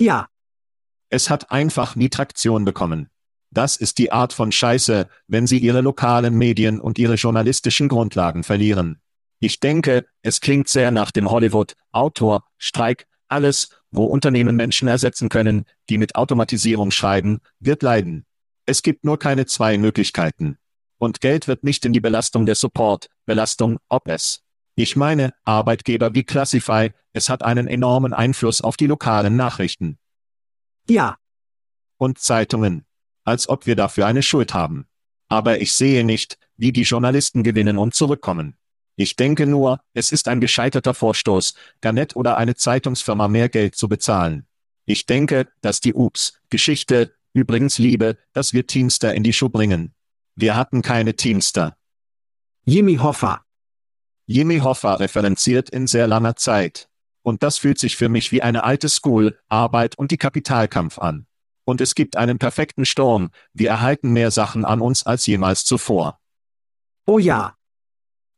Ja. 0.00 0.28
Es 1.10 1.30
hat 1.30 1.52
einfach 1.52 1.94
nie 1.94 2.08
Traktion 2.08 2.64
bekommen. 2.64 3.08
Das 3.50 3.76
ist 3.76 3.98
die 3.98 4.10
Art 4.10 4.32
von 4.32 4.50
Scheiße, 4.50 5.08
wenn 5.28 5.46
sie 5.46 5.58
ihre 5.58 5.82
lokalen 5.82 6.36
Medien 6.36 6.80
und 6.80 6.98
ihre 6.98 7.14
journalistischen 7.14 7.88
Grundlagen 7.88 8.44
verlieren. 8.44 9.00
Ich 9.38 9.60
denke, 9.60 10.06
es 10.22 10.40
klingt 10.40 10.68
sehr 10.68 10.90
nach 10.90 11.10
dem 11.10 11.30
Hollywood, 11.30 11.74
Autor, 11.90 12.44
Streik, 12.56 13.06
alles, 13.28 13.68
wo 13.92 14.04
Unternehmen 14.04 14.56
Menschen 14.56 14.88
ersetzen 14.88 15.28
können, 15.28 15.64
die 15.88 15.98
mit 15.98 16.16
Automatisierung 16.16 16.90
schreiben, 16.90 17.40
wird 17.60 17.82
leiden. 17.82 18.26
Es 18.66 18.82
gibt 18.82 19.04
nur 19.04 19.18
keine 19.18 19.46
zwei 19.46 19.78
Möglichkeiten. 19.78 20.58
Und 20.98 21.20
Geld 21.20 21.48
wird 21.48 21.62
nicht 21.64 21.84
in 21.84 21.92
die 21.92 22.00
Belastung 22.00 22.46
der 22.46 22.54
Support, 22.54 23.08
Belastung, 23.26 23.78
ob 23.88 24.08
es. 24.08 24.42
Ich 24.74 24.96
meine, 24.96 25.34
Arbeitgeber 25.44 26.14
wie 26.14 26.24
Classify, 26.24 26.92
es 27.12 27.28
hat 27.28 27.42
einen 27.42 27.66
enormen 27.66 28.14
Einfluss 28.14 28.60
auf 28.60 28.76
die 28.76 28.86
lokalen 28.86 29.36
Nachrichten. 29.36 29.98
Ja. 30.88 31.18
Und 31.98 32.18
Zeitungen. 32.18 32.86
Als 33.24 33.48
ob 33.48 33.66
wir 33.66 33.76
dafür 33.76 34.06
eine 34.06 34.22
Schuld 34.22 34.54
haben. 34.54 34.86
Aber 35.28 35.60
ich 35.60 35.72
sehe 35.72 36.04
nicht, 36.04 36.38
wie 36.56 36.72
die 36.72 36.82
Journalisten 36.82 37.42
gewinnen 37.42 37.78
und 37.78 37.94
zurückkommen. 37.94 38.56
Ich 38.96 39.16
denke 39.16 39.46
nur, 39.46 39.80
es 39.94 40.12
ist 40.12 40.28
ein 40.28 40.40
gescheiterter 40.40 40.94
Vorstoß, 40.94 41.54
Garnett 41.80 42.14
oder 42.14 42.36
eine 42.36 42.54
Zeitungsfirma 42.54 43.28
mehr 43.28 43.48
Geld 43.48 43.74
zu 43.74 43.88
bezahlen. 43.88 44.46
Ich 44.84 45.06
denke, 45.06 45.48
dass 45.60 45.80
die 45.80 45.94
Ups, 45.94 46.38
Geschichte, 46.50 47.14
übrigens 47.32 47.78
Liebe, 47.78 48.18
dass 48.32 48.52
wir 48.52 48.66
Teamster 48.66 49.14
in 49.14 49.22
die 49.22 49.32
Schuh 49.32 49.48
bringen. 49.48 49.94
Wir 50.34 50.56
hatten 50.56 50.82
keine 50.82 51.14
Teamster. 51.14 51.76
Jimmy 52.64 52.96
Hoffa. 52.96 53.44
Jimmy 54.26 54.58
Hoffa 54.58 54.94
referenziert 54.94 55.70
in 55.70 55.86
sehr 55.86 56.06
langer 56.06 56.36
Zeit. 56.36 56.88
Und 57.22 57.42
das 57.42 57.58
fühlt 57.58 57.78
sich 57.78 57.96
für 57.96 58.08
mich 58.08 58.32
wie 58.32 58.42
eine 58.42 58.64
alte 58.64 58.88
School, 58.88 59.38
Arbeit 59.48 59.96
und 59.96 60.10
die 60.10 60.16
Kapitalkampf 60.16 60.98
an. 60.98 61.26
Und 61.64 61.80
es 61.80 61.94
gibt 61.94 62.16
einen 62.16 62.38
perfekten 62.38 62.84
Sturm, 62.84 63.30
wir 63.52 63.70
erhalten 63.70 64.12
mehr 64.12 64.30
Sachen 64.30 64.64
an 64.64 64.80
uns 64.80 65.06
als 65.06 65.26
jemals 65.26 65.64
zuvor. 65.64 66.18
Oh 67.06 67.18
ja. 67.18 67.56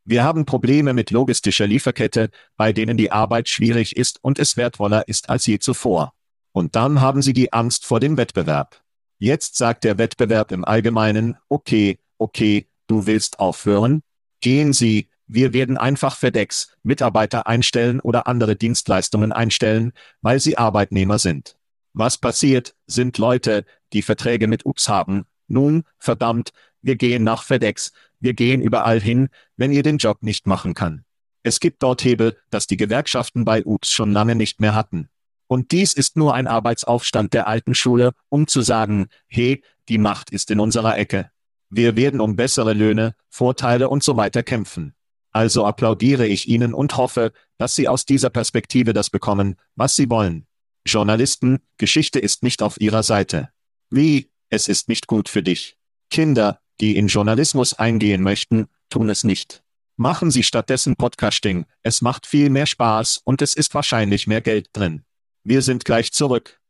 Wir 0.07 0.23
haben 0.23 0.45
Probleme 0.45 0.93
mit 0.93 1.11
logistischer 1.11 1.67
Lieferkette, 1.67 2.29
bei 2.57 2.75
denen 2.75 2.99
die 2.99 3.11
Arbeit 3.11 3.49
schwierig 3.49 3.97
ist 3.97 4.19
und 4.23 4.39
es 4.39 4.57
wertvoller 4.57 5.09
ist 5.09 5.31
als 5.31 5.47
je 5.47 5.59
zuvor. 5.59 6.13
Und 6.53 6.77
dann 6.77 7.01
haben 7.01 7.23
sie 7.23 7.33
die 7.33 7.55
Angst 7.55 7.87
vor 7.87 8.01
dem 8.01 8.19
Wettbewerb. 8.19 8.83
Jetzt 9.19 9.57
sagt 9.57 9.85
der 9.85 9.97
Wettbewerb 9.97 10.53
im 10.53 10.65
Allgemeinen, 10.65 11.37
okay, 11.49 11.99
okay, 12.19 12.69
du 12.87 13.07
willst 13.07 13.39
aufhören? 13.39 14.03
Gehen 14.41 14.75
Sie, 14.75 15.09
wir 15.27 15.55
werden 15.55 15.79
einfach 15.79 16.17
FedEx, 16.17 16.77
Mitarbeiter 16.83 17.47
einstellen 17.47 18.01
oder 18.01 18.27
andere 18.27 18.57
Dienstleistungen 18.57 19.33
einstellen, 19.33 19.93
weil 20.21 20.39
sie 20.39 20.59
Arbeitnehmer 20.59 21.19
sind. 21.19 21.57
Was 21.95 22.19
passiert, 22.19 22.75
sind 22.87 23.17
Leute, 23.17 23.65
die 23.95 24.03
Verträge 24.03 24.49
mit 24.49 24.67
UPS 24.67 24.89
haben. 24.91 25.25
Nun, 25.49 25.85
verdammt, 25.99 26.53
wir 26.83 26.97
gehen 26.97 27.25
nach 27.25 27.43
FedEx, 27.43 27.93
wir 28.25 28.35
gehen 28.35 28.63
überall 28.63 29.01
hin, 29.01 29.29
wenn 29.57 29.71
ihr 29.71 29.83
den 29.83 29.99
Job 29.99 30.23
nicht 30.23 30.47
machen 30.47 30.75
kann. 30.75 31.05
Es 31.43 31.61
gibt 31.61 31.83
dort 31.83 32.03
Hebel, 32.03 32.39
dass 32.51 32.67
die 32.67 32.79
Gewerkschaften 32.79 33.45
bei 33.45 33.65
UPS 33.65 33.91
schon 33.91 34.13
lange 34.13 34.35
nicht 34.35 34.61
mehr 34.61 34.75
hatten. 34.75 35.11
Und 35.47 35.73
dies 35.73 35.93
ist 35.93 36.17
nur 36.17 36.33
ein 36.33 36.47
Arbeitsaufstand 36.47 37.35
der 37.35 37.47
alten 37.47 37.75
Schule, 37.75 38.13
um 38.31 38.47
zu 38.47 38.63
sagen, 38.63 39.09
hey, 39.29 39.63
die 39.91 39.99
Macht 39.99 40.31
ist 40.31 40.51
in 40.51 40.59
unserer 40.59 40.97
Ecke. 40.97 41.31
Wir 41.69 41.97
werden 41.97 42.21
um 42.21 42.35
bessere 42.35 42.73
Löhne, 42.73 43.15
Vorteile 43.29 43.91
und 43.91 44.03
so 44.03 44.17
weiter 44.17 44.43
kämpfen. 44.43 44.95
Also 45.31 45.67
applaudiere 45.67 46.27
ich 46.27 46.49
Ihnen 46.49 46.73
und 46.73 46.97
hoffe, 46.97 47.33
dass 47.59 47.75
Sie 47.75 47.89
aus 47.89 48.07
dieser 48.07 48.31
Perspektive 48.31 48.95
das 48.95 49.11
bekommen, 49.11 49.57
was 49.75 49.97
Sie 49.97 50.09
wollen. 50.09 50.47
Journalisten, 50.87 51.59
Geschichte 51.77 52.21
ist 52.21 52.43
nicht 52.43 52.63
auf 52.63 52.81
Ihrer 52.81 53.03
Seite. 53.03 53.51
Wie, 53.91 54.31
es 54.49 54.69
ist 54.69 54.89
nicht 54.89 55.09
gut 55.09 55.29
für 55.29 55.43
dich. 55.43 55.77
Kinder, 56.15 56.61
die 56.81 56.97
in 56.97 57.09
Journalismus 57.09 57.75
eingehen 57.75 58.23
möchten, 58.23 58.69
tun 58.89 59.09
es 59.11 59.25
nicht. 59.25 59.65
Machen 59.97 60.31
Sie 60.31 60.45
stattdessen 60.45 60.95
Podcasting, 60.95 61.67
es 61.83 62.03
macht 62.03 62.25
viel 62.25 62.51
mehr 62.51 62.67
Spaß 62.67 63.23
und 63.25 63.43
es 63.43 63.55
ist 63.55 63.75
wahrscheinlich 63.75 64.29
mehr 64.29 64.41
Geld 64.41 64.69
drin. 64.73 65.05
Wir 65.43 65.61
sind 65.61 65.85
gleich 65.85 66.13
zurück. 66.13 66.61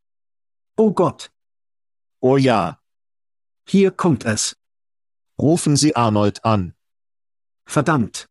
Oh 0.79 0.93
Gott, 0.93 1.31
Oh 2.23 2.39
ja, 2.39 2.81
hier 3.69 3.91
kommt 3.91 4.25
es. 4.25 4.57
rufen 5.39 5.77
Sie 5.77 5.95
Arnold 5.95 6.43
an. 6.47 6.73
Verdammt. 7.67 8.31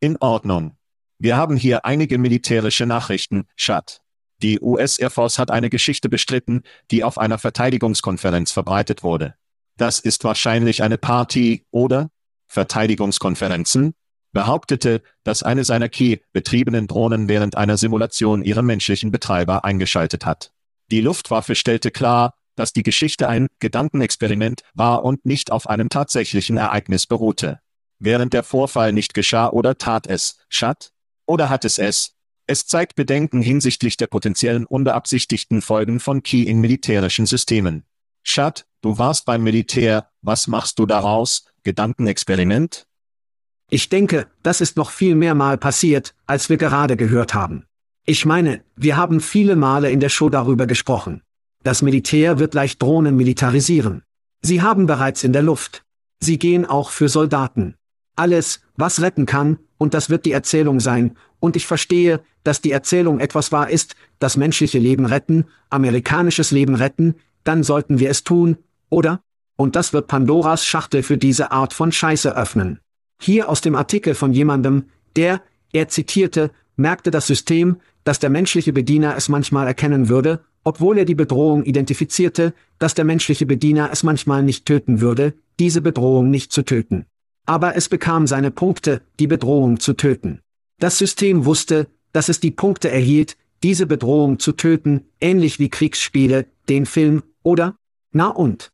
In 0.00 0.16
Ordnung. 0.16 0.78
Wir 1.18 1.36
haben 1.36 1.58
hier 1.58 1.84
einige 1.84 2.16
militärische 2.16 2.86
Nachrichten, 2.86 3.46
Schat. 3.54 4.00
Die 4.38 4.62
US 4.62 4.96
Air 4.96 5.10
Force 5.10 5.38
hat 5.38 5.50
eine 5.50 5.68
Geschichte 5.68 6.08
bestritten, 6.08 6.62
die 6.90 7.04
auf 7.04 7.18
einer 7.18 7.36
Verteidigungskonferenz 7.36 8.50
verbreitet 8.50 9.02
wurde. 9.02 9.36
Das 9.76 9.98
ist 9.98 10.24
wahrscheinlich 10.24 10.82
eine 10.82 10.98
Party, 10.98 11.64
oder? 11.70 12.10
Verteidigungskonferenzen? 12.48 13.94
Behauptete, 14.32 15.02
dass 15.24 15.42
eine 15.42 15.64
seiner 15.64 15.88
Key 15.88 16.18
betriebenen 16.32 16.86
Drohnen 16.86 17.28
während 17.28 17.56
einer 17.56 17.76
Simulation 17.76 18.42
ihre 18.42 18.62
menschlichen 18.62 19.10
Betreiber 19.10 19.64
eingeschaltet 19.64 20.24
hat. 20.24 20.52
Die 20.90 21.00
Luftwaffe 21.00 21.54
stellte 21.54 21.90
klar, 21.90 22.34
dass 22.54 22.72
die 22.72 22.82
Geschichte 22.82 23.28
ein 23.28 23.48
Gedankenexperiment 23.60 24.62
war 24.74 25.04
und 25.04 25.24
nicht 25.24 25.50
auf 25.50 25.68
einem 25.68 25.88
tatsächlichen 25.88 26.56
Ereignis 26.56 27.06
beruhte. 27.06 27.60
Während 27.98 28.32
der 28.32 28.42
Vorfall 28.42 28.92
nicht 28.92 29.14
geschah 29.14 29.48
oder 29.48 29.78
tat 29.78 30.06
es, 30.06 30.38
Schat? 30.48 30.92
Oder 31.26 31.48
hat 31.48 31.64
es 31.64 31.78
es? 31.78 32.14
Es 32.46 32.66
zeigt 32.66 32.96
Bedenken 32.96 33.40
hinsichtlich 33.40 33.96
der 33.96 34.08
potenziellen 34.08 34.66
unbeabsichtigten 34.66 35.62
Folgen 35.62 36.00
von 36.00 36.22
Key 36.22 36.42
in 36.42 36.60
militärischen 36.60 37.26
Systemen. 37.26 37.84
Schat, 38.22 38.66
du 38.82 38.98
warst 38.98 39.24
beim 39.24 39.42
Militär, 39.42 40.08
was 40.20 40.46
machst 40.46 40.78
du 40.78 40.86
daraus? 40.86 41.46
Gedankenexperiment? 41.64 42.86
Ich 43.70 43.88
denke, 43.88 44.26
das 44.42 44.60
ist 44.60 44.76
noch 44.76 44.90
viel 44.90 45.14
mehr 45.14 45.34
Mal 45.34 45.56
passiert, 45.56 46.14
als 46.26 46.50
wir 46.50 46.58
gerade 46.58 46.96
gehört 46.96 47.32
haben. 47.32 47.64
Ich 48.04 48.26
meine, 48.26 48.62
wir 48.76 48.96
haben 48.96 49.20
viele 49.20 49.56
Male 49.56 49.90
in 49.90 50.00
der 50.00 50.10
Show 50.10 50.28
darüber 50.28 50.66
gesprochen. 50.66 51.22
Das 51.62 51.80
Militär 51.80 52.38
wird 52.38 52.52
leicht 52.52 52.82
Drohnen 52.82 53.16
militarisieren. 53.16 54.02
Sie 54.42 54.60
haben 54.60 54.86
bereits 54.86 55.22
in 55.22 55.32
der 55.32 55.42
Luft. 55.42 55.84
Sie 56.20 56.38
gehen 56.38 56.66
auch 56.66 56.90
für 56.90 57.08
Soldaten. 57.08 57.76
Alles, 58.16 58.60
was 58.76 59.00
retten 59.00 59.24
kann, 59.24 59.58
und 59.78 59.94
das 59.94 60.10
wird 60.10 60.26
die 60.26 60.32
Erzählung 60.32 60.80
sein, 60.80 61.16
und 61.40 61.56
ich 61.56 61.66
verstehe, 61.66 62.20
dass 62.44 62.60
die 62.60 62.72
Erzählung 62.72 63.20
etwas 63.20 63.52
wahr 63.52 63.70
ist, 63.70 63.94
das 64.18 64.36
menschliche 64.36 64.78
Leben 64.78 65.06
retten, 65.06 65.46
amerikanisches 65.70 66.50
Leben 66.50 66.74
retten, 66.74 67.14
dann 67.44 67.62
sollten 67.62 67.98
wir 67.98 68.10
es 68.10 68.24
tun, 68.24 68.58
oder? 68.92 69.22
Und 69.56 69.74
das 69.74 69.92
wird 69.92 70.06
Pandoras 70.06 70.64
Schachtel 70.64 71.02
für 71.02 71.18
diese 71.18 71.50
Art 71.50 71.72
von 71.72 71.90
Scheiße 71.90 72.36
öffnen. 72.36 72.80
Hier 73.20 73.48
aus 73.48 73.60
dem 73.60 73.74
Artikel 73.74 74.14
von 74.14 74.32
jemandem, 74.32 74.84
der, 75.16 75.42
er 75.72 75.88
zitierte, 75.88 76.50
merkte 76.76 77.10
das 77.10 77.26
System, 77.26 77.76
dass 78.04 78.18
der 78.18 78.30
menschliche 78.30 78.72
Bediener 78.72 79.16
es 79.16 79.28
manchmal 79.28 79.66
erkennen 79.66 80.08
würde, 80.08 80.44
obwohl 80.64 80.98
er 80.98 81.04
die 81.04 81.14
Bedrohung 81.14 81.64
identifizierte, 81.64 82.54
dass 82.78 82.94
der 82.94 83.04
menschliche 83.04 83.46
Bediener 83.46 83.90
es 83.92 84.02
manchmal 84.02 84.42
nicht 84.42 84.66
töten 84.66 85.00
würde, 85.00 85.34
diese 85.58 85.80
Bedrohung 85.80 86.30
nicht 86.30 86.52
zu 86.52 86.62
töten. 86.62 87.06
Aber 87.46 87.76
es 87.76 87.88
bekam 87.88 88.26
seine 88.26 88.50
Punkte, 88.50 89.02
die 89.18 89.26
Bedrohung 89.26 89.80
zu 89.80 89.94
töten. 89.94 90.40
Das 90.78 90.98
System 90.98 91.44
wusste, 91.44 91.88
dass 92.12 92.28
es 92.28 92.40
die 92.40 92.50
Punkte 92.50 92.90
erhielt, 92.90 93.36
diese 93.62 93.86
Bedrohung 93.86 94.38
zu 94.38 94.52
töten, 94.52 95.06
ähnlich 95.20 95.58
wie 95.58 95.68
Kriegsspiele, 95.68 96.46
den 96.68 96.86
Film, 96.86 97.22
oder? 97.42 97.76
Na 98.12 98.28
und? 98.28 98.71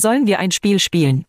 Sollen 0.00 0.26
wir 0.26 0.38
ein 0.38 0.50
Spiel 0.50 0.78
spielen? 0.78 1.26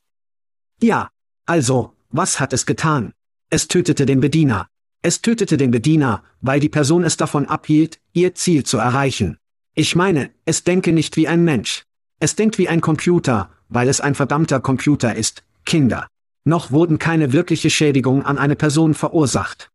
Ja. 0.81 1.09
Also, 1.45 1.91
was 2.09 2.39
hat 2.39 2.53
es 2.53 2.65
getan? 2.65 3.11
Es 3.49 3.67
tötete 3.67 4.05
den 4.05 4.21
Bediener. 4.21 4.69
Es 5.01 5.21
tötete 5.21 5.57
den 5.57 5.71
Bediener, 5.71 6.23
weil 6.39 6.61
die 6.61 6.69
Person 6.69 7.03
es 7.03 7.17
davon 7.17 7.47
abhielt, 7.47 7.99
ihr 8.13 8.33
Ziel 8.33 8.63
zu 8.63 8.77
erreichen. 8.77 9.37
Ich 9.75 9.97
meine, 9.97 10.29
es 10.45 10.63
denke 10.63 10.93
nicht 10.93 11.17
wie 11.17 11.27
ein 11.27 11.43
Mensch. 11.43 11.83
Es 12.19 12.35
denkt 12.35 12.57
wie 12.59 12.69
ein 12.69 12.79
Computer, 12.79 13.49
weil 13.67 13.89
es 13.89 13.99
ein 13.99 14.15
verdammter 14.15 14.61
Computer 14.61 15.15
ist, 15.15 15.43
Kinder. 15.65 16.07
Noch 16.45 16.71
wurden 16.71 16.97
keine 16.97 17.33
wirkliche 17.33 17.69
Schädigung 17.69 18.23
an 18.23 18.37
eine 18.37 18.55
Person 18.55 18.93
verursacht. 18.93 19.69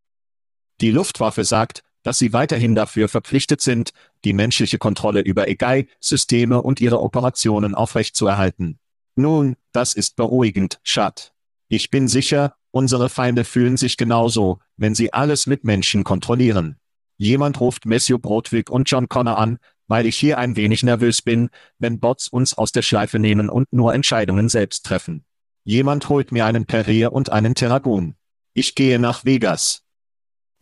Die 0.81 0.89
Luftwaffe 0.89 1.43
sagt, 1.43 1.83
dass 2.01 2.17
sie 2.17 2.33
weiterhin 2.33 2.73
dafür 2.73 3.09
verpflichtet 3.09 3.61
sind, 3.61 3.91
die 4.23 4.33
menschliche 4.33 4.79
Kontrolle 4.79 5.21
über 5.21 5.47
EGI-Systeme 5.47 6.63
und 6.63 6.81
ihre 6.81 6.99
Operationen 7.01 7.75
aufrechtzuerhalten. 7.75 8.79
Nun, 9.17 9.55
das 9.71 9.93
ist 9.93 10.15
beruhigend, 10.15 10.79
Schat. 10.83 11.33
Ich 11.69 11.89
bin 11.89 12.07
sicher, 12.07 12.55
unsere 12.69 13.09
Feinde 13.09 13.45
fühlen 13.45 13.75
sich 13.75 13.97
genauso, 13.97 14.59
wenn 14.77 14.93
sie 14.93 15.11
alles 15.11 15.47
mit 15.47 15.63
Menschen 15.63 16.03
kontrollieren. 16.03 16.77
Jemand 17.17 17.59
ruft 17.59 17.87
Matthew 17.87 18.19
Brodwick 18.19 18.69
und 18.69 18.89
John 18.89 19.09
Connor 19.09 19.39
an, 19.39 19.57
weil 19.87 20.05
ich 20.05 20.17
hier 20.17 20.37
ein 20.37 20.55
wenig 20.55 20.83
nervös 20.83 21.23
bin, 21.23 21.49
wenn 21.79 21.99
Bots 21.99 22.27
uns 22.27 22.53
aus 22.53 22.71
der 22.71 22.83
Schleife 22.83 23.17
nehmen 23.17 23.49
und 23.49 23.73
nur 23.73 23.95
Entscheidungen 23.95 24.49
selbst 24.49 24.85
treffen. 24.85 25.25
Jemand 25.63 26.09
holt 26.09 26.31
mir 26.31 26.45
einen 26.45 26.67
Terrier 26.67 27.11
und 27.11 27.31
einen 27.31 27.55
Terragon. 27.55 28.15
Ich 28.53 28.75
gehe 28.75 28.99
nach 28.99 29.25
Vegas. 29.25 29.83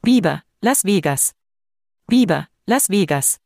Biber, 0.02 0.44
Las 0.62 0.86
Vegas. 0.86 1.34
Biber, 2.08 2.48
Las 2.66 2.90
Vegas. 2.90 3.42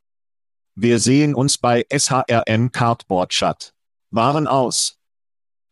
Wir 0.75 0.99
sehen 0.99 1.33
uns 1.33 1.57
bei 1.57 1.83
SHRM 1.91 2.71
Cardboard 2.71 3.33
Shut. 3.33 3.73
Waren 4.11 4.47
aus. 4.47 4.98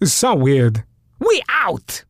It's 0.00 0.12
so 0.12 0.34
weird. 0.36 0.84
We 1.18 1.42
out! 1.48 2.04